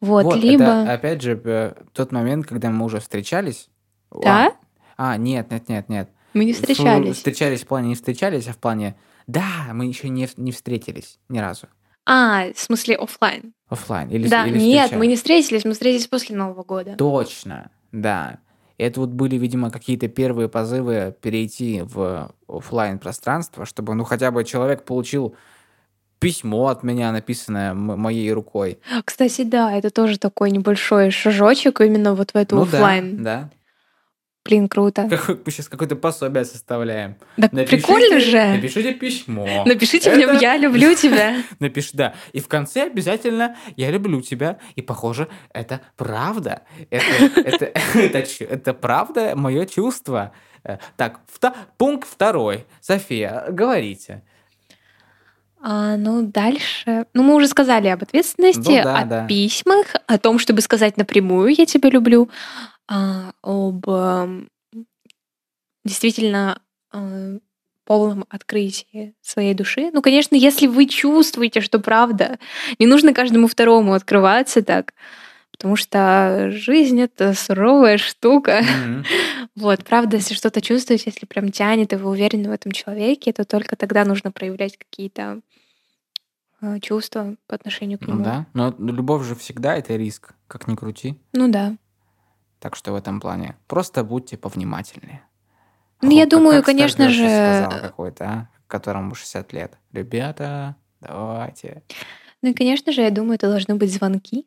Вот, 0.00 0.24
Вот, 0.24 0.36
либо... 0.42 0.62
это 0.62 0.92
опять 0.94 1.20
же 1.20 1.38
э, 1.44 1.74
тот 1.92 2.12
момент, 2.12 2.46
когда 2.46 2.70
мы 2.70 2.86
уже 2.86 2.98
встречались. 3.00 3.68
Да? 4.10 4.54
А, 4.96 5.10
а, 5.10 5.16
нет, 5.18 5.50
нет, 5.50 5.68
нет, 5.68 5.88
нет. 5.90 6.08
Мы 6.32 6.46
не 6.46 6.54
встречались. 6.54 7.16
Встречались 7.16 7.60
в 7.60 7.66
плане 7.66 7.88
не 7.88 7.94
встречались, 7.94 8.48
а 8.48 8.54
в 8.54 8.56
плане 8.58 8.96
да, 9.26 9.68
мы 9.74 9.84
еще 9.84 10.08
не, 10.08 10.26
не 10.38 10.50
встретились 10.50 11.18
ни 11.28 11.40
разу. 11.40 11.66
А, 12.06 12.52
в 12.52 12.58
смысле 12.58 12.96
оффлайн. 12.96 13.54
Оффлайн. 13.68 14.08
Или, 14.08 14.28
Да, 14.28 14.46
или 14.46 14.58
нет, 14.58 14.84
встречались. 14.84 14.98
мы 14.98 15.06
не 15.06 15.16
встретились, 15.16 15.64
мы 15.64 15.72
встретились 15.72 16.06
после 16.06 16.36
Нового 16.36 16.62
года. 16.64 16.94
Точно, 16.96 17.70
да. 17.92 18.38
Это 18.78 19.00
вот 19.00 19.10
были, 19.10 19.36
видимо, 19.36 19.70
какие-то 19.70 20.08
первые 20.08 20.48
позывы 20.48 21.14
перейти 21.20 21.82
в 21.84 22.32
оффлайн 22.48 22.98
пространство, 22.98 23.64
чтобы, 23.64 23.94
ну, 23.94 24.02
хотя 24.04 24.30
бы 24.30 24.42
человек 24.44 24.84
получил 24.84 25.36
письмо 26.18 26.68
от 26.68 26.82
меня, 26.82 27.12
написанное 27.12 27.74
моей 27.74 28.32
рукой. 28.32 28.78
Кстати, 29.04 29.42
да, 29.42 29.72
это 29.72 29.90
тоже 29.90 30.18
такой 30.18 30.50
небольшой 30.50 31.10
шажочек 31.10 31.80
именно 31.80 32.14
вот 32.14 32.32
в 32.32 32.36
эту 32.36 32.56
ну 32.56 32.62
оффлайн. 32.62 33.22
да, 33.22 33.50
Блин, 34.44 34.68
круто. 34.68 35.06
да. 35.08 35.16
Как, 35.16 35.38
мы 35.46 35.52
сейчас 35.52 35.68
какое-то 35.68 35.94
пособие 35.94 36.44
составляем. 36.44 37.14
Да 37.36 37.48
прикольно 37.48 38.18
же. 38.18 38.42
Напишите 38.56 38.92
письмо. 38.94 39.62
Напишите 39.64 40.12
в 40.12 40.18
нем 40.18 40.30
Это- 40.30 40.40
«Я 40.42 40.56
люблю 40.56 40.94
тебя». 40.94 41.36
Напиши, 41.60 41.90
да. 41.92 42.14
И 42.32 42.40
в 42.40 42.48
конце 42.48 42.86
обязательно 42.86 43.56
«Я 43.76 43.90
люблю 43.92 44.20
тебя». 44.20 44.58
И, 44.74 44.82
похоже, 44.82 45.28
это 45.54 45.80
правда. 45.96 46.62
Это, 46.90 47.40
это, 47.40 47.64
это, 47.94 48.44
это 48.44 48.74
правда 48.74 49.32
мое 49.36 49.64
чувство. 49.66 50.32
Э, 50.64 50.78
Так, 50.96 51.20
пункт 51.78 52.08
второй. 52.08 52.66
София, 52.80 53.44
говорите. 53.48 54.22
А, 55.64 55.96
ну, 55.96 56.22
дальше... 56.22 57.06
Ну, 57.14 57.22
мы 57.22 57.36
уже 57.36 57.46
сказали 57.46 57.86
об 57.86 58.02
ответственности, 58.02 58.58
Ну 58.78 58.82
да, 58.82 58.98
о 58.98 59.04
да. 59.04 59.26
письмах, 59.28 59.86
о 60.08 60.18
том, 60.18 60.40
чтобы 60.40 60.60
сказать 60.60 60.96
напрямую 60.96 61.54
«я 61.56 61.66
тебя 61.66 61.88
люблю», 61.88 62.28
а, 62.88 63.32
об 63.42 63.88
эм, 63.88 64.48
действительно 65.84 66.60
э, 66.92 67.38
полном 67.84 68.24
открытии 68.28 69.14
своей 69.20 69.54
души. 69.54 69.90
Ну, 69.92 70.02
конечно, 70.02 70.36
если 70.36 70.66
вы 70.66 70.86
чувствуете, 70.86 71.60
что 71.60 71.78
правда, 71.80 72.38
не 72.78 72.86
нужно 72.86 73.12
каждому 73.12 73.48
второму 73.48 73.94
открываться 73.94 74.62
так, 74.62 74.94
потому 75.50 75.76
что 75.76 76.50
жизнь— 76.52 77.00
это 77.02 77.34
суровая 77.34 77.98
штука. 77.98 78.62
Мгм. 78.62 79.04
Вот, 79.54 79.84
правда, 79.84 80.16
если 80.16 80.32
что-то 80.32 80.62
чувствуете, 80.62 81.04
если 81.06 81.26
прям 81.26 81.52
тянет, 81.52 81.92
и 81.92 81.96
вы 81.96 82.08
уверены 82.08 82.48
в 82.48 82.52
этом 82.52 82.72
человеке, 82.72 83.34
то 83.34 83.44
только 83.44 83.76
тогда 83.76 84.02
нужно 84.06 84.32
проявлять 84.32 84.78
какие-то 84.78 85.40
э, 86.62 86.80
чувства 86.80 87.36
по 87.46 87.54
отношению 87.54 87.98
к 87.98 88.06
Ну 88.06 88.14
нему. 88.14 88.24
да. 88.24 88.46
Но 88.54 88.74
любовь 88.78 89.26
же 89.26 89.34
всегда 89.34 89.76
это 89.76 89.94
риск, 89.96 90.32
как 90.46 90.68
ни 90.68 90.74
крути. 90.74 91.16
Ну 91.34 91.48
да. 91.48 91.76
Так 92.62 92.76
что 92.76 92.92
в 92.92 92.94
этом 92.94 93.18
плане 93.20 93.56
просто 93.66 94.04
будьте 94.04 94.36
повнимательнее. 94.38 95.22
Ну, 96.00 96.10
я 96.12 96.22
О, 96.22 96.26
как- 96.26 96.30
думаю, 96.30 96.56
как 96.58 96.66
конечно 96.66 97.08
же, 97.10 97.28
сказал 97.28 97.70
какой-то, 97.80 98.24
а, 98.24 98.48
которому 98.68 99.16
60 99.16 99.52
лет. 99.52 99.78
Ребята, 99.92 100.76
давайте. 101.00 101.82
Ну 102.40 102.50
и, 102.50 102.54
конечно 102.54 102.92
же, 102.92 103.00
я 103.02 103.10
думаю, 103.10 103.34
это 103.34 103.48
должны 103.50 103.74
быть 103.74 103.92
звонки. 103.92 104.46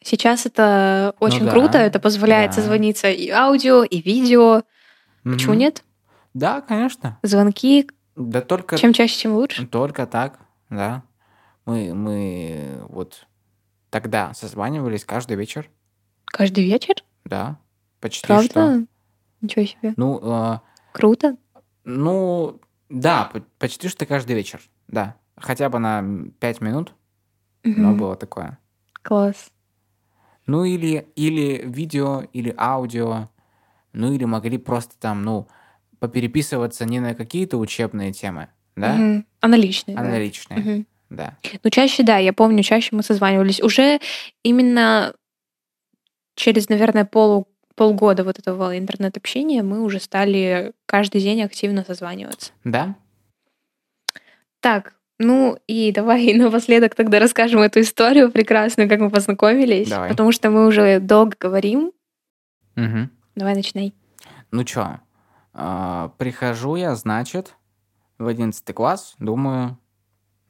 Сейчас 0.00 0.46
это 0.46 1.16
очень 1.18 1.40
Ну 1.40 1.46
да, 1.46 1.50
круто, 1.50 1.78
это 1.78 1.98
позволяет 1.98 2.52
да. 2.52 2.56
созвониться 2.58 3.10
и 3.10 3.28
аудио, 3.30 3.82
и 3.82 4.00
видео. 4.00 4.62
Почему 5.24 5.52
Мгм. 5.54 5.60
нет? 5.60 5.82
Да, 6.34 6.60
конечно. 6.60 7.18
Звонки, 7.24 7.90
Да 8.14 8.42
только 8.42 8.78
чем 8.78 8.92
чаще, 8.92 9.22
тем 9.22 9.34
лучше. 9.34 9.66
Только 9.66 10.06
так, 10.06 10.38
да. 10.70 11.02
Мы, 11.64 11.92
мы 11.94 12.78
вот 12.90 13.26
тогда 13.90 14.32
созванивались 14.34 15.04
каждый 15.04 15.36
вечер, 15.36 15.68
Каждый 16.26 16.64
вечер? 16.64 16.94
Да, 17.26 17.58
почти 18.00 18.20
что. 18.20 18.26
Правда? 18.52 18.86
Ничего 19.40 19.64
себе. 19.66 19.94
Ну, 19.96 20.18
э, 20.22 20.58
Круто. 20.92 21.36
ну, 21.84 22.60
да, 22.88 23.24
по- 23.32 23.44
почти 23.58 23.88
что 23.88 24.06
каждый 24.06 24.34
вечер, 24.36 24.60
да. 24.88 25.16
Хотя 25.36 25.68
бы 25.68 25.78
на 25.78 26.02
пять 26.40 26.60
минут, 26.60 26.94
но 27.62 27.88
Мгм. 27.90 27.96
было 27.98 28.16
такое. 28.16 28.58
Класс. 29.02 29.50
Ну, 30.46 30.64
или, 30.64 31.06
или 31.16 31.62
видео, 31.66 32.22
или 32.32 32.54
аудио, 32.56 33.28
ну, 33.92 34.12
или 34.12 34.24
могли 34.24 34.58
просто 34.58 34.96
там, 34.98 35.22
ну, 35.24 35.48
попереписываться 35.98 36.84
не 36.84 37.00
на 37.00 37.14
какие-то 37.14 37.58
учебные 37.58 38.12
темы, 38.12 38.48
да, 38.76 38.94
Мгм. 38.94 39.26
Аналичные. 39.40 39.96
а 39.96 40.02
да. 40.02 40.08
на 40.10 40.18
личные, 40.18 40.60
Мгм. 40.60 40.86
да. 41.10 41.36
Ну, 41.62 41.70
чаще, 41.70 42.02
да, 42.02 42.18
я 42.18 42.32
помню, 42.32 42.62
чаще 42.62 42.94
мы 42.94 43.02
созванивались. 43.02 43.60
Уже 43.60 44.00
именно 44.42 45.14
через, 46.36 46.68
наверное, 46.68 47.04
полу, 47.04 47.48
полгода 47.74 48.22
вот 48.22 48.38
этого 48.38 48.78
интернет-общения 48.78 49.62
мы 49.62 49.82
уже 49.82 49.98
стали 49.98 50.72
каждый 50.86 51.20
день 51.20 51.42
активно 51.42 51.84
созваниваться. 51.84 52.52
Да? 52.62 52.94
Так, 54.60 54.94
ну 55.18 55.58
и 55.66 55.90
давай 55.92 56.32
напоследок 56.38 56.94
тогда 56.94 57.18
расскажем 57.18 57.60
эту 57.60 57.80
историю 57.80 58.30
прекрасную, 58.30 58.88
как 58.88 59.00
мы 59.00 59.10
познакомились. 59.10 59.88
Давай. 59.88 60.10
Потому 60.10 60.30
что 60.30 60.50
мы 60.50 60.66
уже 60.66 61.00
долго 61.00 61.36
говорим. 61.38 61.92
Мгм. 62.76 63.10
Давай 63.34 63.54
начинай. 63.54 63.94
Ну 64.50 64.64
чё, 64.64 65.00
а, 65.52 66.12
прихожу 66.18 66.76
я, 66.76 66.94
значит, 66.94 67.56
в 68.18 68.26
11 68.26 68.72
класс, 68.72 69.14
думаю, 69.18 69.78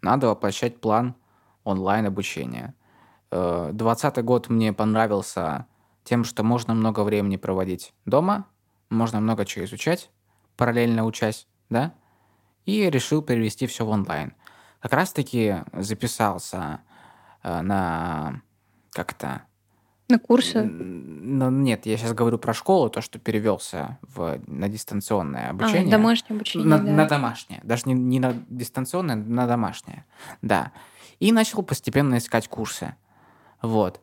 надо 0.02 0.28
воплощать 0.28 0.80
план 0.80 1.14
онлайн-обучения. 1.64 2.74
Э, 3.30 3.70
20 3.72 4.22
год 4.22 4.48
мне 4.48 4.72
понравился 4.72 5.66
тем, 6.06 6.24
что 6.24 6.42
можно 6.42 6.72
много 6.72 7.00
времени 7.04 7.36
проводить 7.36 7.92
дома, 8.06 8.46
можно 8.88 9.20
много 9.20 9.44
чего 9.44 9.64
изучать, 9.66 10.10
параллельно 10.56 11.04
учась, 11.04 11.46
да, 11.68 11.92
и 12.64 12.88
решил 12.88 13.20
перевести 13.22 13.66
все 13.66 13.84
в 13.84 13.90
онлайн. 13.90 14.32
Как 14.80 14.92
раз-таки 14.92 15.56
записался 15.72 16.80
э, 17.42 17.60
на 17.60 18.40
как-то 18.92 19.42
На 20.08 20.18
курсы. 20.20 20.58
Н- 20.58 21.38
Ну, 21.38 21.50
нет, 21.50 21.86
я 21.86 21.96
сейчас 21.96 22.12
говорю 22.12 22.38
про 22.38 22.54
школу, 22.54 22.88
то, 22.88 23.00
что 23.00 23.18
перевелся 23.18 23.98
в, 24.02 24.38
на 24.46 24.68
дистанционное 24.68 25.48
А, 25.48 25.50
обучение. 25.50 25.90
домашнее 25.90 26.36
обучение, 26.36 26.68
на, 26.68 26.78
да. 26.78 26.92
на 26.92 27.06
домашнее. 27.06 27.60
Даже 27.64 27.82
не, 27.86 27.94
не 27.94 28.20
на 28.20 28.32
дистанционное, 28.48 29.16
на 29.16 29.46
домашнее. 29.48 30.04
Да. 30.42 30.70
И 31.18 31.32
начал 31.32 31.64
постепенно 31.64 32.18
искать 32.18 32.46
курсы. 32.46 32.94
Вот. 33.62 34.00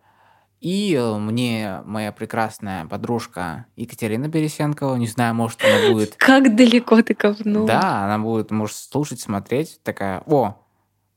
И 0.64 0.96
э, 0.96 1.18
мне 1.18 1.82
моя 1.84 2.14
прекрасная 2.14 2.86
подружка 2.86 3.66
Екатерина 3.76 4.30
Бересенкова, 4.30 4.96
не 4.96 5.08
знаю, 5.08 5.36
может, 5.36 5.62
она 5.62 5.92
будет... 5.92 6.16
Как 6.18 6.56
далеко 6.56 7.02
ты 7.02 7.14
копнул. 7.14 7.68
Да, 7.68 8.06
она 8.06 8.18
будет, 8.18 8.50
может, 8.50 8.78
слушать, 8.78 9.20
смотреть, 9.20 9.82
такая, 9.84 10.24
о, 10.26 10.56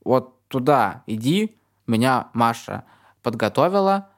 вот 0.04 0.36
туда 0.48 1.04
иди, 1.06 1.56
меня 1.86 2.26
Маша 2.32 2.82
подготовила, 3.22 4.08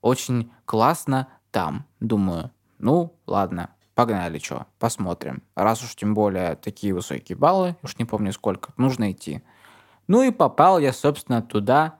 очень 0.00 0.50
классно 0.64 1.28
там. 1.50 1.84
Думаю, 2.00 2.50
ну, 2.78 3.14
ладно, 3.26 3.68
погнали, 3.94 4.38
что, 4.38 4.68
посмотрим. 4.78 5.42
Раз 5.54 5.84
уж 5.84 5.96
тем 5.96 6.14
более 6.14 6.56
такие 6.56 6.94
высокие 6.94 7.36
баллы, 7.36 7.76
уж 7.82 7.98
не 7.98 8.06
помню 8.06 8.32
сколько, 8.32 8.72
нужно 8.78 9.12
идти. 9.12 9.42
Ну 10.06 10.22
и 10.22 10.30
попал 10.30 10.78
я, 10.78 10.94
собственно, 10.94 11.42
туда, 11.42 11.98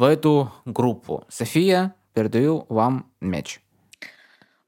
в 0.00 0.04
эту 0.04 0.50
группу. 0.64 1.24
София, 1.28 1.94
передаю 2.14 2.64
вам 2.70 3.04
мяч. 3.20 3.60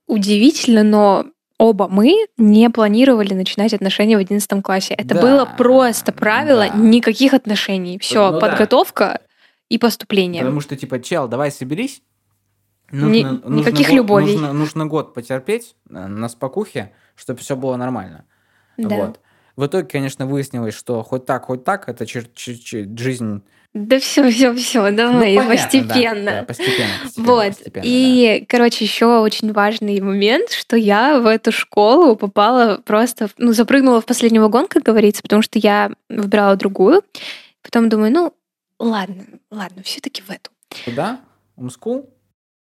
Удивительно, 0.07 0.83
но 0.83 1.25
оба 1.59 1.89
мы 1.89 2.27
не 2.37 2.69
планировали 2.69 3.33
начинать 3.33 3.73
отношения 3.73 4.17
в 4.17 4.21
11 4.21 4.63
классе. 4.63 4.93
Это 4.93 5.15
Да, 5.15 5.21
было 5.23 5.45
просто 5.57 6.13
правило, 6.13 6.69
да. 6.69 6.77
никаких 6.77 7.33
отношений. 7.33 7.99
Все, 7.99 8.31
Ну 8.31 8.41
да. 8.41 8.47
подготовка 8.47 9.21
и 9.71 9.79
поступление. 9.79 10.43
Потому 10.43 10.61
что, 10.61 10.77
типа, 10.77 11.01
чел, 11.01 11.29
давай 11.29 11.51
соберись. 11.51 12.03
Ни- 12.91 13.25
никаких 13.51 13.89
год, 13.89 13.97
любовей. 13.97 14.33
Нужно, 14.33 14.53
нужно 14.53 14.87
год 14.87 15.15
потерпеть 15.15 15.77
э, 15.89 15.95
на 16.09 16.29
спокухе, 16.29 16.93
чтобы 17.15 17.41
все 17.41 17.57
было 17.57 17.77
нормально. 17.77 18.27
Да. 18.77 18.97
Вот. 18.97 19.21
В 19.57 19.65
итоге, 19.65 19.87
конечно, 19.89 20.27
выяснилось, 20.27 20.75
что 20.75 21.03
хоть 21.03 21.25
так, 21.25 21.47
хоть 21.47 21.65
так, 21.65 21.89
это 21.89 22.05
чер- 22.05 22.31
чер- 22.35 22.59
чер- 22.59 22.99
жизнь... 22.99 23.43
Да 23.75 23.99
все, 24.01 24.31
все, 24.31 24.55
все, 24.55 24.91
Ну, 24.91 24.97
давай, 24.97 25.35
понятно, 25.37 25.45
да, 25.45 25.55
постепенно. 25.57 26.25
да, 26.31 26.43
постепенно, 26.43 26.89
постепенно, 27.03 27.27
Вот. 27.27 27.47
постепенно, 27.49 27.85
И, 27.87 28.45
короче, 28.47 28.85
еще 28.85 29.21
очень 29.21 29.53
важный 29.53 29.99
момент, 30.01 30.51
что 30.51 30.77
я 30.77 31.19
в 31.19 31.27
эту 31.27 31.53
школу 31.53 32.15
попала 32.17 32.83
просто, 32.85 33.29
ну, 33.39 33.55
запрыгнула 33.55 34.03
в 34.03 34.05
последний 34.05 34.41
вагон, 34.41 34.67
как 34.69 34.83
говорится, 34.83 35.23
потому 35.23 35.41
что 35.41 35.59
я 35.59 35.91
выбирала 36.11 36.57
другую. 36.57 37.03
Потом 37.63 37.89
думаю, 37.89 38.13
ну, 38.13 38.35
ладно, 38.79 39.25
ладно, 39.51 39.83
все-таки 39.83 40.21
в 40.21 40.29
эту. 40.31 40.51
да. 40.71 40.77
Куда? 40.85 41.21
Умскул? 41.57 42.11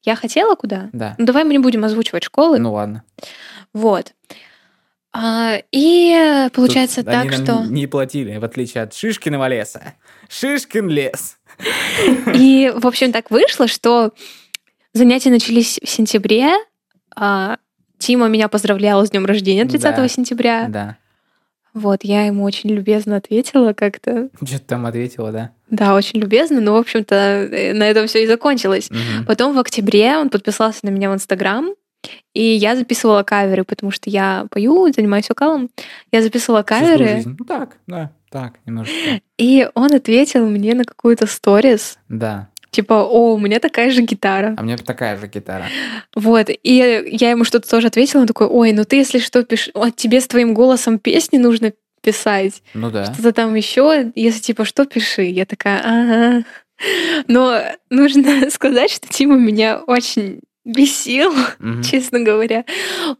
Я 0.03 0.15
хотела 0.15 0.55
куда? 0.55 0.89
Да. 0.93 1.15
Ну, 1.17 1.25
давай 1.25 1.43
мы 1.43 1.51
не 1.51 1.59
будем 1.59 1.83
озвучивать 1.83 2.23
школы. 2.23 2.59
Ну 2.59 2.71
ладно. 2.73 3.03
Вот. 3.73 4.13
А, 5.17 5.59
и 5.71 6.49
получается 6.53 7.03
Тут 7.03 7.11
так, 7.13 7.31
что... 7.31 7.63
не 7.65 7.87
платили, 7.87 8.37
в 8.37 8.43
отличие 8.43 8.83
от 8.83 8.93
Шишкиного 8.93 9.47
леса. 9.47 9.93
Шишкин 10.29 10.89
лес. 10.89 11.37
И, 12.33 12.71
в 12.75 12.85
общем, 12.85 13.13
так 13.13 13.31
вышло, 13.31 13.67
что 13.67 14.11
занятия 14.93 15.29
начались 15.29 15.79
в 15.81 15.89
сентябре. 15.89 16.49
а, 17.15 17.57
Тима 17.97 18.27
меня 18.27 18.49
поздравляла 18.49 19.05
с 19.05 19.11
днем 19.11 19.25
рождения 19.25 19.63
30 19.65 19.95
Да. 19.95 20.07
сентября. 20.09 20.65
Да. 20.67 20.97
Вот, 21.73 22.03
я 22.03 22.25
ему 22.25 22.43
очень 22.43 22.69
любезно 22.69 23.15
ответила 23.17 23.73
как-то. 23.73 24.29
Что 24.45 24.59
ты 24.59 24.65
там 24.65 24.85
ответила, 24.85 25.31
да? 25.31 25.51
Да, 25.69 25.95
очень 25.95 26.19
любезно, 26.19 26.61
но, 26.61 26.73
в 26.73 26.77
общем-то, 26.77 27.15
э, 27.15 27.73
на 27.73 27.83
этом 27.83 28.07
все 28.07 28.23
и 28.23 28.27
закончилось. 28.27 28.89
Мгм. 28.89 29.25
Потом 29.25 29.55
в 29.55 29.59
октябре 29.59 30.17
он 30.17 30.29
подписался 30.29 30.79
на 30.83 30.89
меня 30.89 31.09
в 31.09 31.13
Инстаграм, 31.13 31.69
и 32.33 32.43
я 32.43 32.75
записывала 32.75 33.23
каверы, 33.23 33.63
потому 33.63 33.91
что 33.91 34.09
я 34.09 34.45
пою, 34.51 34.91
занимаюсь 34.93 35.29
вокалом. 35.29 35.69
Я 36.11 36.21
записывала 36.21 36.63
каверы. 36.63 37.21
Ну 37.25 37.45
так, 37.45 37.77
да, 37.87 38.11
так, 38.29 38.53
немножечко. 38.65 39.21
и 39.37 39.67
он 39.75 39.93
ответил 39.93 40.45
мне 40.47 40.73
на 40.75 40.83
какую-то 40.83 41.27
сторис, 41.27 41.97
Да. 42.09 42.49
типа, 42.71 42.93
о, 43.05 43.35
у 43.35 43.37
меня 43.39 43.59
такая 43.59 43.89
же 43.91 44.01
гитара. 44.01 44.53
А 44.57 44.61
у 44.61 44.65
меня 44.65 44.77
такая 44.77 45.17
же 45.17 45.27
гитара. 45.27 45.65
Вот, 46.15 46.47
и 46.49 46.73
я 47.11 47.29
ему 47.31 47.43
что-то 47.45 47.69
тоже 47.69 47.87
ответила, 47.87 48.21
он 48.21 48.27
такой, 48.27 48.47
ой, 48.47 48.73
ну 48.73 48.83
ты, 48.83 48.97
если 48.97 49.19
что, 49.19 49.43
пиши, 49.43 49.71
вот 49.73 49.95
тебе 49.95 50.19
с 50.19 50.27
твоим 50.27 50.53
голосом 50.53 50.99
песни 50.99 51.37
нужно 51.37 51.71
писать, 52.01 52.61
Ну 52.75 52.91
да. 52.91 53.05
что-то 53.13 53.31
там 53.31 53.55
еще, 53.55 54.11
если 54.15 54.39
типа 54.39 54.63
что, 54.65 54.85
пиши. 54.85 55.23
Я 55.23 55.45
такая, 55.45 55.79
ага. 55.79 56.45
Но 57.27 57.61
нужно 57.89 58.49
сказать, 58.51 58.91
что 58.91 59.07
Тима 59.07 59.37
меня 59.37 59.79
очень 59.87 60.41
бесил, 60.65 61.31
Мгм. 61.59 61.83
честно 61.83 62.19
говоря. 62.19 62.65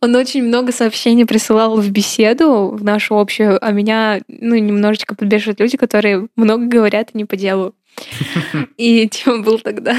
Он 0.02 0.16
очень 0.16 0.44
много 0.44 0.72
сообщений 0.72 1.26
присылал 1.26 1.78
в 1.80 1.90
беседу, 1.90 2.70
в 2.70 2.84
нашу 2.84 3.18
общую, 3.18 3.64
а 3.64 3.72
меня, 3.72 4.20
ну, 4.28 4.56
немножечко 4.56 5.16
подбешивают 5.16 5.60
люди, 5.60 5.78
которые 5.78 6.28
много 6.36 6.66
говорят 6.66 7.12
и 7.14 7.18
не 7.18 7.26
по 7.26 7.36
делу. 7.36 7.74
И 8.78 9.08
Тима 9.08 9.40
был 9.44 9.60
тогда 9.60 9.96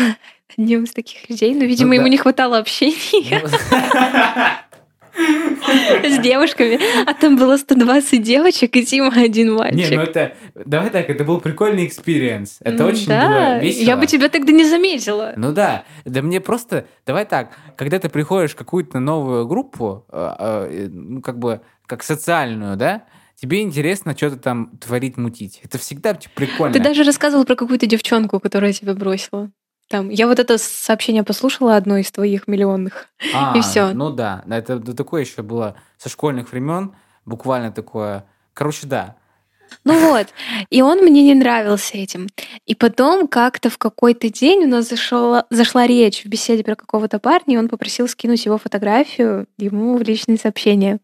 одним 0.58 0.84
из 0.84 0.90
таких 0.92 1.28
людей, 1.30 1.54
но, 1.54 1.64
видимо, 1.64 1.88
Ну 1.88 1.94
ему 1.94 2.04
да. 2.04 2.10
не 2.10 2.16
хватало 2.18 2.58
общения 2.58 3.42
Ну, 3.42 3.48
с 5.16 6.18
девушками, 6.18 6.78
а 7.08 7.14
там 7.14 7.36
было 7.36 7.56
120 7.56 8.22
девочек, 8.22 8.76
и 8.76 8.84
Тима 8.84 9.08
один 9.08 9.46
Не, 9.46 9.52
ну 9.52 9.58
мальчик. 9.58 9.98
это... 9.98 10.32
Давай 10.54 10.90
так, 10.90 11.08
это 11.10 11.24
был 11.24 11.40
прикольный 11.40 11.86
experience. 11.86 12.58
Это 12.60 12.82
Ну 12.84 12.88
очень 12.90 13.06
да, 13.08 13.28
было 13.28 13.58
весело. 13.60 13.84
я 13.84 13.96
бы 13.96 14.06
тебя 14.06 14.28
тогда 14.28 14.52
не 14.52 14.64
заметила. 14.64 15.32
Ну 15.36 15.52
да, 15.52 15.84
да 16.04 16.22
мне 16.22 16.40
просто, 16.40 16.86
давай 17.06 17.24
так, 17.24 17.50
когда 17.76 17.98
ты 17.98 18.08
приходишь 18.08 18.52
в 18.52 18.56
какую-то 18.56 18.98
новую 19.00 19.46
группу, 19.46 20.04
э, 20.10 20.34
э, 20.38 20.88
ну 20.90 21.20
как 21.22 21.38
бы, 21.38 21.60
как 21.86 22.02
социальную, 22.02 22.76
да, 22.76 23.04
тебе 23.40 23.60
интересно 23.62 24.16
что-то 24.16 24.36
там 24.36 24.76
творить, 24.78 25.16
мутить. 25.16 25.60
Это 25.62 25.78
всегда 25.78 26.14
типа, 26.14 26.34
прикольно. 26.34 26.72
Ты 26.74 26.80
даже 26.80 27.02
рассказывал 27.04 27.44
про 27.44 27.54
какую-то 27.54 27.86
девчонку, 27.86 28.40
которая 28.40 28.72
тебя 28.72 28.94
бросила. 28.94 29.50
Там, 29.88 30.08
я 30.08 30.26
вот 30.26 30.38
это 30.38 30.58
сообщение 30.58 31.22
послушала, 31.22 31.76
одно 31.76 31.96
из 31.96 32.10
твоих 32.10 32.48
миллионных. 32.48 33.06
А, 33.34 33.56
и 33.56 33.60
всё. 33.60 33.92
Ну 33.92 34.10
да, 34.10 34.42
это 34.48 34.78
да, 34.78 34.92
такое 34.94 35.22
еще 35.22 35.42
было 35.42 35.76
со 35.96 36.08
школьных 36.08 36.50
времен, 36.50 36.94
буквально 37.24 37.70
такое. 37.70 38.24
Короче, 38.52 38.86
да. 38.86 39.16
Ну 39.84 40.10
вот, 40.10 40.28
и 40.70 40.82
он 40.82 40.98
мне 41.00 41.22
не 41.22 41.34
нравился 41.34 41.96
этим. 41.96 42.28
И 42.66 42.74
потом 42.74 43.28
как-то 43.28 43.70
в 43.70 43.78
какой-то 43.78 44.30
день 44.30 44.64
у 44.64 44.68
нас 44.68 44.88
зашла, 44.88 45.44
зашла 45.50 45.86
речь 45.86 46.24
в 46.24 46.26
беседе 46.26 46.64
про 46.64 46.74
какого-то 46.74 47.18
парня, 47.18 47.54
и 47.54 47.58
он 47.58 47.68
попросил 47.68 48.08
скинуть 48.08 48.44
его 48.44 48.58
фотографию 48.58 49.46
ему 49.58 49.96
в 49.96 50.02
личные 50.02 50.38
сообщения. 50.38 50.98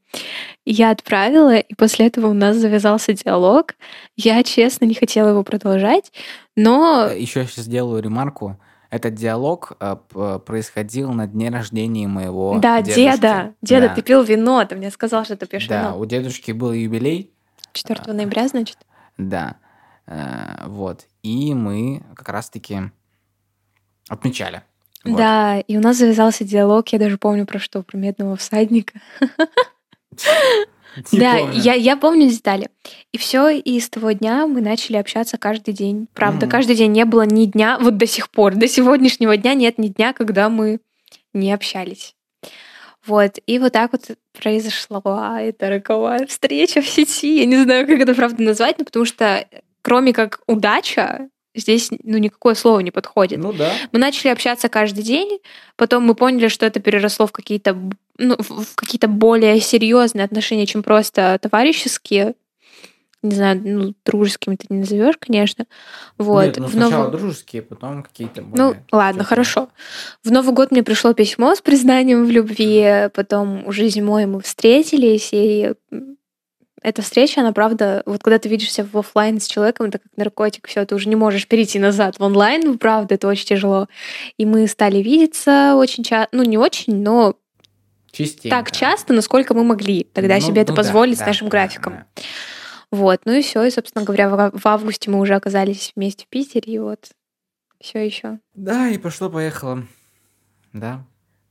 Я 0.64 0.91
отправила, 0.91 1.57
и 1.57 1.74
после 1.74 2.07
этого 2.07 2.28
у 2.28 2.35
нас 2.35 2.57
завязался 2.57 3.12
диалог. 3.12 3.74
Я, 4.16 4.43
честно, 4.43 4.85
не 4.85 4.95
хотела 4.95 5.30
его 5.30 5.43
продолжать, 5.43 6.12
но... 6.57 7.09
Еще 7.12 7.47
сейчас 7.47 7.64
сделаю 7.64 8.03
ремарку. 8.03 8.59
Этот 8.93 9.14
диалог 9.14 9.72
э, 9.80 9.97
происходил 10.45 11.12
на 11.12 11.26
дне 11.26 11.49
рождения 11.49 12.07
моего 12.07 12.59
да, 12.59 12.82
дедушки. 12.82 13.01
деда, 13.16 13.55
деда, 13.62 13.88
Да. 13.88 13.95
ты 13.95 14.03
пил 14.03 14.22
вино, 14.22 14.62
ты 14.66 14.76
мне 14.76 14.90
сказал, 14.90 15.24
что 15.24 15.34
ты 15.34 15.47
пьешь 15.47 15.66
Да, 15.66 15.80
вино. 15.80 15.99
у 15.99 16.05
дедушки 16.05 16.53
был 16.53 16.72
юбилей, 16.72 17.32
4 17.72 18.12
ноября, 18.12 18.49
значит? 18.49 18.76
да, 19.16 19.57
Э, 20.07 20.66
вот, 20.66 21.07
и 21.22 21.55
мы 21.55 22.03
как 22.14 22.28
раз-таки 22.28 22.90
отмечали. 24.11 24.62
Вот. 25.05 25.16
Да, 25.16 25.61
и 25.61 25.76
у 25.78 25.80
нас 25.80 25.97
завязался 25.97 26.45
диалог, 26.45 26.88
я 26.90 26.99
даже 26.99 27.16
помню 27.16 27.47
про 27.47 27.59
что, 27.59 27.82
про 27.82 27.97
медного 27.97 28.36
всадника. 28.36 29.01
Не 31.12 31.18
да, 31.18 31.38
помню. 31.38 31.61
я, 31.61 31.74
я 31.74 31.97
помню 31.97 32.28
детали. 32.28 32.68
И 33.12 33.18
все, 33.18 33.49
и 33.51 33.80
с 33.80 33.88
того 33.88 34.12
дня 34.12 34.47
мы 34.47 34.61
начали 34.61 34.97
общаться 34.97 35.38
каждый 35.38 35.74
день. 35.74 36.09
Правда, 36.14 36.47
Мгм. 36.47 36.51
каждый 36.51 36.76
день 36.76 36.93
не 36.93 37.05
было 37.05 37.22
ни 37.22 37.47
дня, 37.47 37.78
вот 37.80 37.97
до 37.97 38.07
сих 38.07 38.30
пор, 38.30 38.55
до 38.55 38.68
сегодняшнего 38.68 39.36
дня 39.36 39.55
нет 39.55 39.78
ни 39.78 39.88
дня, 39.88 40.12
когда 40.12 40.49
мы 40.49 40.80
не 41.32 41.53
общались. 41.53 42.14
Вот, 43.07 43.38
и 43.47 43.59
вот 43.59 43.72
так 43.72 43.93
вот 43.93 44.16
произошла 44.40 45.40
эта 45.40 45.68
роковая 45.68 46.26
встреча 46.26 46.80
в 46.80 46.86
сети. 46.88 47.38
Я 47.40 47.47
не 47.47 47.57
знаю, 47.57 47.86
как 47.86 47.99
это 47.99 48.14
правда 48.14 48.43
назвать, 48.43 48.78
но 48.78 48.84
потому 48.84 49.05
что 49.05 49.45
кроме 49.82 50.12
как 50.12 50.40
удача, 50.47 51.28
здесь 51.55 51.90
ну, 52.05 52.18
никакое 52.18 52.55
слово 52.55 52.78
не 52.80 52.93
подходит. 52.93 53.38
Ну 53.40 53.53
да. 53.53 53.72
Мы 53.90 53.99
начали 53.99 54.28
общаться 54.28 54.68
каждый 54.68 55.03
день, 55.03 55.40
потом 55.76 56.05
мы 56.05 56.14
поняли, 56.14 56.47
что 56.49 56.64
это 56.64 56.78
переросло 56.78 57.26
в 57.26 57.32
какие-то 57.32 57.76
ну, 58.19 58.37
в 58.39 58.75
какие-то 58.75 59.09
более 59.09 59.59
серьезные 59.61 60.25
отношения, 60.25 60.67
чем 60.67 60.83
просто 60.83 61.39
товарищеские. 61.41 62.35
Не 63.25 63.37
знаю, 63.37 63.61
ну, 63.65 63.95
дружескими 64.05 64.57
ты 64.57 64.67
не 64.69 64.79
назовешь, 64.81 65.15
конечно. 65.21 65.67
Вот. 66.19 66.45
Нет, 66.45 66.57
ну 66.57 66.67
В 66.67 66.73
сначала 66.73 67.05
Новый- 67.05 67.19
дружеские, 67.19 67.63
потом 67.63 68.03
какие-то 68.03 68.43
Ну, 68.43 68.49
более 68.49 68.85
ладно, 68.91 69.13
тёплые. 69.23 69.25
хорошо. 69.25 69.69
В 70.25 70.33
Новый 70.33 70.53
год 70.53 70.73
мне 70.73 70.83
пришло 70.83 71.13
письмо 71.13 71.55
с 71.55 71.61
признанием 71.61 72.25
в 72.27 72.31
любви, 72.31 73.09
потом 73.15 73.65
уже 73.67 73.87
зимой 73.89 74.27
мы 74.27 74.41
встретились, 74.41 75.29
и 75.33 75.75
эта 76.83 77.01
встреча, 77.03 77.43
она 77.43 77.53
правда, 77.53 78.03
вот 78.07 78.25
когда 78.25 78.41
ты 78.41 78.49
видишься 78.49 78.85
в 78.85 78.99
оффлайн 78.99 79.41
с 79.41 79.47
человеком, 79.47 79.87
это 79.87 80.01
как 80.01 80.11
наркотик, 80.17 80.67
все, 80.67 80.85
ты 80.85 80.97
уже 80.97 81.09
не 81.09 81.15
можешь 81.15 81.47
перейти 81.47 81.79
назад 81.79 82.19
в 82.19 82.23
онлайн, 82.25 82.63
ну, 82.65 82.77
правда, 82.77 83.15
это 83.15 83.29
очень 83.29 83.47
тяжело. 83.47 83.87
И 84.37 84.45
мы 84.45 84.67
стали 84.67 84.99
видеться 84.99 85.75
очень 85.77 86.03
часто, 86.03 86.37
ну, 86.37 86.43
не 86.43 86.59
очень, 86.59 87.01
но 87.05 87.37
Частенько. 88.13 88.57
так 88.57 88.71
часто, 88.71 89.13
насколько 89.13 89.55
мы 89.55 89.65
могли 89.65 90.05
тогда 90.13 90.35
Ну, 90.35 90.41
себе 90.41 90.63
это 90.63 90.73
ну 90.73 90.77
да, 90.77 90.83
позволить 90.83 91.19
да, 91.19 91.25
с 91.25 91.27
нашим 91.27 91.49
да, 91.49 91.51
графиком. 91.51 91.95
да. 91.95 92.23
Вот, 92.91 93.23
ну 93.25 93.33
и 93.33 93.43
все, 93.43 93.65
и, 93.65 93.71
собственно 93.71 94.05
говоря, 94.05 94.29
в, 94.29 94.67
августе 94.67 95.11
мы 95.11 95.19
уже 95.19 95.35
оказались 95.35 95.93
вместе 95.97 96.27
в 96.27 96.29
Питере, 96.29 96.75
и 96.75 96.79
вот 96.79 97.09
все 97.81 98.05
еще. 98.05 98.39
Да, 98.55 98.89
и 98.89 98.99
пошло-поехало. 98.99 99.87
Да. 100.75 101.03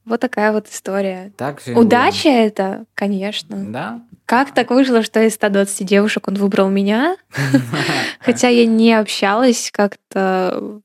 Вот 0.05 0.19
такая 0.19 0.51
вот 0.51 0.67
история. 0.67 1.31
Так 1.37 1.61
же 1.61 1.73
Удача 1.75 2.29
это, 2.29 2.85
конечно. 2.93 3.57
Да. 3.71 4.01
Как 4.25 4.53
так 4.53 4.69
вышло, 4.69 5.03
что 5.03 5.21
из 5.21 5.33
120 5.35 5.85
девушек 5.85 6.27
он 6.27 6.35
выбрал 6.35 6.69
меня? 6.69 7.17
Хотя 8.19 8.47
я 8.47 8.65
не 8.65 8.93
общалась 8.93 9.69
как-то 9.71 10.81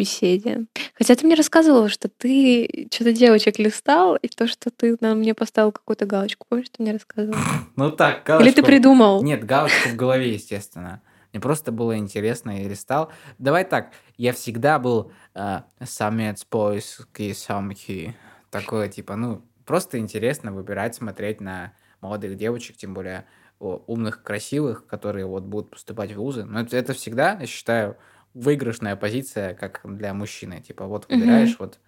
беседе. 0.00 0.66
Хотя 0.94 1.14
ты 1.14 1.26
мне 1.26 1.34
рассказывала, 1.34 1.88
что 1.88 2.08
ты 2.08 2.88
что-то 2.92 3.12
девочек 3.12 3.58
листал, 3.58 4.16
и 4.16 4.28
то, 4.28 4.46
что 4.46 4.70
ты 4.70 4.96
на 5.00 5.14
мне 5.14 5.34
поставил 5.34 5.72
какую-то 5.72 6.06
галочку. 6.06 6.46
Помнишь, 6.48 6.68
ты 6.70 6.82
мне 6.82 6.92
рассказывал? 6.92 7.36
Ну 7.76 7.90
так, 7.90 8.28
Или 8.40 8.50
ты 8.50 8.62
галочку- 8.62 8.66
придумал? 8.66 9.22
Нет, 9.22 9.44
галочку 9.44 9.88
в 9.90 9.96
голове, 9.96 10.32
естественно. 10.32 11.00
Мне 11.32 11.40
просто 11.40 11.70
было 11.72 11.96
интересно 11.96 12.62
и 12.62 12.68
листал. 12.68 13.10
Давай 13.38 13.64
так, 13.64 13.92
я 14.16 14.32
всегда 14.32 14.78
был 14.78 15.12
э, 15.34 15.60
самец, 15.84 16.44
поиски, 16.44 17.32
самки. 17.32 18.16
Такое, 18.50 18.88
типа, 18.88 19.14
ну, 19.16 19.42
просто 19.64 19.98
интересно 19.98 20.52
выбирать, 20.52 20.94
смотреть 20.96 21.40
на 21.40 21.72
молодых 22.00 22.36
девочек, 22.36 22.76
тем 22.76 22.94
более 22.94 23.26
умных, 23.60 24.22
красивых, 24.22 24.86
которые 24.86 25.26
вот 25.26 25.44
будут 25.44 25.70
поступать 25.70 26.12
в 26.12 26.16
вузы. 26.16 26.44
Но 26.44 26.60
это, 26.62 26.76
это 26.76 26.94
всегда, 26.94 27.36
я 27.38 27.46
считаю, 27.46 27.96
выигрышная 28.34 28.96
позиция, 28.96 29.54
как 29.54 29.80
для 29.84 30.14
мужчины. 30.14 30.60
Типа, 30.60 30.86
вот 30.86 31.08
выбираешь 31.08 31.56
вот 31.58 31.78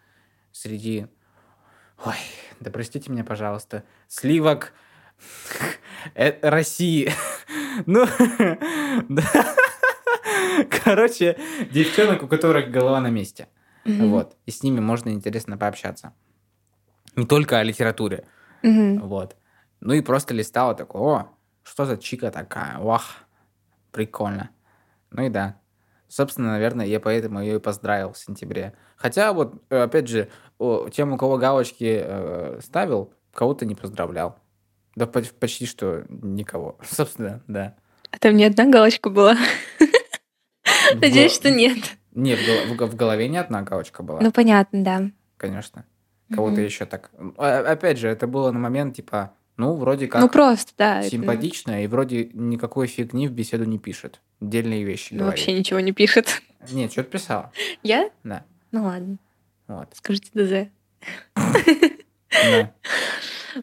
среди... 0.51 1.07
Ой, 2.05 2.17
да 2.61 2.71
простите 2.71 3.11
меня, 3.11 3.25
пожалуйста. 3.25 3.85
Сливок 4.09 4.73
э, 6.15 6.39
России. 6.49 7.11
Ну. 7.87 8.07
Короче, 10.85 11.39
девчонок, 11.71 12.23
у 12.23 12.29
которых 12.29 12.71
голова 12.71 13.01
на 13.01 13.09
месте. 13.09 13.49
Вот. 13.87 14.37
И 14.45 14.51
с 14.51 14.63
ними 14.63 14.81
можно 14.81 15.09
интересно 15.09 15.57
пообщаться. 15.57 16.13
Не 17.17 17.27
только 17.27 17.59
о 17.59 17.63
литературе. 17.63 18.27
Вот. 18.63 19.37
Ну 19.81 19.95
и 19.95 20.03
просто 20.03 20.35
листала 20.35 20.75
такой, 20.75 21.01
о, 21.01 21.29
что 21.63 21.87
за 21.87 21.97
чика 21.97 22.31
такая, 22.31 22.79
вах, 22.79 23.25
прикольно. 23.91 24.51
Ну 25.11 25.25
и 25.25 25.29
да. 25.29 25.61
Собственно, 26.13 26.49
наверное, 26.51 26.85
я 26.85 27.01
поэтому 27.01 27.41
ее 27.41 27.57
и 27.57 27.59
поздравил 27.59 28.13
в 28.13 28.19
сентябре. 28.19 28.75
Хотя 28.97 29.33
вот, 29.33 29.63
э, 29.71 29.81
опять 29.81 30.09
же, 30.09 30.29
тем, 30.93 31.15
у 31.15 31.17
кого 31.17 31.39
галочки 31.39 32.03
э, 32.05 32.61
ставил, 32.63 33.15
кого-то 33.33 33.65
не 33.65 33.75
поздравлял. 33.75 34.37
Да 34.95 35.07
поч- 35.07 35.33
почти 35.33 35.65
что 35.65 36.05
никого. 36.11 36.77
Собственно, 36.87 37.43
да. 37.47 37.77
А 38.11 38.19
там 38.19 38.37
не 38.37 38.45
одна 38.45 38.67
галочка 38.67 39.09
была? 39.09 39.39
Надеюсь, 40.95 41.33
что 41.33 41.51
нет. 41.51 41.79
Нет, 42.15 42.39
в 42.39 42.47
гол- 42.47 42.75
в 42.75 42.77
го- 42.77 42.87
в 42.89 42.95
голове 42.95 43.27
не 43.29 43.39
одна 43.39 43.63
галочка 43.63 44.03
была, 44.03 44.21
Ну, 44.21 44.31
понятно, 44.33 44.85
да. 44.85 45.03
конечно. 45.39 45.87
Кого-то 46.35 46.61
еще 46.61 46.85
так. 46.85 47.11
А, 47.39 47.61
Опять 47.73 47.97
же, 47.99 48.09
это 48.09 48.27
было 48.27 48.51
на 48.53 48.59
момент, 48.59 48.97
типа, 48.97 49.33
ну, 49.57 49.77
вроде 49.77 50.09
как 50.09 50.21
Ну, 50.21 50.29
просто, 50.29 50.73
да. 50.77 51.01
это, 51.01 51.09
симпатично, 51.11 51.83
и 51.85 51.87
вроде 51.87 52.25
никакой 52.35 52.87
фигни 52.87 53.29
в 53.29 53.33
беседу 53.33 53.65
не 53.65 53.79
пишет. 53.79 54.21
Отдельные 54.43 54.83
вещи 54.83 55.09
ну, 55.13 55.21
говорит. 55.21 55.39
вообще 55.39 55.59
ничего 55.59 55.81
не 55.81 55.93
пишет. 55.93 56.43
Нет, 56.73 56.93
что-то 56.93 57.11
писала. 57.11 57.53
Я? 57.83 58.11
Да. 58.25 58.45
Ну, 58.73 58.85
ладно. 58.85 59.17
Вот. 59.69 59.89
Скажите 59.95 60.31
ДЗ. 60.35 60.69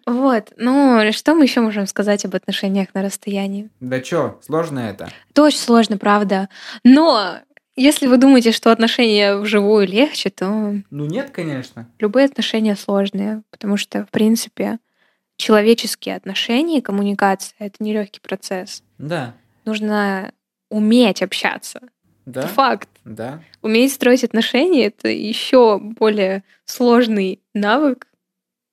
Вот. 0.06 0.54
Ну, 0.56 1.12
что 1.14 1.34
мы 1.34 1.46
еще 1.46 1.62
можем 1.62 1.88
сказать 1.88 2.24
об 2.24 2.36
отношениях 2.36 2.90
на 2.94 3.02
расстоянии? 3.02 3.70
Да 3.80 4.00
чё, 4.02 4.40
сложно 4.44 4.80
это? 4.80 5.10
Это 5.32 5.42
очень 5.44 5.58
сложно, 5.58 5.98
правда. 5.98 6.48
Но 6.84 7.40
если 7.76 8.06
вы 8.06 8.18
думаете, 8.18 8.52
что 8.52 8.72
отношения 8.72 9.36
вживую 9.38 9.88
легче, 9.88 10.30
то 10.30 10.76
Ну 10.92 11.06
нет, 11.06 11.32
конечно. 11.32 11.90
любые 11.98 12.26
отношения 12.26 12.76
сложные, 12.76 13.42
потому 13.50 13.78
что, 13.78 14.06
в 14.06 14.10
принципе, 14.12 14.78
человеческие 15.38 16.16
отношения 16.16 16.78
и 16.78 16.82
коммуникация— 16.82 17.56
это 17.60 17.84
нелегкий 17.84 18.20
процесс. 18.20 18.84
Да. 19.00 19.34
Нужно 19.66 20.32
уметь 20.70 21.22
общаться. 21.22 21.82
Да. 22.26 22.42
Это 22.42 22.50
факт. 22.50 22.90
Да. 23.06 23.42
Уметь 23.62 23.94
строить 23.94 24.24
отношения— 24.24 24.86
это 24.88 25.08
еще 25.08 25.80
более 25.80 26.44
сложный 26.66 27.40
навык, 27.54 28.08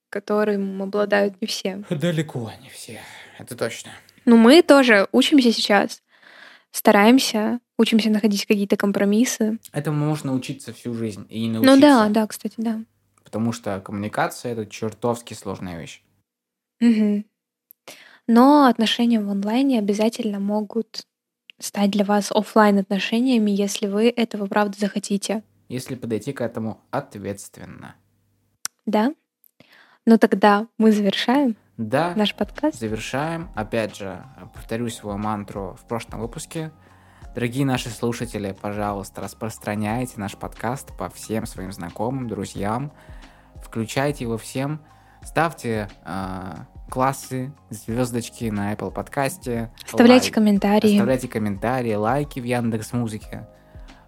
которым 0.09 0.81
обладают 0.81 1.41
не 1.41 1.47
все. 1.47 1.83
Далеко 1.89 2.51
не 2.61 2.69
все. 2.69 2.99
Это 3.39 3.55
точно. 3.55 3.91
Но 4.25 4.37
мы 4.37 4.61
тоже 4.61 5.07
учимся 5.11 5.51
сейчас, 5.51 6.03
стараемся, 6.71 7.59
учимся 7.77 8.09
находить 8.09 8.45
какие-то 8.45 8.77
компромиссы. 8.77 9.57
Этому 9.71 10.05
можно 10.05 10.33
учиться 10.33 10.73
всю 10.73 10.93
жизнь 10.93 11.25
и 11.29 11.41
не 11.41 11.49
научиться. 11.49 11.75
Ну 11.75 11.81
да, 11.81 12.09
да, 12.09 12.27
кстати, 12.27 12.55
да. 12.57 12.81
Потому 13.23 13.51
что 13.51 13.79
коммуникация 13.79 14.53
это 14.53 14.65
чертовски 14.65 15.33
сложная 15.33 15.79
вещь. 15.79 16.01
Мгм. 16.79 17.25
Но 18.27 18.65
отношения 18.65 19.19
в 19.19 19.29
онлайне 19.29 19.79
обязательно 19.79 20.39
могут 20.39 21.05
стать 21.59 21.91
для 21.91 22.05
вас 22.05 22.31
оффлайн 22.31 22.79
отношениями, 22.79 23.51
если 23.51 23.87
вы 23.87 24.09
этого 24.09 24.47
правда 24.47 24.77
захотите. 24.79 25.43
Если 25.69 25.95
подойти 25.95 26.33
к 26.33 26.41
этому 26.41 26.81
ответственно. 26.91 27.95
Да? 28.85 29.13
Ну 30.05 30.17
тогда 30.17 30.67
мы 30.77 30.91
завершаем 30.91 31.57
Да, 31.77 32.13
наш 32.15 32.33
подкаст. 32.35 32.79
завершаем. 32.79 33.49
Опять 33.55 33.97
же, 33.97 34.23
повторю 34.53 34.89
свою 34.89 35.17
мантру 35.17 35.77
в 35.81 35.85
прошлом 35.87 36.21
выпуске. 36.21 36.71
Дорогие 37.35 37.65
наши 37.65 37.89
слушатели, 37.89 38.55
пожалуйста, 38.59 39.21
распространяйте 39.21 40.13
наш 40.17 40.35
подкаст 40.37 40.97
по 40.97 41.09
всем 41.09 41.45
своим 41.45 41.71
знакомым, 41.71 42.27
друзьям. 42.27 42.91
Включайте 43.61 44.23
его 44.23 44.37
всем. 44.37 44.79
Ставьте 45.27 45.89
э, 46.05 46.53
классы, 46.89 47.51
звездочки 47.69 48.45
на 48.45 48.73
Apple 48.73 48.91
подкасте. 48.91 49.69
Оставляйте 49.85 50.27
лайк- 50.29 50.33
комментарии. 50.33 50.93
Оставляйте 50.93 51.27
комментарии, 51.27 51.93
лайки 51.95 52.39
в 52.39 52.45
Яндекс 52.45 52.93
Музыке. 52.93 53.45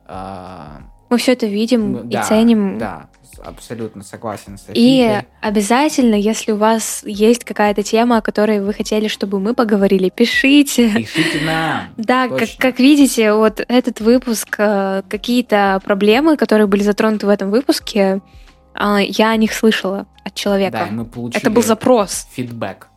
Мы 0.08 1.18
все 1.18 1.34
это 1.34 1.46
видим 1.46 2.08
и 2.10 2.24
ценим. 2.24 2.78
Да, 2.78 3.08
абсолютно 3.44 4.04
согласен 4.04 4.58
с 4.58 4.62
И 4.62 5.02
Софийкой. 5.04 5.28
обязательно, 5.42 6.16
если 6.16 6.52
у 6.52 6.56
вас 6.58 7.04
есть 7.04 7.44
какая-то 7.44 7.84
тема, 7.84 8.18
о 8.18 8.22
которой 8.22 8.62
вы 8.62 8.74
хотели, 8.74 9.08
чтобы 9.08 9.40
мы 9.40 9.54
поговорили, 9.54 10.10
пишите. 10.10 10.90
Пишите 10.90 11.42
нам. 11.46 11.82
Да, 11.98 12.28
как, 12.30 12.40
Точно. 12.40 12.62
как 12.62 12.80
видите, 12.80 13.34
вот 13.34 13.64
этот 13.68 14.00
выпуск, 14.02 14.56
э, 14.60 15.02
какие-то 15.10 15.82
проблемы, 15.84 16.38
которые 16.38 16.68
были 16.68 16.84
затронуты 16.84 17.26
в 17.26 17.30
этом 17.30 17.50
выпуске, 17.52 18.22
я 18.80 19.32
о 19.32 19.36
них 19.38 19.54
слышала 19.54 20.08
от 20.24 20.34
человека. 20.36 20.86
Да, 20.86 20.92
мы 20.92 21.06
получили 21.06 21.42
Это 21.42 21.50
был 21.50 21.62
запрос. 21.64 22.28
фидбэк 22.32 22.88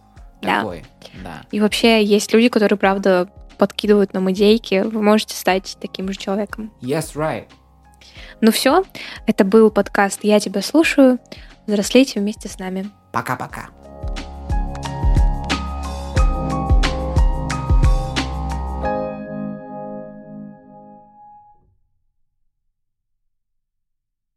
Да. 0.41 0.59
такой. 0.61 0.85
Да. 1.23 1.43
И 1.51 1.61
вообще 1.61 2.03
есть 2.05 2.33
люди, 2.33 2.49
которые, 2.49 2.79
правда, 2.79 3.29
подкидывают 3.59 4.13
нам 4.15 4.31
идейки. 4.33 4.83
Вы 4.83 5.03
можете 5.03 5.35
стать 5.37 5.77
таким 5.81 6.09
же 6.13 6.19
человеком. 6.19 6.73
Yes, 6.81 7.15
right. 7.15 7.47
Ну 8.41 8.51
все, 8.51 8.85
это 9.27 9.45
был 9.45 9.71
подкаст 9.71 10.21
«Я 10.23 10.41
тебя 10.41 10.63
слушаю». 10.63 11.19
Взрослейте 11.67 12.19
вместе 12.19 12.49
с 12.49 12.59
нами. 12.59 12.91
Пока-пока. 13.13 13.69